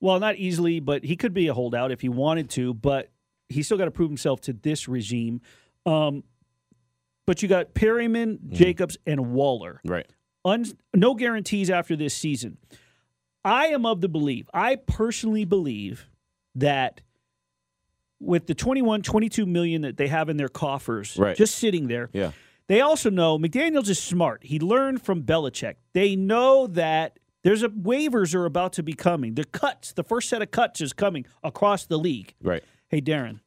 well 0.01 0.19
not 0.21 0.37
easily, 0.37 0.81
but 0.81 1.05
he 1.05 1.15
could 1.15 1.35
be 1.35 1.49
a 1.49 1.53
holdout 1.53 1.91
if 1.93 2.01
he 2.01 2.09
wanted 2.09 2.49
to. 2.51 2.73
But 2.73 3.13
he's 3.51 3.67
still 3.67 3.77
got 3.77 3.85
to 3.85 3.91
prove 3.91 4.09
himself 4.09 4.41
to 4.43 4.55
this 4.55 4.89
regime. 4.89 5.43
Um, 5.85 6.25
but 7.29 7.43
you 7.43 7.49
got 7.49 7.75
Perryman, 7.75 8.39
mm. 8.39 8.53
Jacobs, 8.55 8.97
and 9.07 9.35
Waller 9.35 9.83
Right. 9.85 10.07
un, 10.47 10.65
no 10.95 11.13
guarantees 11.15 11.69
after 11.69 11.95
this 11.95 12.15
season. 12.15 12.57
I 13.45 13.67
am 13.67 13.85
of 13.85 14.01
the 14.01 14.09
belief, 14.09 14.47
I 14.55 14.77
personally 14.77 15.45
believe 15.45 16.09
that 16.55 17.03
with 18.19 18.47
the 18.47 18.55
21, 18.55 19.03
22 19.03 19.45
million 19.45 19.83
that 19.83 19.99
they 19.99 20.09
have 20.09 20.31
in 20.31 20.39
their 20.39 20.49
coffers, 20.49 21.19
Right. 21.19 21.37
just 21.37 21.57
sitting 21.57 21.87
there. 21.89 22.09
Yeah. 22.15 22.33
They 22.67 22.81
also 22.81 23.11
know 23.11 23.39
McDaniels 23.39 23.91
is 23.91 23.99
smart. 23.99 24.45
He 24.45 24.59
learned 24.59 25.03
from 25.03 25.23
Belichick. 25.23 25.75
They 25.93 26.17
know 26.17 26.67
that 26.69 27.19
there's 27.43 27.63
a 27.63 27.69
waivers 27.69 28.35
are 28.35 28.47
about 28.47 28.73
to 28.75 28.83
be 28.83 28.95
coming. 28.95 29.35
The 29.35 29.45
cuts, 29.45 29.93
the 29.93 30.03
first 30.03 30.31
set 30.31 30.41
of 30.41 30.51
cuts 30.51 30.81
is 30.81 30.95
coming 30.95 31.27
across 31.45 31.85
the 31.85 31.99
league. 31.99 32.33
Right. 32.43 32.65
Hey, 32.89 33.03
Darren, 33.03 33.41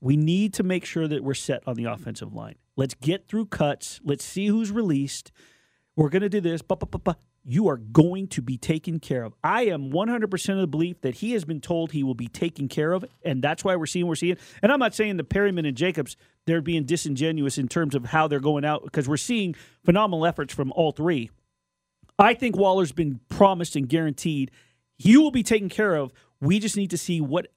we 0.00 0.16
need 0.16 0.54
to 0.54 0.62
make 0.62 0.84
sure 0.84 1.08
that 1.08 1.22
we're 1.24 1.34
set 1.34 1.62
on 1.66 1.76
the 1.76 1.84
offensive 1.84 2.32
line. 2.34 2.56
Let's 2.76 2.94
get 2.94 3.28
through 3.28 3.46
cuts. 3.46 4.00
Let's 4.04 4.24
see 4.24 4.46
who's 4.46 4.70
released. 4.70 5.32
We're 5.96 6.10
going 6.10 6.22
to 6.22 6.28
do 6.28 6.40
this. 6.40 6.62
Ba, 6.62 6.76
ba, 6.76 6.86
ba, 6.86 6.98
ba. 6.98 7.16
You 7.48 7.68
are 7.68 7.76
going 7.76 8.26
to 8.28 8.42
be 8.42 8.58
taken 8.58 8.98
care 8.98 9.22
of. 9.22 9.32
I 9.44 9.66
am 9.66 9.92
100% 9.92 10.48
of 10.54 10.58
the 10.58 10.66
belief 10.66 11.00
that 11.02 11.14
he 11.16 11.32
has 11.32 11.44
been 11.44 11.60
told 11.60 11.92
he 11.92 12.02
will 12.02 12.16
be 12.16 12.26
taken 12.26 12.66
care 12.66 12.92
of, 12.92 13.04
and 13.24 13.40
that's 13.40 13.62
why 13.62 13.76
we're 13.76 13.86
seeing 13.86 14.08
we're 14.08 14.16
seeing. 14.16 14.36
And 14.62 14.72
I'm 14.72 14.80
not 14.80 14.96
saying 14.96 15.16
the 15.16 15.22
Perryman 15.24 15.64
and 15.64 15.76
Jacobs 15.76 16.16
they're 16.46 16.60
being 16.60 16.84
disingenuous 16.84 17.56
in 17.56 17.68
terms 17.68 17.94
of 17.94 18.06
how 18.06 18.26
they're 18.26 18.40
going 18.40 18.64
out 18.64 18.82
because 18.82 19.08
we're 19.08 19.16
seeing 19.16 19.54
phenomenal 19.84 20.26
efforts 20.26 20.52
from 20.52 20.72
all 20.72 20.90
three. 20.90 21.30
I 22.18 22.34
think 22.34 22.56
Waller's 22.56 22.92
been 22.92 23.20
promised 23.28 23.76
and 23.76 23.88
guaranteed 23.88 24.50
he 24.96 25.16
will 25.16 25.30
be 25.30 25.42
taken 25.42 25.68
care 25.68 25.94
of. 25.94 26.12
We 26.40 26.58
just 26.58 26.76
need 26.76 26.90
to 26.90 26.98
see 26.98 27.20
what 27.20 27.48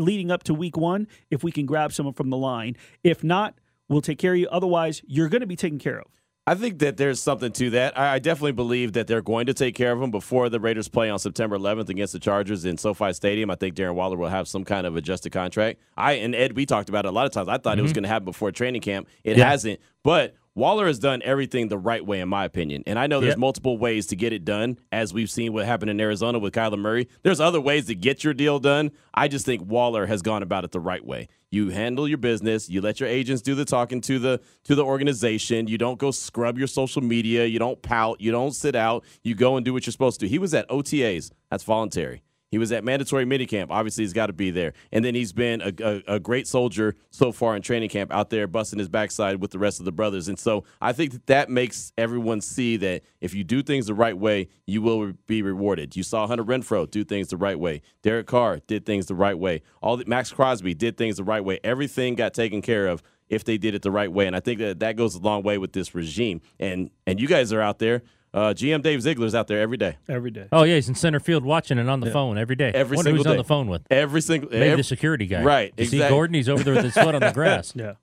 leading 0.00 0.30
up 0.30 0.42
to 0.44 0.54
week 0.54 0.76
one 0.76 1.06
if 1.30 1.42
we 1.42 1.52
can 1.52 1.66
grab 1.66 1.92
someone 1.92 2.14
from 2.14 2.30
the 2.30 2.36
line. 2.36 2.76
If 3.02 3.22
not, 3.24 3.54
we'll 3.88 4.00
take 4.00 4.18
care 4.18 4.32
of 4.32 4.38
you. 4.38 4.48
Otherwise, 4.50 5.02
you're 5.06 5.28
going 5.28 5.40
to 5.40 5.46
be 5.46 5.56
taken 5.56 5.78
care 5.78 5.98
of. 5.98 6.06
I 6.46 6.54
think 6.54 6.78
that 6.78 6.96
there's 6.96 7.20
something 7.20 7.52
to 7.52 7.70
that. 7.70 7.98
I, 7.98 8.14
I 8.14 8.18
definitely 8.20 8.52
believe 8.52 8.94
that 8.94 9.06
they're 9.06 9.20
going 9.20 9.44
to 9.46 9.54
take 9.54 9.74
care 9.74 9.92
of 9.92 10.00
him 10.00 10.10
before 10.10 10.48
the 10.48 10.58
Raiders 10.58 10.88
play 10.88 11.10
on 11.10 11.18
September 11.18 11.58
11th 11.58 11.90
against 11.90 12.14
the 12.14 12.18
Chargers 12.18 12.64
in 12.64 12.78
SoFi 12.78 13.12
Stadium. 13.12 13.50
I 13.50 13.54
think 13.54 13.74
Darren 13.74 13.94
Waller 13.94 14.16
will 14.16 14.30
have 14.30 14.48
some 14.48 14.64
kind 14.64 14.86
of 14.86 14.96
adjusted 14.96 15.30
contract. 15.30 15.78
I 15.94 16.12
and 16.12 16.34
Ed, 16.34 16.56
we 16.56 16.64
talked 16.64 16.88
about 16.88 17.04
it 17.04 17.08
a 17.08 17.12
lot 17.12 17.26
of 17.26 17.32
times. 17.32 17.50
I 17.50 17.58
thought 17.58 17.78
it 17.78 17.82
was 17.82 17.90
mm-hmm. 17.90 17.96
going 17.96 18.02
to 18.04 18.08
happen 18.08 18.24
before 18.24 18.50
training 18.50 18.80
camp. 18.80 19.08
It 19.24 19.36
Yeah. 19.36 19.48
hasn't, 19.48 19.80
but. 20.02 20.34
Waller 20.58 20.88
has 20.88 20.98
done 20.98 21.22
everything 21.24 21.68
the 21.68 21.78
right 21.78 22.04
way, 22.04 22.18
in 22.20 22.28
my 22.28 22.44
opinion. 22.44 22.82
And 22.84 22.98
I 22.98 23.06
know 23.06 23.20
there's 23.20 23.32
Yep. 23.32 23.38
multiple 23.38 23.78
ways 23.78 24.06
to 24.08 24.16
get 24.16 24.32
it 24.32 24.44
done, 24.44 24.76
as 24.90 25.14
we've 25.14 25.30
seen 25.30 25.52
what 25.52 25.64
happened 25.64 25.90
in 25.92 26.00
Arizona 26.00 26.40
with 26.40 26.52
Kyler 26.52 26.78
Murray. 26.78 27.06
There's 27.22 27.38
other 27.38 27.60
ways 27.60 27.86
to 27.86 27.94
get 27.94 28.24
your 28.24 28.34
deal 28.34 28.58
done. 28.58 28.90
I 29.14 29.28
just 29.28 29.46
think 29.46 29.62
Waller 29.70 30.06
has 30.06 30.20
gone 30.20 30.42
about 30.42 30.64
it 30.64 30.72
the 30.72 30.80
right 30.80 31.04
way. 31.06 31.28
You 31.50 31.70
handle 31.70 32.08
your 32.08 32.18
business. 32.18 32.68
You 32.68 32.80
let 32.80 32.98
your 32.98 33.08
agents 33.08 33.40
do 33.40 33.54
the 33.54 33.64
talking 33.64 34.00
to 34.02 34.18
the 34.18 34.40
to 34.64 34.74
the 34.74 34.84
organization. 34.84 35.68
You 35.68 35.78
don't 35.78 35.98
go 35.98 36.10
scrub 36.10 36.58
your 36.58 36.66
social 36.66 37.02
media. 37.02 37.46
You 37.46 37.58
don't 37.60 37.80
pout. 37.80 38.20
You 38.20 38.32
don't 38.32 38.52
sit 38.52 38.74
out. 38.74 39.04
You 39.22 39.34
go 39.36 39.56
and 39.56 39.64
do 39.64 39.72
what 39.72 39.86
you're 39.86 39.92
supposed 39.92 40.18
to. 40.20 40.28
He 40.28 40.38
was 40.38 40.52
at 40.54 40.68
OTAs. 40.68 41.30
That's 41.50 41.62
voluntary. 41.64 42.22
He 42.50 42.58
was 42.58 42.72
at 42.72 42.82
mandatory 42.82 43.26
minicamp. 43.26 43.66
Obviously, 43.70 44.04
he's 44.04 44.12
got 44.12 44.26
to 44.26 44.32
be 44.32 44.50
there. 44.50 44.72
And 44.90 45.04
then 45.04 45.14
he's 45.14 45.32
been 45.32 45.60
a, 45.60 45.72
a, 45.82 46.14
a 46.14 46.20
great 46.20 46.46
soldier 46.46 46.94
so 47.10 47.30
far 47.30 47.54
in 47.54 47.62
training 47.62 47.90
camp 47.90 48.12
out 48.12 48.30
there 48.30 48.46
busting 48.46 48.78
his 48.78 48.88
backside 48.88 49.40
with 49.40 49.50
the 49.50 49.58
rest 49.58 49.80
of 49.80 49.84
the 49.84 49.92
brothers. 49.92 50.28
And 50.28 50.38
so 50.38 50.64
I 50.80 50.92
think 50.92 51.12
that 51.12 51.26
that 51.26 51.50
makes 51.50 51.92
everyone 51.98 52.40
see 52.40 52.76
that 52.78 53.02
if 53.20 53.34
you 53.34 53.44
do 53.44 53.62
things 53.62 53.86
the 53.86 53.94
right 53.94 54.16
way, 54.16 54.48
you 54.66 54.80
will 54.80 55.12
be 55.26 55.42
rewarded. 55.42 55.94
You 55.94 56.02
saw 56.02 56.26
Hunter 56.26 56.44
Renfrow 56.44 56.90
do 56.90 57.04
things 57.04 57.28
the 57.28 57.36
right 57.36 57.58
way. 57.58 57.82
Derek 58.02 58.26
Carr 58.26 58.60
did 58.66 58.86
things 58.86 59.06
the 59.06 59.14
right 59.14 59.38
way. 59.38 59.62
All 59.82 59.96
the, 59.96 60.06
Maxx 60.06 60.32
Crosby 60.32 60.74
did 60.74 60.96
things 60.96 61.18
the 61.18 61.24
right 61.24 61.44
way. 61.44 61.60
Everything 61.62 62.14
got 62.14 62.32
taken 62.32 62.62
care 62.62 62.86
of 62.86 63.02
if 63.28 63.44
they 63.44 63.58
did 63.58 63.74
it 63.74 63.82
the 63.82 63.90
right 63.90 64.10
way. 64.10 64.26
And 64.26 64.34
I 64.34 64.40
think 64.40 64.58
that 64.60 64.80
that 64.80 64.96
goes 64.96 65.14
a 65.14 65.20
long 65.20 65.42
way 65.42 65.58
with 65.58 65.72
this 65.72 65.94
regime. 65.94 66.40
And 66.58 66.90
and 67.06 67.20
you 67.20 67.28
guys 67.28 67.52
are 67.52 67.60
out 67.60 67.78
there. 67.78 68.02
Uh, 68.34 68.52
GM 68.52 68.82
Dave 68.82 69.00
Ziegler's 69.02 69.34
out 69.34 69.46
there 69.48 69.60
every 69.60 69.76
day. 69.76 69.96
Every 70.08 70.30
day. 70.30 70.48
Oh 70.52 70.62
yeah, 70.62 70.74
he's 70.74 70.88
in 70.88 70.94
center 70.94 71.18
field 71.20 71.44
watching 71.44 71.78
and 71.78 71.88
on 71.88 72.00
the 72.00 72.10
phone 72.10 72.36
every 72.36 72.56
day. 72.56 72.70
Every 72.74 72.96
Wonder 72.96 73.08
single 73.10 73.24
who's 73.24 73.30
on 73.30 73.36
the 73.38 73.44
phone 73.44 73.68
with. 73.68 73.82
Every 73.90 74.20
single 74.20 74.50
Maybe 74.50 74.66
ev- 74.66 74.76
the 74.76 74.82
security 74.84 75.26
guy. 75.26 75.42
Right, 75.42 75.72
You 75.76 75.86
see 75.86 75.98
Gordon? 75.98 76.34
He's 76.34 76.48
over 76.48 76.62
there 76.62 76.74
with 76.74 76.84
his 76.84 76.94
foot 76.94 77.14
on 77.14 77.20
the 77.20 77.32
grass. 77.34 77.72
Yeah. 77.74 77.94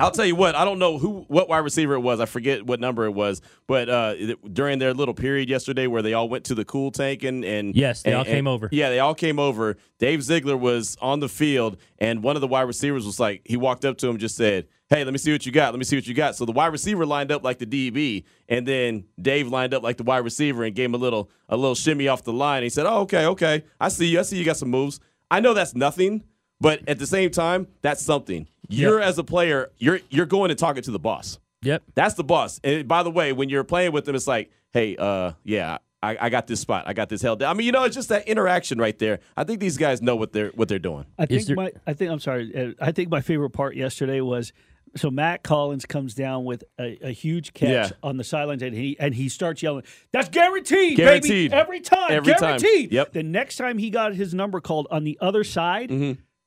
I'll 0.00 0.10
tell 0.10 0.24
you 0.26 0.36
what. 0.36 0.54
I 0.54 0.64
don't 0.64 0.78
know 0.78 0.98
who, 0.98 1.24
what 1.28 1.48
wide 1.48 1.58
receiver 1.58 1.94
it 1.94 2.00
was. 2.00 2.20
I 2.20 2.26
forget 2.26 2.64
what 2.66 2.80
number 2.80 3.04
it 3.04 3.12
was. 3.12 3.40
But 3.66 3.88
uh, 3.88 4.14
during 4.52 4.78
their 4.78 4.94
little 4.94 5.14
period 5.14 5.48
yesterday, 5.48 5.86
where 5.86 6.02
they 6.02 6.14
all 6.14 6.28
went 6.28 6.44
to 6.46 6.54
the 6.54 6.64
cool 6.64 6.90
tank 6.90 7.22
and 7.22 7.44
and 7.44 7.74
Yes, 7.74 8.02
they 8.02 8.10
and- 8.10 8.18
all 8.18 8.24
came 8.24 8.38
and- 8.46 8.48
over. 8.48 8.68
Yeah, 8.72 8.90
they 8.90 9.00
all 9.00 9.14
came 9.14 9.38
over. 9.38 9.76
Dave 9.98 10.22
Ziegler 10.22 10.56
was 10.56 10.96
on 11.00 11.20
the 11.20 11.28
field, 11.28 11.76
and 11.98 12.22
one 12.22 12.36
of 12.36 12.40
the 12.40 12.48
wide 12.48 12.62
receivers 12.62 13.06
was 13.06 13.18
like, 13.20 13.42
he 13.44 13.56
walked 13.56 13.84
up 13.84 13.96
to 13.98 14.06
him, 14.06 14.12
and 14.12 14.20
just 14.20 14.36
said, 14.36 14.66
"Hey, 14.88 15.02
let 15.04 15.12
me 15.12 15.18
see 15.18 15.32
what 15.32 15.46
you 15.46 15.52
got. 15.52 15.72
Let 15.72 15.78
me 15.78 15.84
see 15.84 15.96
what 15.96 16.06
you 16.06 16.14
got." 16.14 16.36
So 16.36 16.44
the 16.44 16.52
wide 16.52 16.66
receiver 16.72 17.06
lined 17.06 17.32
up 17.32 17.42
like 17.44 17.58
the 17.58 17.66
DB, 17.66 18.24
and 18.48 18.66
then 18.66 19.04
Dave 19.20 19.48
lined 19.48 19.72
up 19.74 19.82
like 19.82 19.96
the 19.96 20.02
wide 20.04 20.18
receiver 20.24 20.64
and 20.64 20.74
gave 20.74 20.86
him 20.86 20.94
a 20.94 20.98
little 20.98 21.30
a 21.48 21.56
little 21.56 21.74
shimmy 21.74 22.08
off 22.08 22.22
the 22.24 22.32
line. 22.32 22.62
He 22.62 22.68
said, 22.68 22.86
"Oh, 22.86 23.00
okay, 23.02 23.26
okay. 23.26 23.64
I 23.80 23.88
see 23.88 24.06
you. 24.06 24.18
I 24.20 24.22
see 24.22 24.36
you 24.38 24.44
got 24.44 24.56
some 24.56 24.70
moves. 24.70 25.00
I 25.30 25.40
know 25.40 25.54
that's 25.54 25.74
nothing." 25.74 26.22
But 26.60 26.88
at 26.88 26.98
the 26.98 27.06
same 27.06 27.30
time, 27.30 27.66
that's 27.82 28.00
something. 28.02 28.46
You're 28.68 29.00
as 29.00 29.18
a 29.18 29.24
player, 29.24 29.70
you're 29.78 30.00
you're 30.10 30.26
going 30.26 30.50
and 30.50 30.58
talking 30.58 30.82
to 30.82 30.90
the 30.90 30.98
boss. 30.98 31.38
Yep. 31.62 31.82
That's 31.94 32.14
the 32.14 32.24
boss. 32.24 32.60
And 32.62 32.86
by 32.86 33.02
the 33.02 33.10
way, 33.10 33.32
when 33.32 33.48
you're 33.48 33.64
playing 33.64 33.92
with 33.92 34.04
them, 34.04 34.14
it's 34.14 34.26
like, 34.26 34.50
hey, 34.72 34.96
uh, 34.98 35.32
yeah, 35.44 35.78
I, 36.02 36.16
I 36.20 36.28
got 36.28 36.46
this 36.46 36.60
spot. 36.60 36.84
I 36.86 36.92
got 36.92 37.08
this 37.08 37.22
held 37.22 37.38
down. 37.38 37.50
I 37.50 37.54
mean, 37.54 37.64
you 37.64 37.72
know, 37.72 37.84
it's 37.84 37.94
just 37.96 38.10
that 38.10 38.28
interaction 38.28 38.76
right 38.78 38.98
there. 38.98 39.20
I 39.36 39.44
think 39.44 39.60
these 39.60 39.78
guys 39.78 40.02
know 40.02 40.14
what 40.16 40.32
they're 40.32 40.50
what 40.50 40.68
they're 40.68 40.78
doing. 40.78 41.06
I 41.18 41.24
think 41.26 41.46
there- 41.46 41.56
my 41.56 41.72
I 41.86 41.94
think 41.94 42.10
I'm 42.10 42.20
sorry. 42.20 42.54
uh, 42.54 42.84
I 42.84 42.92
think 42.92 43.08
my 43.10 43.20
favorite 43.22 43.50
part 43.50 43.76
yesterday 43.76 44.20
was 44.20 44.52
so 44.96 45.10
Mack 45.10 45.44
Hollins 45.44 45.86
comes 45.86 46.14
down 46.14 46.44
with 46.44 46.62
a, 46.78 46.98
a 47.08 47.10
huge 47.10 47.52
catch 47.52 47.68
Yeah. 47.70 47.88
on 48.04 48.16
the 48.16 48.22
sidelines 48.22 48.62
and 48.62 48.76
he 48.76 48.96
and 49.00 49.12
he 49.14 49.28
starts 49.28 49.60
yelling, 49.62 49.82
"That's 50.12 50.28
guaranteed, 50.28 50.98
Guaranteed. 50.98 51.50
baby, 51.50 51.60
every 51.60 51.80
time, 51.80 52.12
Every 52.12 52.32
time. 52.34 52.58
guaranteed." 52.58 52.92
Yep. 52.92 53.12
The 53.14 53.22
next 53.24 53.56
time 53.56 53.78
he 53.78 53.88
got 53.90 54.14
his 54.14 54.34
number 54.34 54.60
called 54.60 54.86
on 54.92 55.02
the 55.04 55.18
other 55.20 55.42
side, 55.42 55.90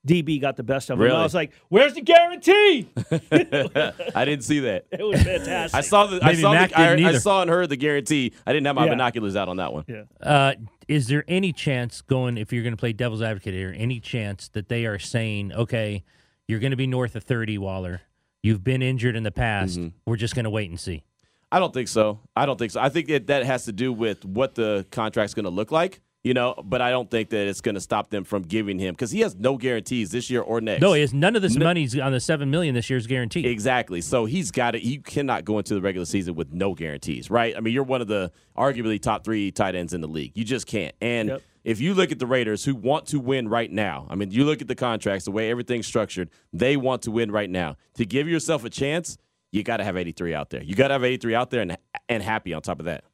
DB 0.07 0.39
got 0.41 0.55
the 0.55 0.63
best 0.63 0.89
of 0.89 0.97
him. 0.97 1.03
Really? 1.03 1.15
I 1.17 1.23
was 1.23 1.33
like, 1.35 1.51
"Where's 1.69 1.93
the 1.93 2.01
guarantee?" 2.01 2.89
I 4.15 4.25
didn't 4.25 4.43
see 4.43 4.61
that. 4.61 4.85
It 4.91 5.03
was 5.03 5.21
fantastic. 5.21 5.77
I 5.77 5.81
saw 5.81 6.07
the 6.07 6.19
I 6.23 6.33
saw 6.33 6.53
Mac 6.53 6.69
the, 6.71 6.79
I, 6.79 6.89
didn't 6.95 7.05
I 7.05 7.09
either. 7.09 7.19
saw 7.19 7.41
and 7.41 7.49
heard 7.51 7.69
the 7.69 7.77
guarantee. 7.77 8.33
I 8.45 8.53
didn't 8.53 8.65
have 8.67 8.75
my 8.75 8.85
Yeah. 8.85 8.91
binoculars 8.91 9.35
out 9.35 9.49
on 9.49 9.57
that 9.57 9.73
one. 9.73 9.83
Yeah. 9.87 10.03
Uh, 10.21 10.53
is 10.87 11.07
there 11.07 11.25
any 11.27 11.51
chance 11.51 12.01
going 12.01 12.37
if 12.37 12.53
you're 12.53 12.63
going 12.63 12.73
to 12.73 12.79
play 12.79 12.93
devil's 12.93 13.21
advocate 13.21 13.53
here? 13.53 13.73
Any 13.77 13.99
chance 13.99 14.47
that 14.49 14.69
they 14.69 14.85
are 14.85 14.97
saying, 14.99 15.51
okay, 15.51 16.03
you're 16.47 16.59
going 16.59 16.71
to 16.71 16.77
be 16.77 16.87
north 16.87 17.15
of 17.15 17.23
30, 17.23 17.57
Waller. 17.57 18.01
You've 18.41 18.63
been 18.63 18.81
injured 18.81 19.15
in 19.17 19.23
the 19.23 19.31
past. 19.31 19.77
Mm-hmm. 19.77 19.89
We're 20.05 20.15
just 20.15 20.33
going 20.35 20.45
to 20.45 20.49
wait 20.49 20.69
and 20.69 20.79
see. 20.79 21.03
I 21.51 21.59
don't 21.59 21.73
think 21.73 21.89
so. 21.89 22.19
I 22.35 22.45
don't 22.45 22.57
think 22.57 22.71
so. 22.71 22.79
I 22.79 22.87
think 22.89 23.07
that 23.07 23.27
that 23.27 23.45
has 23.45 23.65
to 23.65 23.73
do 23.73 23.91
with 23.91 24.23
what 24.23 24.55
the 24.55 24.85
contract's 24.91 25.33
going 25.33 25.43
to 25.45 25.49
look 25.49 25.71
like, 25.71 25.99
you 26.23 26.33
know, 26.33 26.55
but 26.65 26.81
I 26.81 26.89
don't 26.89 27.09
think 27.09 27.29
that 27.29 27.47
it's 27.47 27.61
going 27.61 27.75
to 27.75 27.81
stop 27.81 28.09
them 28.09 28.23
from 28.23 28.41
giving 28.43 28.79
him 28.79 28.93
because 28.93 29.11
he 29.11 29.21
has 29.21 29.35
no 29.35 29.55
guarantees 29.57 30.11
this 30.11 30.29
year 30.29 30.41
or 30.41 30.59
next. 30.59 30.81
No, 30.81 30.93
is 30.93 31.13
none 31.13 31.35
of 31.35 31.41
this 31.41 31.55
No- 31.55 31.63
money's 31.65 31.97
on 31.97 32.11
the 32.11 32.19
seven 32.19 32.49
million 32.49 32.75
this 32.75 32.89
year 32.89 32.97
is 32.97 33.07
guaranteed. 33.07 33.45
Exactly. 33.45 34.01
So 34.01 34.25
he's 34.25 34.51
got 34.51 34.75
it. 34.75 34.81
You 34.81 34.99
cannot 35.01 35.45
go 35.45 35.57
into 35.57 35.73
the 35.73 35.81
regular 35.81 36.05
season 36.05 36.35
with 36.35 36.51
no 36.51 36.73
guarantees, 36.73 37.29
right? 37.29 37.55
I 37.55 37.59
mean, 37.61 37.73
you're 37.73 37.83
one 37.83 38.01
of 38.01 38.07
the 38.07 38.31
arguably 38.57 39.01
top 39.01 39.23
three 39.23 39.51
tight 39.51 39.75
ends 39.75 39.93
in 39.93 40.01
the 40.01 40.07
league. 40.07 40.31
You 40.35 40.43
just 40.43 40.67
can't. 40.67 40.93
And 40.99 41.29
Yep. 41.29 41.41
if 41.63 41.79
you 41.79 41.93
look 41.93 42.11
at 42.11 42.19
the 42.19 42.27
Raiders 42.27 42.65
who 42.65 42.75
want 42.75 43.05
to 43.07 43.19
win 43.19 43.47
right 43.47 43.71
now, 43.71 44.07
I 44.09 44.15
mean, 44.15 44.31
you 44.31 44.43
look 44.43 44.61
at 44.61 44.67
the 44.67 44.75
contracts, 44.75 45.25
the 45.25 45.31
way 45.31 45.49
everything's 45.49 45.87
structured, 45.87 46.29
they 46.51 46.75
want 46.75 47.03
to 47.03 47.11
win 47.11 47.31
right 47.31 47.49
now. 47.49 47.77
To 47.95 48.05
give 48.05 48.27
yourself 48.27 48.65
a 48.65 48.69
chance, 48.69 49.17
you 49.53 49.63
got 49.63 49.77
to 49.77 49.83
have 49.85 49.95
83 49.95 50.33
out 50.33 50.49
there. 50.49 50.61
You 50.61 50.75
got 50.75 50.89
to 50.89 50.95
have 50.95 51.03
83 51.05 51.35
out 51.35 51.51
there 51.51 51.61
and, 51.61 51.77
and 52.09 52.21
happy 52.21 52.53
on 52.53 52.61
top 52.61 52.79
of 52.79 52.85
that. 52.85 53.05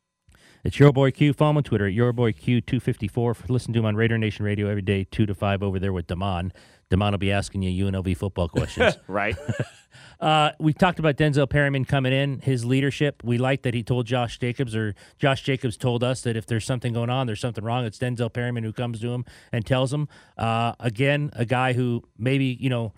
It's 0.63 0.79
your 0.79 0.93
boy 0.93 1.11
Q. 1.11 1.33
Follow 1.33 1.51
him 1.51 1.57
on 1.57 1.63
Twitter 1.63 1.87
at 1.87 1.93
your 1.93 2.13
boy 2.13 2.31
Q254. 2.31 3.49
Listen 3.49 3.73
to 3.73 3.79
him 3.79 3.85
on 3.85 3.97
Raider 3.97 4.17
Nation 4.17 4.45
Radio 4.45 4.69
every 4.69 4.81
day, 4.81 5.03
2 5.03 5.25
to 5.25 5.35
5 5.35 5.61
over 5.61 5.77
there 5.77 5.91
with 5.91 6.07
Damon. 6.07 6.53
Damon 6.89 7.11
will 7.11 7.17
be 7.17 7.33
asking 7.33 7.63
you 7.63 7.85
UNLV 7.85 8.15
football 8.15 8.47
questions. 8.49 8.97
Right? 9.07 9.35
Uh, 10.19 10.53
we 10.57 10.71
talked 10.71 10.99
about 10.99 11.17
Denzel 11.17 11.49
Perryman 11.49 11.83
coming 11.83 12.13
in, 12.13 12.39
his 12.39 12.63
leadership. 12.63 13.21
We 13.25 13.37
like 13.37 13.63
that 13.63 13.73
he 13.73 13.83
told 13.83 14.05
Josh 14.05 14.39
Jacobs, 14.39 14.73
or 14.73 14.95
Josh 15.19 15.43
Jacobs 15.43 15.75
told 15.75 16.01
us 16.01 16.21
that 16.21 16.37
if 16.37 16.45
there's 16.45 16.65
something 16.65 16.93
going 16.93 17.09
on, 17.09 17.27
there's 17.27 17.41
something 17.41 17.63
wrong. 17.63 17.83
It's 17.83 17.99
Denzel 17.99 18.31
Perryman 18.31 18.63
who 18.63 18.71
comes 18.71 19.01
to 19.01 19.09
him 19.09 19.25
and 19.51 19.65
tells 19.65 19.91
him. 19.91 20.07
Uh, 20.37 20.73
again, 20.79 21.29
a 21.33 21.45
guy 21.45 21.73
who 21.73 22.03
maybe 22.17 22.57
you 22.59 22.69
know 22.69 22.93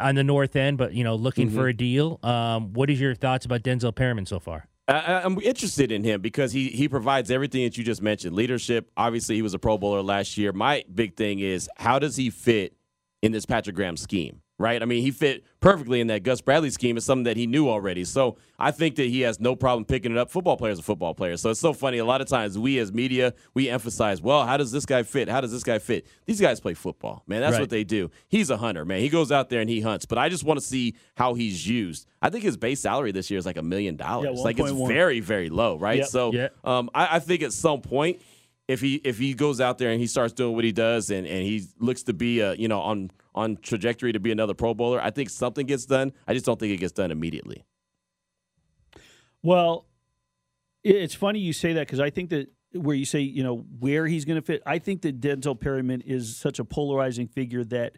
on 0.00 0.16
the 0.16 0.24
north 0.24 0.56
end, 0.56 0.76
but 0.76 0.92
you 0.92 1.04
know 1.04 1.14
looking 1.14 1.50
for 1.50 1.68
a 1.68 1.72
deal. 1.72 2.18
Um, 2.24 2.72
what 2.72 2.90
is 2.90 3.00
your 3.00 3.14
thoughts 3.14 3.46
about 3.46 3.62
Denzel 3.62 3.94
Perryman 3.94 4.26
so 4.26 4.40
far? 4.40 4.66
I, 4.88 5.22
I'm 5.24 5.40
interested 5.40 5.90
in 5.90 6.04
him 6.04 6.20
because 6.20 6.52
he 6.52 6.68
he 6.68 6.88
provides 6.88 7.30
everything 7.30 7.64
that 7.64 7.76
you 7.76 7.84
just 7.84 8.02
mentioned. 8.02 8.36
Leadership. 8.36 8.90
Obviously, 8.96 9.34
he 9.34 9.42
was 9.42 9.54
a 9.54 9.58
Pro 9.58 9.78
Bowler 9.78 10.02
last 10.02 10.36
year. 10.36 10.52
My 10.52 10.84
big 10.94 11.16
thing 11.16 11.40
is 11.40 11.68
how 11.76 11.98
does 11.98 12.16
he 12.16 12.30
fit 12.30 12.76
in 13.22 13.32
this 13.32 13.46
Patrick 13.46 13.74
Graham 13.74 13.96
scheme? 13.96 14.42
Right. 14.58 14.80
I 14.80 14.86
mean, 14.86 15.02
he 15.02 15.10
fit 15.10 15.44
perfectly 15.60 16.00
in 16.00 16.06
that 16.06 16.22
Gus 16.22 16.40
Bradley 16.40 16.70
scheme. 16.70 16.96
It's 16.96 17.04
something 17.04 17.24
that 17.24 17.36
he 17.36 17.46
knew 17.46 17.68
already. 17.68 18.04
So 18.04 18.38
I 18.58 18.70
think 18.70 18.96
that 18.96 19.08
he 19.08 19.20
has 19.20 19.38
no 19.38 19.54
problem 19.54 19.84
picking 19.84 20.12
it 20.12 20.16
up. 20.16 20.30
Football 20.30 20.56
players 20.56 20.78
are 20.78 20.82
football 20.82 21.12
players. 21.12 21.42
So 21.42 21.50
it's 21.50 21.60
so 21.60 21.74
funny. 21.74 21.98
A 21.98 22.06
lot 22.06 22.22
of 22.22 22.26
times 22.26 22.58
we 22.58 22.78
as 22.78 22.90
media 22.90 23.34
we 23.52 23.68
emphasize, 23.68 24.22
well, 24.22 24.46
how 24.46 24.56
does 24.56 24.72
this 24.72 24.86
guy 24.86 25.02
fit? 25.02 25.28
How 25.28 25.42
does 25.42 25.52
this 25.52 25.62
guy 25.62 25.78
fit? 25.78 26.06
These 26.24 26.40
guys 26.40 26.58
play 26.58 26.72
football, 26.72 27.22
man. 27.26 27.42
That's 27.42 27.52
Right. 27.52 27.60
what 27.60 27.68
they 27.70 27.84
do. 27.84 28.10
He's 28.28 28.48
a 28.48 28.56
hunter, 28.56 28.86
man. 28.86 29.00
He 29.00 29.10
goes 29.10 29.30
out 29.30 29.50
there 29.50 29.60
and 29.60 29.68
he 29.68 29.82
hunts. 29.82 30.06
But 30.06 30.16
I 30.16 30.30
just 30.30 30.42
want 30.44 30.58
to 30.58 30.64
see 30.64 30.94
how 31.16 31.34
he's 31.34 31.68
used. 31.68 32.06
I 32.22 32.30
think 32.30 32.42
his 32.42 32.56
base 32.56 32.80
salary 32.80 33.12
this 33.12 33.30
year 33.30 33.38
is 33.38 33.44
like 33.44 33.58
a 33.58 33.62
million 33.62 33.96
dollars. 33.96 34.40
Like 34.40 34.58
it's 34.58 34.70
1.1. 34.70 34.88
very, 34.88 35.20
very 35.20 35.50
low, 35.50 35.76
right? 35.76 35.98
Yep. 35.98 36.06
So 36.06 36.32
Yeah. 36.32 36.48
um, 36.64 36.88
I, 36.94 37.16
I 37.16 37.18
think 37.18 37.42
at 37.42 37.52
some 37.52 37.82
point 37.82 38.22
if 38.68 38.80
he 38.80 38.96
if 38.96 39.18
he 39.18 39.34
goes 39.34 39.60
out 39.60 39.78
there 39.78 39.90
and 39.90 40.00
he 40.00 40.06
starts 40.06 40.32
doing 40.32 40.54
what 40.54 40.64
he 40.64 40.72
does 40.72 41.10
and, 41.10 41.26
and 41.26 41.42
he 41.42 41.64
looks 41.78 42.02
to 42.04 42.12
be 42.12 42.40
a 42.40 42.54
you 42.54 42.68
know 42.68 42.80
on 42.80 43.10
on 43.34 43.56
trajectory 43.58 44.12
to 44.12 44.20
be 44.20 44.32
another 44.32 44.54
Pro 44.54 44.74
Bowler, 44.74 45.00
I 45.00 45.10
think 45.10 45.30
something 45.30 45.66
gets 45.66 45.86
done. 45.86 46.12
I 46.26 46.34
just 46.34 46.46
don't 46.46 46.58
think 46.58 46.72
it 46.72 46.78
gets 46.78 46.92
done 46.92 47.10
immediately. 47.10 47.64
Well, 49.42 49.86
it's 50.82 51.14
funny 51.14 51.38
you 51.38 51.52
say 51.52 51.74
that 51.74 51.86
because 51.86 52.00
I 52.00 52.10
think 52.10 52.30
that 52.30 52.50
where 52.72 52.96
you 52.96 53.04
say 53.04 53.20
you 53.20 53.42
know 53.42 53.64
where 53.78 54.06
he's 54.06 54.24
going 54.24 54.40
to 54.40 54.44
fit, 54.44 54.62
I 54.66 54.78
think 54.78 55.02
that 55.02 55.20
Denzel 55.20 55.58
Perryman 55.58 56.00
is 56.00 56.36
such 56.36 56.58
a 56.58 56.64
polarizing 56.64 57.28
figure 57.28 57.64
that 57.64 57.92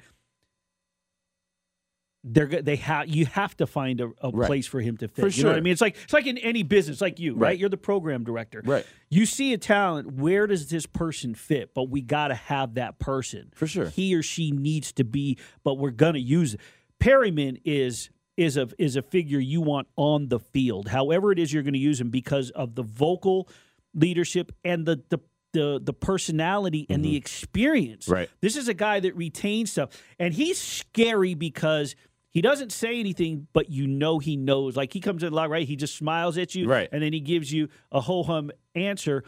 they're 2.32 2.46
they 2.46 2.76
have 2.76 3.08
you 3.08 3.26
have 3.26 3.56
to 3.56 3.66
find 3.66 4.00
a, 4.00 4.10
a 4.20 4.30
Right. 4.30 4.46
place 4.46 4.66
for 4.66 4.80
him 4.80 4.96
to 4.98 5.08
fit. 5.08 5.22
For 5.22 5.28
You 5.28 5.44
know 5.44 5.50
what 5.50 5.58
I 5.58 5.60
mean? 5.60 5.72
It's 5.72 5.80
like 5.80 5.96
it's 6.04 6.12
like 6.12 6.26
in 6.26 6.38
any 6.38 6.62
business, 6.62 7.00
like 7.00 7.18
you, 7.18 7.32
right? 7.34 7.40
Right. 7.48 7.58
You're 7.58 7.68
the 7.68 7.76
program 7.76 8.24
director, 8.24 8.62
Right. 8.64 8.86
You 9.10 9.24
see 9.26 9.52
a 9.52 9.58
talent. 9.58 10.12
Where 10.12 10.46
does 10.46 10.68
this 10.68 10.86
person 10.86 11.34
fit? 11.34 11.74
But 11.74 11.84
we 11.90 12.02
got 12.02 12.28
to 12.28 12.34
have 12.34 12.74
that 12.74 12.98
person 12.98 13.50
For 13.54 13.66
sure. 13.66 13.88
He 13.88 14.14
or 14.14 14.22
she 14.22 14.50
needs 14.50 14.92
to 14.92 15.04
be, 15.04 15.38
but 15.64 15.74
we're 15.74 15.90
gonna 15.90 16.18
use 16.18 16.54
it. 16.54 16.60
Perryman 17.00 17.58
is 17.64 18.10
is 18.36 18.56
a 18.56 18.68
is 18.78 18.96
a 18.96 19.02
figure 19.02 19.38
you 19.40 19.60
want 19.60 19.88
on 19.96 20.28
the 20.28 20.38
field. 20.38 20.88
However 20.88 21.32
it 21.32 21.38
is 21.38 21.52
you're 21.52 21.62
going 21.64 21.72
to 21.74 21.78
use 21.80 22.00
him 22.00 22.10
because 22.10 22.50
of 22.50 22.74
the 22.76 22.82
vocal 22.84 23.48
leadership 23.94 24.52
and 24.64 24.86
the 24.86 25.02
the 25.08 25.18
the, 25.54 25.80
the 25.82 25.94
personality 25.94 26.86
and 26.90 27.02
the 27.02 27.16
experience. 27.16 28.04
Mm-hmm. 28.04 28.12
Right. 28.14 28.30
This 28.42 28.54
is 28.54 28.68
a 28.68 28.74
guy 28.74 29.00
that 29.00 29.16
retains 29.16 29.72
stuff. 29.72 29.90
And 30.18 30.34
he's 30.34 30.60
scary 30.60 31.32
because 31.32 31.96
he 32.30 32.40
doesn't 32.42 32.72
say 32.72 33.00
anything, 33.00 33.48
but 33.52 33.70
you 33.70 33.86
know 33.86 34.18
he 34.18 34.36
knows. 34.36 34.76
Like 34.76 34.92
he 34.92 35.00
comes 35.00 35.22
in 35.22 35.32
like 35.32 35.50
right, 35.50 35.66
he 35.66 35.76
just 35.76 35.96
smiles 35.96 36.36
at 36.38 36.54
you, 36.54 36.68
Right. 36.68 36.88
and 36.92 37.02
then 37.02 37.12
he 37.12 37.20
gives 37.20 37.52
you 37.52 37.68
a 37.92 38.00
ho 38.00 38.22
hum 38.22 38.50
answer. 38.74 39.24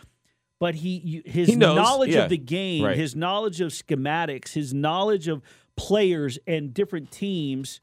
But 0.59 0.75
he, 0.75 1.23
his 1.25 1.49
He 1.49 1.57
knowledge 1.57 2.11
yeah. 2.11 2.25
of 2.25 2.29
the 2.29 2.37
game, 2.37 2.85
Right. 2.85 2.97
his 2.97 3.17
knowledge 3.17 3.63
of 3.63 3.71
schematics, 3.73 4.53
his 4.53 4.75
knowledge 4.75 5.27
of 5.27 5.41
players 5.75 6.39
and 6.47 6.75
different 6.75 7.11
teams, 7.11 7.81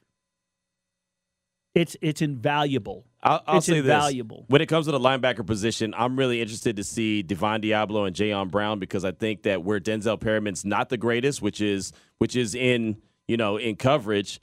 it's 1.74 1.96
it's 2.02 2.22
invaluable. 2.22 3.06
I'll, 3.22 3.42
I'll 3.48 3.58
It's 3.58 3.66
say 3.68 3.80
invaluable. 3.80 4.42
this: 4.42 4.46
when 4.50 4.62
it 4.62 4.68
comes 4.68 4.86
to 4.86 4.92
the 4.92 5.00
linebacker 5.00 5.46
position, 5.46 5.94
I'm 5.98 6.18
really 6.18 6.42
interested 6.42 6.76
to 6.78 6.84
see 6.84 7.24
Divine 7.24 7.62
Deablo 7.62 8.08
and 8.08 8.16
Jayon 8.16 8.50
Brown 8.50 8.80
because 8.80 9.04
I 9.06 9.12
think 9.12 9.44
that 9.44 9.64
where 9.64 9.80
Denzel 9.80 10.20
Perryman's 10.20 10.66
not 10.66 10.90
the 10.90 10.98
greatest, 10.98 11.42
which 11.42 11.62
is 11.62 11.92
which 12.20 12.36
is 12.36 12.56
in 12.56 12.98
you 13.28 13.38
know 13.38 13.58
in 13.58 13.76
coverage. 13.76 14.40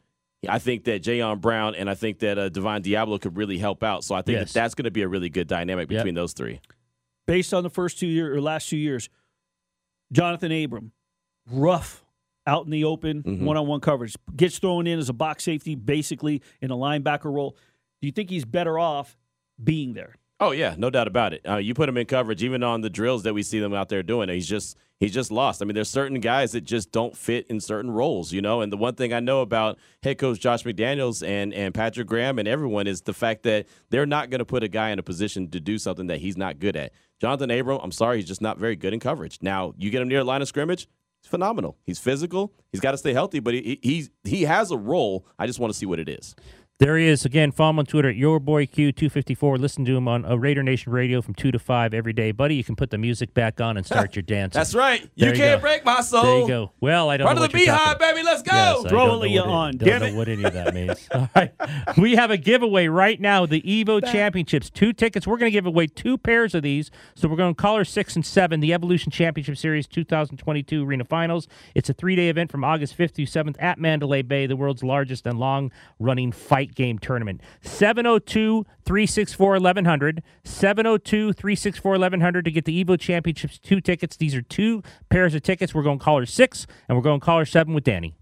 I 0.49 0.59
think 0.59 0.85
that 0.85 1.03
Jayon 1.03 1.41
Brown 1.41 1.75
and 1.75 1.89
I 1.91 1.95
think 1.95 2.19
that 2.21 2.39
uh, 2.39 2.49
Divine 2.49 2.83
Deablo 2.83 3.21
could 3.21 3.37
really 3.37 3.59
help 3.59 3.83
out. 3.83 4.05
So 4.05 4.15
I 4.15 4.23
think 4.23 4.39
Yes. 4.39 4.53
that 4.53 4.61
that's 4.61 4.75
going 4.75 4.85
to 4.85 4.91
be 4.91 5.03
a 5.03 5.09
really 5.09 5.29
good 5.31 5.47
dynamic 5.49 5.91
Yep. 5.91 5.99
between 6.01 6.15
those 6.15 6.33
three. 6.33 6.61
based 7.27 7.55
on 7.55 7.63
the 7.63 7.71
first 7.71 7.99
two 7.99 8.07
year 8.07 8.35
or 8.35 8.41
last 8.41 8.69
two 8.69 8.77
years, 8.77 9.09
Johnathan 10.13 10.65
Abram, 10.65 10.93
rough 11.51 12.05
out 12.47 12.65
in 12.67 12.71
the 12.71 12.85
open, 12.85 13.23
one 13.45 13.57
on 13.57 13.67
one 13.67 13.81
coverage, 13.81 14.15
gets 14.37 14.59
thrown 14.59 14.87
in 14.87 14.99
as 14.99 15.09
a 15.09 15.13
box 15.15 15.45
safety, 15.45 15.75
basically 15.75 16.43
in 16.61 16.71
a 16.71 16.77
linebacker 16.77 17.33
role. 17.33 17.57
Do 18.03 18.07
you 18.07 18.13
think 18.13 18.29
he's 18.29 18.45
better 18.45 18.79
off 18.79 19.17
being 19.63 19.95
there? 19.95 20.17
Oh 20.41 20.51
yeah, 20.51 20.75
no 20.77 20.91
doubt 20.91 21.07
about 21.09 21.33
it. 21.33 21.41
Uh, 21.49 21.57
you 21.57 21.73
put 21.75 21.89
him 21.89 21.97
in 21.97 22.07
coverage, 22.07 22.43
even 22.43 22.63
on 22.63 22.83
the 22.83 22.91
drills 22.91 23.23
that 23.23 23.33
we 23.33 23.43
see 23.43 23.61
them 23.61 23.73
out 23.73 23.89
there 23.89 24.03
doing. 24.03 24.29
He's 24.29 24.49
just 24.49 24.77
he's 25.01 25.13
just 25.13 25.31
lost. 25.31 25.63
I 25.63 25.65
mean, 25.65 25.75
there's 25.75 25.89
certain 25.89 26.21
guys 26.21 26.53
that 26.53 26.63
just 26.63 26.93
don't 26.93 27.17
fit 27.17 27.47
in 27.49 27.61
certain 27.61 27.91
roles, 27.91 28.33
you 28.33 28.43
know. 28.43 28.61
And 28.61 28.73
the 28.73 28.77
one 28.77 28.95
thing 28.95 29.13
I 29.13 29.21
know 29.21 29.41
about 29.41 29.79
head 30.03 30.19
coach 30.19 30.41
Josh 30.41 30.63
McDaniels 30.65 31.27
and 31.27 31.53
and 31.53 31.75
Patrick 31.75 32.07
Graham 32.07 32.39
and 32.39 32.49
everyone 32.49 32.87
is 32.87 33.03
the 33.03 33.13
fact 33.13 33.43
that 33.45 33.67
they're 33.91 34.07
not 34.07 34.31
going 34.31 34.41
to 34.41 34.45
put 34.45 34.63
a 34.63 34.69
guy 34.69 34.91
in 34.91 34.99
a 34.99 35.03
position 35.03 35.51
to 35.51 35.61
do 35.61 35.79
something 35.79 36.07
that 36.09 36.19
he's 36.21 36.37
not 36.37 36.59
good 36.59 36.77
at. 36.77 36.93
Johnathan 37.23 37.59
Abram, 37.59 37.81
I'm 37.83 37.93
sorry, 37.93 38.19
he's 38.19 38.29
just 38.29 38.43
not 38.43 38.59
very 38.59 38.77
good 38.77 38.93
in 38.93 39.01
coverage. 39.01 39.39
Now 39.43 39.75
you 39.77 39.91
get 39.91 40.03
him 40.03 40.09
near 40.09 40.25
line 40.25 40.43
of 40.43 40.49
scrimmage. 40.49 40.89
He's 41.23 41.31
phenomenal. 41.31 41.79
He's 41.85 41.99
physical. 41.99 42.53
He's 42.71 42.83
got 42.83 42.91
to 42.91 42.99
stay 42.99 43.15
healthy, 43.15 43.41
but 43.41 43.55
he, 43.55 43.79
he 43.83 44.09
he 44.25 44.43
has 44.43 44.71
a 44.71 44.77
role. 44.77 45.27
I 45.39 45.47
just 45.47 45.59
want 45.59 45.73
to 45.73 45.79
see 45.79 45.87
what 45.87 45.99
it 45.99 46.09
is. 46.09 46.35
There 46.81 46.99
he 46.99 47.07
is 47.07 47.25
again. 47.25 47.53
Follow 47.53 47.71
him 47.71 47.79
on 47.79 47.87
Twitter 47.87 48.09
at 48.09 48.17
your 48.17 48.41
boy 48.41 48.67
Q254. 48.67 49.59
Listen 49.61 49.85
to 49.85 49.97
him 49.97 50.09
on 50.09 50.25
uh, 50.25 50.35
Raider 50.35 50.61
Nation 50.65 50.91
Radio 50.91 51.23
from 51.23 51.33
two 51.33 51.53
to 51.53 51.59
five 51.61 51.95
every 51.95 52.13
day, 52.13 52.33
buddy. 52.33 52.57
You 52.57 52.65
can 52.65 52.75
put 52.75 52.91
the 52.91 52.99
music 52.99 53.33
back 53.33 53.61
on 53.61 53.77
and 53.77 53.87
start 53.87 54.17
your 54.17 54.25
dancing. 54.25 54.59
That's 54.59 54.75
right. 54.75 55.09
There 55.17 55.29
You 55.29 55.35
you 55.35 55.41
can't 55.41 55.61
go. 55.61 55.69
break 55.69 55.85
my 55.85 56.01
soul. 56.01 56.23
There 56.25 56.39
you 56.41 56.49
go. 56.49 56.73
Well, 56.81 57.11
I 57.11 57.17
don't 57.17 57.27
Run 57.29 57.37
know 57.37 57.43
to 57.43 57.45
what 57.45 57.53
the 57.53 57.59
beehive, 57.59 58.01
baby. 58.01 58.25
Let's 58.25 58.43
go. 58.43 58.51
Yes, 58.57 58.83
Throw 58.91 59.07
don't 59.07 59.19
know 59.21 59.25
you 59.25 59.41
what 59.43 59.47
it- 59.49 59.53
on, 59.53 59.77
Don't 59.77 59.89
damn 59.89 60.01
know 60.01 60.07
it. 60.09 60.15
what 60.17 60.27
any 60.29 60.43
of 60.43 60.53
that 60.53 60.75
means. 60.75 61.09
All 61.15 61.31
right, 61.37 61.53
we 61.97 62.17
have 62.17 62.33
a 62.33 62.37
giveaway 62.37 62.89
right 62.89 63.21
now. 63.21 63.47
The 63.47 63.63
Evo 63.63 64.05
Championships, 64.05 64.69
two 64.69 64.93
tickets. 64.93 65.29
We're 65.29 65.39
going 65.39 65.53
to 65.53 65.57
give 65.57 65.67
away 65.67 65.87
two 65.87 66.19
pairs 66.19 66.57
of 66.57 66.65
these. 66.65 66.91
So 67.15 67.29
we're 67.29 67.37
going 67.37 67.55
to 67.55 67.63
call 67.63 67.77
her 67.77 67.85
six 67.85 68.17
and 68.17 68.27
seven. 68.27 68.59
The 68.59 68.75
Evolution 68.75 69.13
Championship 69.13 69.57
Series 69.59 69.87
2022 69.87 70.85
Arena 70.85 71.05
Finals. 71.05 71.47
It's 71.77 71.89
a 71.89 71.95
three-day 71.95 72.31
event 72.31 72.51
from 72.51 72.65
August 72.65 72.99
5th 72.99 73.13
through 73.13 73.27
7th 73.27 73.55
at 73.63 73.79
Mandalay 73.79 74.23
Bay, 74.23 74.49
the 74.49 74.57
world's 74.57 74.83
largest 74.83 75.25
and 75.25 75.39
long-running 75.39 76.33
fight 76.33 76.64
game 76.73 76.99
tournament. 76.99 77.41
702-364-1100. 77.65 80.21
702-364-1100 80.45 82.45
to 82.45 82.51
get 82.51 82.65
the 82.65 82.85
Evo 82.85 82.99
Championships 82.99 83.59
two 83.59 83.81
tickets. 83.81 84.17
These 84.17 84.35
are 84.35 84.43
two 84.43 84.83
pairs 85.11 85.35
of 85.35 85.43
tickets. 85.43 85.75
We're 85.75 85.83
going 85.83 85.99
caller 85.99 86.27
six, 86.27 86.67
and 86.89 86.97
we're 86.97 87.03
going 87.03 87.21
caller 87.21 87.45
seven 87.45 87.75
with 87.75 87.85
Danny. 87.85 88.15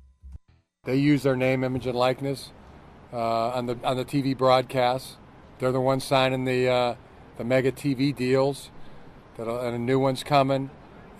They 0.85 0.97
use 0.97 1.23
their 1.23 1.37
name, 1.37 1.63
image, 1.63 1.87
and 1.87 1.97
likeness 1.97 2.51
uh, 3.13 3.51
on 3.51 3.67
the 3.67 3.79
on 3.85 3.97
the 3.97 4.05
TV 4.05 4.37
broadcasts. 4.37 5.17
They're 5.59 5.71
the 5.71 5.81
ones 5.81 6.03
signing 6.03 6.45
the 6.45 6.69
uh, 6.69 6.95
the 7.37 7.45
mega 7.45 7.71
TV 7.71 8.15
deals, 8.15 8.71
that 9.37 9.47
and 9.47 9.77
a 9.77 9.79
new 9.79 10.01
one's 10.01 10.25
coming 10.25 10.71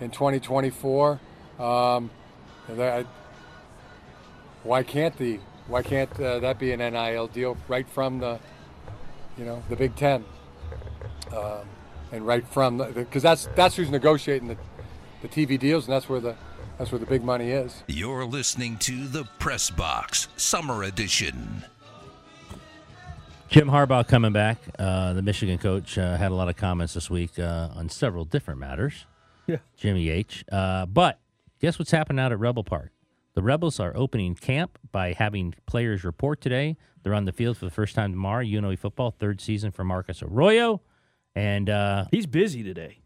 in 0.01 0.11
2024. 0.11 1.21
Um, 1.59 2.11
why 4.63 4.83
can't 4.83 5.17
the 5.17 5.39
why 5.67 5.81
can't 5.81 6.11
uh, 6.19 6.39
that 6.39 6.59
be 6.59 6.71
an 6.71 6.79
NIL 6.79 7.27
deal 7.27 7.57
right 7.67 7.87
from 7.87 8.19
the 8.19 8.39
you 9.37 9.45
know 9.45 9.63
the 9.69 9.75
Big 9.75 9.95
Ten 9.95 10.23
um, 11.35 11.67
and 12.11 12.25
right 12.25 12.47
from 12.47 12.77
because 12.93 13.23
that's 13.23 13.47
that's 13.55 13.75
who's 13.75 13.89
negotiating 13.89 14.47
the, 14.47 14.57
the 15.21 15.27
TV 15.27 15.59
deals 15.59 15.85
and 15.85 15.93
that's 15.93 16.07
where 16.07 16.19
the 16.19 16.35
that's 16.77 16.91
where 16.91 16.99
the 16.99 17.05
big 17.05 17.23
money 17.23 17.51
is. 17.51 17.83
You're 17.87 18.25
listening 18.25 18.77
to 18.79 19.07
the 19.07 19.25
Press 19.39 19.69
Box 19.69 20.27
Summer 20.37 20.83
Edition. 20.83 21.63
Jim 23.49 23.67
Harbaugh 23.67 24.07
coming 24.07 24.33
back. 24.33 24.57
Uh, 24.79 25.13
the 25.13 25.21
Michigan 25.21 25.59
coach 25.59 25.97
uh, 25.99 26.17
had 26.17 26.31
a 26.31 26.35
lot 26.35 26.49
of 26.49 26.55
comments 26.55 26.95
this 26.95 27.09
week 27.09 27.37
uh, 27.37 27.69
on 27.75 27.87
several 27.89 28.25
different 28.25 28.59
matters. 28.59 29.05
Yeah. 29.45 29.57
Jimmy 29.77 30.09
H. 30.09 30.43
Uh, 30.51 30.87
but 30.87 31.19
guess 31.59 31.77
what's 31.77 31.91
happening 31.91 32.19
out 32.19 32.31
at 32.31 32.39
Rebel 32.39 32.63
Park? 32.63 32.92
The 33.35 33.41
Rebels 33.41 33.79
are 33.79 33.95
opening 33.95 34.35
camp 34.35 34.77
by 34.91 35.13
having 35.13 35.55
players 35.65 36.03
report 36.03 36.39
today. 36.41 36.77
They're 37.01 37.13
on 37.15 37.25
the 37.25 37.31
field 37.33 37.57
for 37.57 37.65
the 37.65 37.71
first 37.71 37.95
time 37.95 38.11
tomorrow. 38.11 38.43
UNLV 38.43 38.77
football, 38.79 39.11
third 39.11 39.41
season 39.41 39.71
for 39.71 39.83
Marcus 39.83 40.21
Arroyo. 40.21 40.81
And 41.35 41.69
uh, 41.69 42.05
He's 42.11 42.27
busy 42.27 42.61
today. 42.63 42.99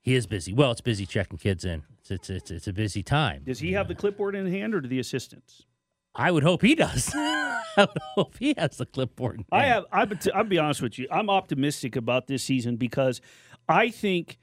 he 0.00 0.14
is 0.16 0.26
busy. 0.26 0.52
Well, 0.52 0.72
it's 0.72 0.80
busy 0.80 1.06
checking 1.06 1.38
kids 1.38 1.64
in. 1.64 1.84
It's, 2.00 2.10
it's, 2.10 2.30
it's, 2.30 2.50
it's 2.50 2.66
a 2.66 2.72
busy 2.72 3.02
time. 3.04 3.42
Does 3.44 3.60
he 3.60 3.72
have 3.72 3.86
the 3.86 3.94
clipboard 3.94 4.34
in 4.34 4.50
hand 4.50 4.74
or 4.74 4.80
do 4.80 4.88
the 4.88 4.98
assistants? 4.98 5.66
I 6.16 6.32
would 6.32 6.42
hope 6.42 6.62
he 6.62 6.74
does. 6.74 7.12
I 7.14 7.60
would 7.76 7.98
hope 8.16 8.36
he 8.38 8.54
has 8.58 8.76
the 8.78 8.86
clipboard. 8.86 9.36
in 9.38 9.44
I 9.52 9.66
have. 9.66 9.84
I 9.92 10.04
I'll 10.34 10.42
be 10.42 10.58
honest 10.58 10.82
with 10.82 10.98
you. 10.98 11.06
I'm 11.12 11.30
optimistic 11.30 11.94
about 11.94 12.26
this 12.26 12.42
season 12.42 12.74
because 12.76 13.20
I 13.68 13.90
think, 13.90 14.38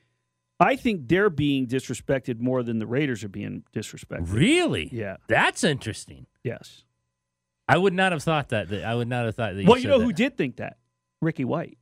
I 0.60 0.76
think 0.76 1.08
they're 1.08 1.30
being 1.30 1.68
disrespected 1.68 2.40
more 2.40 2.64
than 2.64 2.80
the 2.80 2.88
Raiders 2.88 3.24
are 3.24 3.30
being 3.30 3.64
disrespected. 3.74 4.34
Really? 4.34 4.90
Yeah. 4.92 5.18
That's 5.28 5.64
interesting. 5.64 6.26
Yes. 6.44 6.84
I 7.68 7.78
would 7.78 7.94
not 7.94 8.12
have 8.12 8.24
thought 8.24 8.50
that. 8.50 8.70
that 8.70 8.84
I 8.84 8.96
would 8.96 9.08
not 9.08 9.26
have 9.26 9.36
thought 9.36 9.56
that. 9.56 9.66
well, 9.66 9.78
you 9.78 9.88
know 9.88 10.00
that. 10.00 10.06
who 10.06 10.14
did 10.14 10.38
think 10.38 10.58
that? 10.58 10.78
Ricky 11.22 11.46
White. 11.46 11.78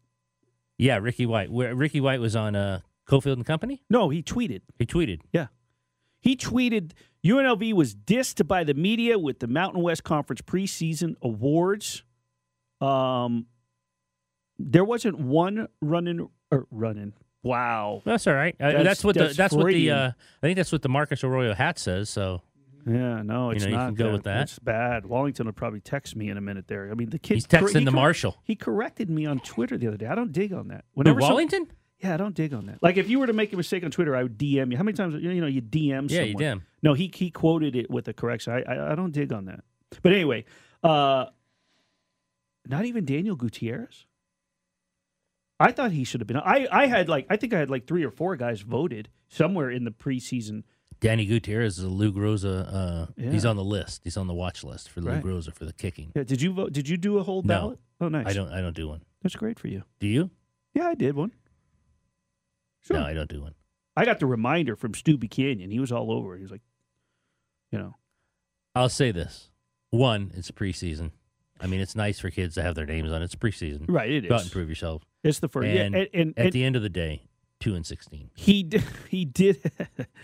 Yeah, 0.78 0.97
Ricky 0.97 1.26
White. 1.26 1.51
Where 1.51 1.73
Ricky 1.73 2.01
White 2.01 2.19
was 2.19 2.36
on 2.36 2.55
uh, 2.55 2.82
Cofield 3.07 3.34
and 3.34 3.45
Company. 3.45 3.84
No, 3.89 4.09
he 4.09 4.21
tweeted. 4.21 4.61
He 4.78 4.86
tweeted. 4.86 5.21
Yeah. 5.32 5.47
He 6.19 6.36
tweeted 6.36 6.91
UNLV 7.23 7.73
was 7.73 7.95
dissed 7.95 8.45
by 8.47 8.63
the 8.63 8.73
media 8.73 9.17
with 9.17 9.39
the 9.39 9.47
Mountain 9.47 9.84
West 9.84 10.03
Conference 10.03 10.41
preseason 10.41 11.15
awards. 11.21 12.03
Um, 12.82 13.45
there 14.57 14.84
wasn't 14.84 15.19
one 15.19 15.67
running 15.82 16.28
or 16.51 16.67
running. 16.71 17.13
Wow. 17.45 18.01
That's 18.05 18.25
all 18.27 18.33
right. 18.33 18.55
Uh, 18.59 18.65
That's- 18.71 18.83
that's, 18.83 19.03
what 19.03 19.15
that's 19.15 19.33
the 19.33 19.37
that's 19.37 19.53
what 19.53 19.67
the 19.67 19.91
uh, 19.91 20.07
I 20.09 20.13
think 20.41 20.55
that's 20.57 20.71
what 20.71 20.81
the 20.81 20.89
Marcus 20.89 21.23
Arroyo 21.23 21.53
hat 21.53 21.77
says. 21.79 22.09
So 22.09 22.41
Yeah, 22.87 23.21
no, 23.21 23.51
You 23.51 23.55
it's 23.55 23.65
know, 23.65 23.69
you 23.71 23.77
not. 23.77 23.85
can 23.85 23.95
go 23.95 24.11
with 24.11 24.23
that. 24.23 24.41
It's 24.41 24.59
bad. 24.59 25.05
Wallington 25.05 25.45
will 25.45 25.53
probably 25.53 25.79
text 25.79 26.15
me 26.15 26.29
in 26.29 26.37
a 26.37 26.41
minute 26.41 26.67
there. 26.67 26.89
I 26.91 26.95
mean, 26.95 27.09
the 27.11 27.19
kid. 27.19 27.35
he's 27.35 27.45
texting 27.47 27.79
he 27.79 27.85
the 27.85 27.91
cor- 27.91 28.01
marshal. 28.01 28.37
He 28.43 28.55
corrected 28.55 29.09
me 29.09 29.25
on 29.27 29.39
Twitter 29.41 29.77
the 29.77 29.87
other 29.87 29.97
day. 29.97 30.07
I 30.07 30.15
don't 30.15 30.31
dig 30.31 30.53
on 30.53 30.69
that. 30.69 30.85
Who, 30.95 31.03
some- 31.05 31.17
Wallington? 31.19 31.67
yeah, 31.99 32.15
I 32.15 32.17
don't 32.17 32.35
dig 32.35 32.53
on 32.53 32.65
that. 32.65 32.81
Like 32.81 32.97
if 32.97 33.07
you 33.09 33.19
were 33.19 33.27
to 33.27 33.33
make 33.33 33.53
a 33.53 33.57
mistake 33.57 33.83
on 33.83 33.91
Twitter, 33.91 34.15
I 34.15 34.23
would 34.23 34.37
DM 34.39 34.71
you. 34.71 34.77
How 34.77 34.83
many 34.83 34.95
times 34.95 35.15
you 35.21 35.39
know 35.39 35.47
you 35.47 35.61
DM? 35.61 36.09
Yeah, 36.11 36.21
you 36.21 36.31
someone? 36.33 36.41
damn. 36.43 36.65
No, 36.83 36.93
he 36.93 37.11
he 37.13 37.29
quoted 37.31 37.75
it 37.75 37.89
with 37.91 38.07
a 38.07 38.13
correction. 38.13 38.53
I, 38.53 38.61
I 38.73 38.91
I 38.91 38.95
don't 38.95 39.11
dig 39.11 39.31
on 39.31 39.45
that. 39.45 39.63
But 40.01 40.11
anyway, 40.13 40.45
uh 40.83 41.25
not 42.67 42.85
even 42.85 43.05
Daniel 43.05 43.35
Gutierrez. 43.35 44.05
I 45.60 45.72
thought 45.72 45.91
he 45.91 46.03
should 46.03 46.20
have 46.22 46.28
been. 46.28 46.38
I, 46.38 46.68
I 46.72 46.88
had 46.88 47.08
like 47.08 47.28
I 47.30 47.38
think 47.38 47.53
I 47.53 47.60
had 47.60 47.70
like 47.70 47.88
three 47.88 48.03
or 48.03 48.12
four 48.12 48.36
guys 48.36 48.62
voted 48.62 49.10
somewhere 49.30 49.70
in 49.72 49.84
the 49.86 49.91
preseason. 49.91 50.64
Danny 50.99 51.26
Gutierrez 51.26 51.78
is 51.78 51.84
a 51.84 51.89
Lou 51.89 52.12
Groza. 52.12 52.68
Uh, 52.74 53.06
He's 53.32 53.45
on 53.45 53.56
the 53.58 53.64
list. 53.64 54.01
He's 54.03 54.18
on 54.18 54.28
the 54.28 54.34
watch 54.34 54.64
list 54.64 54.89
for 54.89 55.01
Lou 55.01 55.12
Right. 55.12 55.24
Groza 55.24 55.53
for 55.53 55.66
the 55.66 55.74
kicking. 55.74 56.12
Yeah, 56.16 56.24
did 56.24 56.41
you 56.41 56.53
vote? 56.53 56.74
Did 56.74 56.88
you 56.89 56.97
do 56.97 57.18
a 57.20 57.24
whole 57.24 57.41
No. 57.41 57.47
ballot? 57.47 57.80
Oh, 58.01 58.08
nice. 58.10 58.28
I 58.28 58.34
don't. 58.34 58.51
I 58.51 58.62
don't 58.62 58.76
do 58.76 58.88
one. 58.88 59.01
That's 59.24 59.36
great 59.36 59.60
for 59.60 59.68
you. 59.68 59.84
Do 59.99 60.08
you? 60.08 60.30
Yeah, 60.74 60.88
I 60.88 60.95
did 60.95 61.16
one. 61.16 61.32
Sure. 62.82 62.97
No, 62.97 63.03
I 63.06 63.14
don't 63.14 63.30
do 63.30 63.41
one. 63.41 63.56
I 63.97 64.06
got 64.06 64.20
the 64.20 64.26
reminder 64.26 64.76
from 64.76 64.93
Stu 64.93 65.18
Canyon. 65.18 65.72
He 65.72 65.80
was 65.80 65.91
all 65.91 66.12
over. 66.12 66.36
it. 66.36 66.39
He 66.39 66.41
was 66.43 66.51
like, 66.51 66.62
you 67.72 67.80
know, 67.80 67.95
I'll 68.76 68.89
say 68.89 69.12
this: 69.12 69.49
one, 69.89 70.32
it's 70.36 70.51
preseason. 70.51 71.12
I 71.62 71.68
mean, 71.68 71.80
it's 71.80 71.95
nice 71.95 72.20
for 72.20 72.30
kids 72.30 72.56
to 72.56 72.62
have 72.62 72.76
their 72.76 72.86
names 72.86 73.12
on. 73.12 73.22
it. 73.22 73.26
It's 73.26 73.36
preseason. 73.36 73.86
right? 73.88 74.10
It 74.12 74.28
Go 74.28 74.36
out 74.36 74.41
and 74.41 74.51
prove 74.51 74.68
yourself. 74.70 75.03
It's 75.26 75.39
the 75.39 75.49
first. 75.49 75.67
And 75.67 75.76
yeah, 75.95 76.01
and, 76.01 76.09
and, 76.13 76.34
at 76.38 76.45
and 76.45 76.53
the 76.53 76.63
end 76.63 76.76
of 76.76 76.82
the 76.82 76.89
day, 76.89 77.23
two 77.59 77.76
and 77.76 77.86
sixteen. 77.86 78.30
he 78.36 78.63
did. 78.63 78.84
He 79.09 79.26
did. 79.26 79.59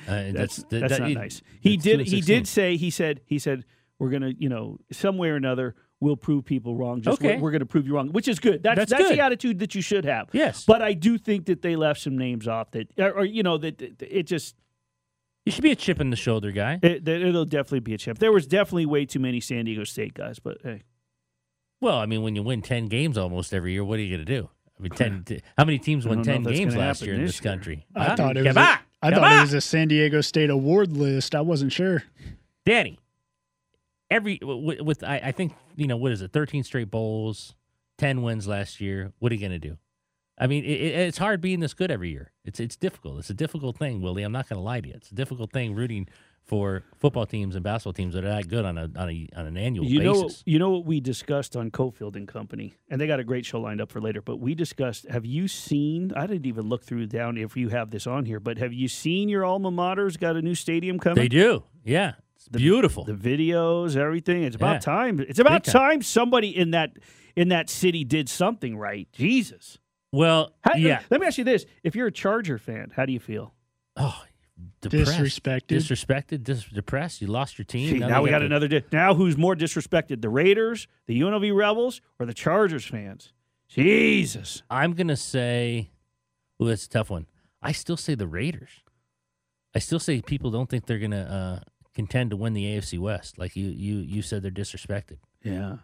Uh, 0.07 0.31
that's 0.31 0.57
that- 0.63 0.69
that's 0.69 0.93
that- 0.93 0.99
not 1.01 1.11
it- 1.11 1.15
nice. 1.15 1.41
He 1.59 1.77
did. 1.77 2.01
He 2.07 2.21
did 2.21 2.47
say. 2.47 2.75
He 2.77 2.89
said. 2.89 3.21
He 3.25 3.37
said 3.39 3.65
we're 3.99 4.09
gonna. 4.09 4.31
You 4.37 4.49
know, 4.49 4.77
some 4.91 5.17
way 5.17 5.29
or 5.29 5.35
another, 5.35 5.75
we'll 5.99 6.15
prove 6.17 6.43
people 6.45 6.75
wrong. 6.75 7.01
Just 7.01 7.21
Okay. 7.21 7.35
we're, 7.35 7.41
we're 7.43 7.51
gonna 7.51 7.65
prove 7.67 7.85
you 7.85 7.93
wrong, 7.95 8.11
which 8.11 8.27
is 8.27 8.39
good. 8.39 8.63
That's 8.63 8.77
That's 8.77 8.91
that's, 8.91 9.03
good. 9.09 9.17
the 9.17 9.21
attitude 9.21 9.59
that 9.59 9.75
you 9.75 9.81
should 9.81 10.05
have. 10.05 10.29
Yes. 10.33 10.65
But 10.65 10.81
I 10.81 10.93
do 10.93 11.17
think 11.19 11.45
that 11.45 11.61
they 11.61 11.75
left 11.75 11.99
some 12.01 12.17
names 12.17 12.47
off 12.47 12.71
that, 12.71 12.87
or, 12.97 13.11
or, 13.19 13.25
you 13.25 13.43
know, 13.43 13.57
that 13.59 13.77
that 13.77 14.01
it 14.01 14.23
just 14.23 14.55
You 15.45 15.51
should 15.51 15.63
be 15.63 15.71
a 15.71 15.75
chip 15.75 15.99
in 16.01 16.09
the 16.09 16.15
shoulder 16.15 16.51
guy. 16.51 16.79
it, 16.81 17.07
it'll 17.07 17.45
definitely 17.45 17.79
be 17.81 17.93
a 17.93 17.97
chip. 17.99 18.17
There 18.17 18.31
was 18.31 18.47
definitely 18.47 18.87
way 18.87 19.05
too 19.05 19.19
many 19.19 19.39
San 19.39 19.65
Diego 19.65 19.83
State 19.83 20.13
guys, 20.15 20.39
but 20.39 20.57
hey, 20.63 20.81
Well, 21.79 21.97
I 21.97 22.07
mean, 22.07 22.23
when 22.23 22.35
you 22.35 22.41
win 22.43 22.61
ten 22.63 22.87
games 22.87 23.17
almost 23.19 23.53
every 23.53 23.73
year, 23.73 23.83
what 23.83 23.99
are 23.99 24.01
you 24.01 24.15
going 24.17 24.25
to 24.25 24.33
do? 24.41 24.49
I 24.81 25.09
mean, 25.09 25.23
ten. 25.23 25.41
How 25.57 25.65
many 25.65 25.79
teams 25.79 26.05
won 26.07 26.23
ten 26.23 26.43
games 26.43 26.75
last 26.75 27.01
year 27.03 27.15
in 27.15 27.21
this 27.21 27.37
this 27.37 27.45
year. 27.45 27.51
country? 27.53 27.85
I 27.95 28.03
Huh? 28.05 28.15
thought 28.15 28.37
it 28.37 28.45
was. 28.45 28.55
A, 28.55 28.59
I 29.03 29.11
come 29.11 29.19
thought 29.21 29.37
it 29.37 29.41
was 29.41 29.53
a 29.53 29.61
San 29.61 29.87
Diego 29.87 30.21
State 30.21 30.49
award 30.49 30.95
list. 30.95 31.33
I 31.35 31.41
wasn't 31.41 31.71
sure. 31.71 32.03
Danny. 32.65 32.99
Every 34.09 34.39
with, 34.41 34.81
with 34.81 35.03
I, 35.03 35.17
I 35.25 35.31
think 35.31 35.53
you 35.75 35.87
know 35.87 35.97
what 35.97 36.11
is 36.11 36.21
it? 36.21 36.33
Thirteen 36.33 36.63
straight 36.63 36.91
bowls, 36.91 37.55
ten 37.97 38.21
wins 38.23 38.47
last 38.47 38.81
year. 38.81 39.13
What 39.19 39.31
are 39.31 39.35
you 39.35 39.41
going 39.41 39.59
to 39.59 39.59
do? 39.69 39.77
I 40.37 40.47
mean, 40.47 40.63
it, 40.65 40.69
it, 40.81 40.93
it's 41.07 41.17
hard 41.17 41.39
being 41.39 41.59
this 41.59 41.73
good 41.73 41.91
every 41.91 42.09
year. 42.09 42.31
It's 42.43 42.59
it's 42.59 42.75
difficult. 42.75 43.19
It's 43.19 43.29
a 43.29 43.33
difficult 43.33 43.77
thing, 43.77 44.01
Willie. 44.01 44.23
I'm 44.23 44.31
not 44.33 44.49
going 44.49 44.57
to 44.57 44.63
lie 44.63 44.81
to 44.81 44.87
you. 44.87 44.95
It's 44.95 45.11
a 45.11 45.15
difficult 45.15 45.53
thing 45.53 45.75
rooting 45.75 46.07
for 46.51 46.83
football 46.99 47.25
teams 47.25 47.55
and 47.55 47.63
basketball 47.63 47.93
teams 47.93 48.13
that 48.13 48.25
are 48.25 48.27
that 48.27 48.49
good 48.49 48.65
on 48.65 48.77
a 48.77 48.89
on 48.97 49.09
a 49.09 49.25
on 49.37 49.45
an 49.47 49.55
annual 49.55 49.85
you 49.85 50.03
know, 50.03 50.23
basis. 50.23 50.43
you 50.45 50.59
know 50.59 50.69
what 50.69 50.85
we 50.85 50.99
discussed 50.99 51.55
on 51.55 51.71
Cofield 51.71 52.17
and 52.17 52.27
Company, 52.27 52.73
and 52.89 52.99
they 52.99 53.07
got 53.07 53.21
a 53.21 53.23
great 53.23 53.45
show 53.45 53.61
lined 53.61 53.79
up 53.79 53.89
for 53.89 54.01
later. 54.01 54.21
But 54.21 54.35
we 54.41 54.53
discussed. 54.53 55.07
Have 55.07 55.25
you 55.25 55.47
seen? 55.47 56.11
I 56.13 56.27
didn't 56.27 56.45
even 56.45 56.67
look 56.67 56.83
through 56.83 57.07
down 57.07 57.37
if 57.37 57.55
you 57.55 57.69
have 57.69 57.89
this 57.89 58.05
on 58.05 58.25
here, 58.25 58.41
but 58.41 58.57
have 58.57 58.73
you 58.73 58.89
seen 58.89 59.29
your 59.29 59.45
alma 59.45 59.71
mater's 59.71 60.17
got 60.17 60.35
a 60.35 60.41
new 60.41 60.53
stadium 60.53 60.99
coming? 60.99 61.15
They 61.15 61.29
do. 61.29 61.63
Yeah, 61.85 62.15
it's 62.35 62.49
beautiful. 62.49 63.05
the 63.05 63.13
videos, 63.13 63.95
everything. 63.95 64.43
It's 64.43 64.57
about 64.57 64.73
Yeah. 64.73 64.79
time. 64.79 65.19
It's 65.21 65.39
about 65.39 65.63
time. 65.63 65.73
time 65.91 66.01
somebody 66.01 66.49
in 66.49 66.71
that 66.71 66.97
in 67.37 67.47
that 67.47 67.69
city 67.69 68.03
did 68.03 68.27
something 68.27 68.75
right. 68.75 69.07
Jesus. 69.13 69.77
well, 70.11 70.51
How- 70.65 70.75
yeah. 70.75 70.99
Let 71.09 71.21
me 71.21 71.27
ask 71.27 71.37
you 71.37 71.45
this: 71.45 71.65
If 71.81 71.95
you're 71.95 72.07
a 72.07 72.11
Charger 72.11 72.57
fan, 72.57 72.91
how 72.93 73.05
do 73.05 73.13
you 73.13 73.21
feel? 73.21 73.53
Oh, 73.95 74.21
depressed, 74.81 75.11
Disrespected. 75.19 75.67
disrespected, 75.67 76.43
dis- 76.43 76.65
depressed. 76.65 77.21
You 77.21 77.27
lost 77.27 77.57
your 77.57 77.65
team. 77.65 77.89
See, 77.89 77.99
now, 77.99 78.17
they 78.17 78.23
we 78.23 78.29
got 78.29 78.39
to- 78.39 78.45
another. 78.45 78.67
Di- 78.67 78.83
now 78.91 79.13
who's 79.13 79.37
more 79.37 79.55
disrespected, 79.55 80.21
the 80.21 80.29
Raiders, 80.29 80.87
the 81.07 81.19
UNLV 81.21 81.55
Rebels, 81.55 82.01
or 82.19 82.25
the 82.25 82.33
Chargers 82.33 82.85
fans? 82.85 83.33
Jesus. 83.69 84.63
I'm 84.69 84.93
gonna 84.93 85.15
say, 85.17 85.91
oh, 86.59 86.65
that's 86.65 86.85
a 86.85 86.89
tough 86.89 87.09
one. 87.09 87.27
I 87.61 87.71
still 87.71 87.97
say 87.97 88.15
the 88.15 88.27
Raiders. 88.27 88.69
I 89.75 89.79
still 89.79 89.99
say 89.99 90.21
people 90.21 90.51
don't 90.51 90.69
think 90.69 90.85
they're 90.85 90.99
gonna 90.99 91.61
uh, 91.63 91.69
contend 91.93 92.31
to 92.31 92.35
win 92.35 92.53
the 92.53 92.65
AFC 92.65 92.99
West. 92.99 93.37
Like 93.37 93.55
you, 93.55 93.67
you, 93.67 93.97
you 93.99 94.21
said 94.21 94.43
they're 94.43 94.51
disrespected. 94.51 95.17
Yeah. 95.43 95.77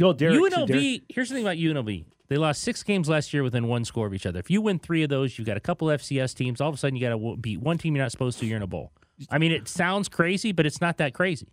No, 0.00 0.12
Derek. 0.12 0.36
UNLV. 0.40 0.66
Derek- 0.66 1.02
Here's 1.08 1.28
the 1.28 1.36
thing 1.36 1.44
about 1.44 1.58
UNLV. 1.58 2.04
They 2.28 2.36
lost 2.36 2.62
six 2.62 2.82
games 2.82 3.08
last 3.08 3.34
year 3.34 3.42
within 3.42 3.66
one 3.68 3.84
score 3.84 4.06
of 4.06 4.14
each 4.14 4.24
other. 4.24 4.38
If 4.38 4.50
you 4.50 4.62
win 4.62 4.78
three 4.78 5.02
of 5.02 5.10
those, 5.10 5.36
you've 5.38 5.46
got 5.46 5.56
a 5.56 5.60
couple 5.60 5.88
FCS 5.88 6.34
teams. 6.34 6.60
All 6.60 6.68
of 6.68 6.74
a 6.74 6.78
sudden, 6.78 6.96
you 6.96 7.06
got 7.06 7.16
to 7.18 7.36
beat 7.36 7.60
one 7.60 7.76
team 7.76 7.94
you're 7.94 8.04
not 8.04 8.12
supposed 8.12 8.38
to. 8.38 8.46
You're 8.46 8.56
in 8.56 8.62
a 8.62 8.66
bowl. 8.68 8.92
I 9.30 9.38
mean, 9.38 9.52
it 9.52 9.68
sounds 9.68 10.08
crazy, 10.08 10.52
but 10.52 10.64
it's 10.64 10.80
not 10.80 10.96
that 10.98 11.12
crazy. 11.12 11.48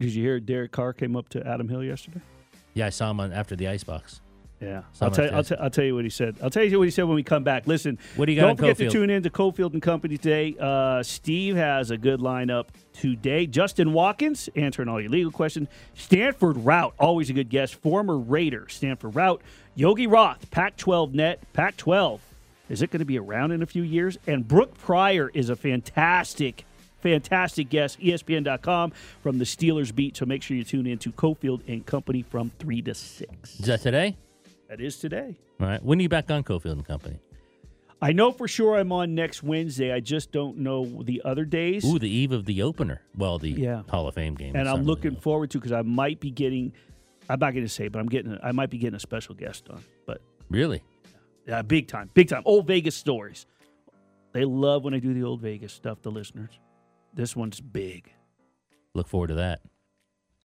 Did 0.00 0.12
you 0.14 0.22
hear 0.22 0.40
Derek 0.40 0.72
Carr 0.72 0.92
came 0.92 1.16
up 1.16 1.28
to 1.30 1.46
Adam 1.46 1.68
Hill 1.68 1.84
yesterday? 1.84 2.20
Yeah, 2.74 2.86
I 2.86 2.90
saw 2.90 3.10
him 3.10 3.20
on 3.20 3.32
after 3.32 3.54
the 3.56 3.68
icebox. 3.68 4.20
Yeah, 4.60 4.82
I'll 5.00 5.10
tell, 5.12 5.32
I'll, 5.34 5.44
tell, 5.44 5.58
I'll 5.60 5.70
tell 5.70 5.84
you 5.84 5.94
what 5.94 6.02
he 6.02 6.10
said. 6.10 6.36
I'll 6.42 6.50
tell 6.50 6.64
you 6.64 6.78
what 6.78 6.84
he 6.84 6.90
said 6.90 7.04
when 7.04 7.14
we 7.14 7.22
come 7.22 7.44
back. 7.44 7.68
Listen, 7.68 7.96
What 8.16 8.26
do 8.26 8.32
you 8.32 8.40
got 8.40 8.48
don't 8.48 8.56
forget 8.56 8.76
Cofield? 8.76 8.78
to 8.78 8.90
tune 8.90 9.10
in 9.10 9.22
to 9.22 9.30
Cofield 9.30 9.72
and 9.72 9.80
Company 9.80 10.16
today. 10.18 10.56
Uh, 10.58 11.00
Steve 11.04 11.54
has 11.54 11.92
a 11.92 11.96
good 11.96 12.18
lineup 12.18 12.66
today. 12.92 13.46
Justin 13.46 13.92
Watkins 13.92 14.48
answering 14.56 14.88
all 14.88 15.00
your 15.00 15.10
legal 15.10 15.30
questions. 15.30 15.68
Stanford 15.94 16.56
Routt, 16.56 16.92
always 16.98 17.30
a 17.30 17.34
good 17.34 17.50
guest. 17.50 17.76
Former 17.76 18.18
Raider, 18.18 18.66
Stanford 18.68 19.14
Routt. 19.14 19.40
Yogi 19.76 20.08
Roth, 20.08 20.50
Pac-12 20.50 21.12
net, 21.14 21.40
Pac-12. 21.52 22.18
Is 22.68 22.82
it 22.82 22.90
going 22.90 22.98
to 22.98 23.04
be 23.06 23.16
around 23.18 23.52
in 23.52 23.62
a 23.62 23.66
few 23.66 23.84
years? 23.84 24.18
And 24.26 24.46
Brooke 24.46 24.76
Pryor 24.76 25.30
is 25.32 25.50
a 25.50 25.56
fantastic, 25.56 26.64
fantastic 27.00 27.68
guest. 27.70 28.00
ESPN.com 28.00 28.90
from 29.22 29.38
the 29.38 29.44
Steelers 29.44 29.94
beat. 29.94 30.16
So 30.16 30.26
make 30.26 30.42
sure 30.42 30.56
you 30.56 30.64
tune 30.64 30.86
in 30.88 30.98
to 30.98 31.12
Cofield 31.12 31.62
and 31.68 31.86
Company 31.86 32.22
from 32.22 32.50
three 32.58 32.82
to 32.82 32.92
six. 32.94 33.60
Is 33.60 33.66
that 33.66 33.82
today? 33.82 34.16
That 34.68 34.80
is 34.80 34.98
today. 34.98 35.38
All 35.60 35.66
right. 35.66 35.82
When 35.82 35.98
are 35.98 36.02
you 36.02 36.08
back 36.08 36.30
on 36.30 36.44
Cofield 36.44 36.72
and 36.72 36.84
Company? 36.86 37.18
I 38.00 38.12
know 38.12 38.30
for 38.30 38.46
sure 38.46 38.76
I'm 38.78 38.92
on 38.92 39.14
next 39.14 39.42
Wednesday. 39.42 39.92
I 39.92 39.98
just 40.00 40.30
don't 40.30 40.58
know 40.58 41.02
the 41.02 41.20
other 41.24 41.44
days. 41.44 41.84
Ooh, 41.84 41.98
the 41.98 42.08
eve 42.08 42.30
of 42.32 42.44
the 42.44 42.62
opener. 42.62 43.00
Well, 43.16 43.38
the 43.38 43.50
Yeah. 43.50 43.82
Hall 43.88 44.06
of 44.06 44.14
Fame 44.14 44.34
game. 44.34 44.54
and 44.54 44.68
I'm 44.68 44.84
looking 44.84 45.16
forward 45.16 45.50
to 45.50 45.58
because 45.58 45.72
I 45.72 45.82
might 45.82 46.20
be 46.20 46.30
getting. 46.30 46.72
I'm 47.28 47.40
not 47.40 47.52
going 47.54 47.64
to 47.64 47.68
say, 47.68 47.88
but 47.88 47.98
I'm 47.98 48.08
getting. 48.08 48.38
I 48.42 48.52
might 48.52 48.70
be 48.70 48.78
getting 48.78 48.94
a 48.94 49.00
special 49.00 49.34
guest 49.34 49.68
on. 49.68 49.82
But 50.06 50.20
Really? 50.48 50.82
yeah, 51.46 51.62
big 51.62 51.88
time, 51.88 52.10
big 52.14 52.28
time. 52.28 52.42
Old 52.44 52.66
Vegas 52.66 52.94
stories. 52.94 53.46
They 54.32 54.44
love 54.44 54.84
when 54.84 54.94
I 54.94 54.98
do 55.00 55.12
the 55.12 55.24
old 55.24 55.40
Vegas 55.40 55.72
stuff. 55.72 56.00
The 56.02 56.10
listeners. 56.10 56.58
This 57.14 57.34
one's 57.34 57.60
big. 57.60 58.12
Look 58.94 59.08
forward 59.08 59.28
to 59.28 59.34
that. 59.36 59.60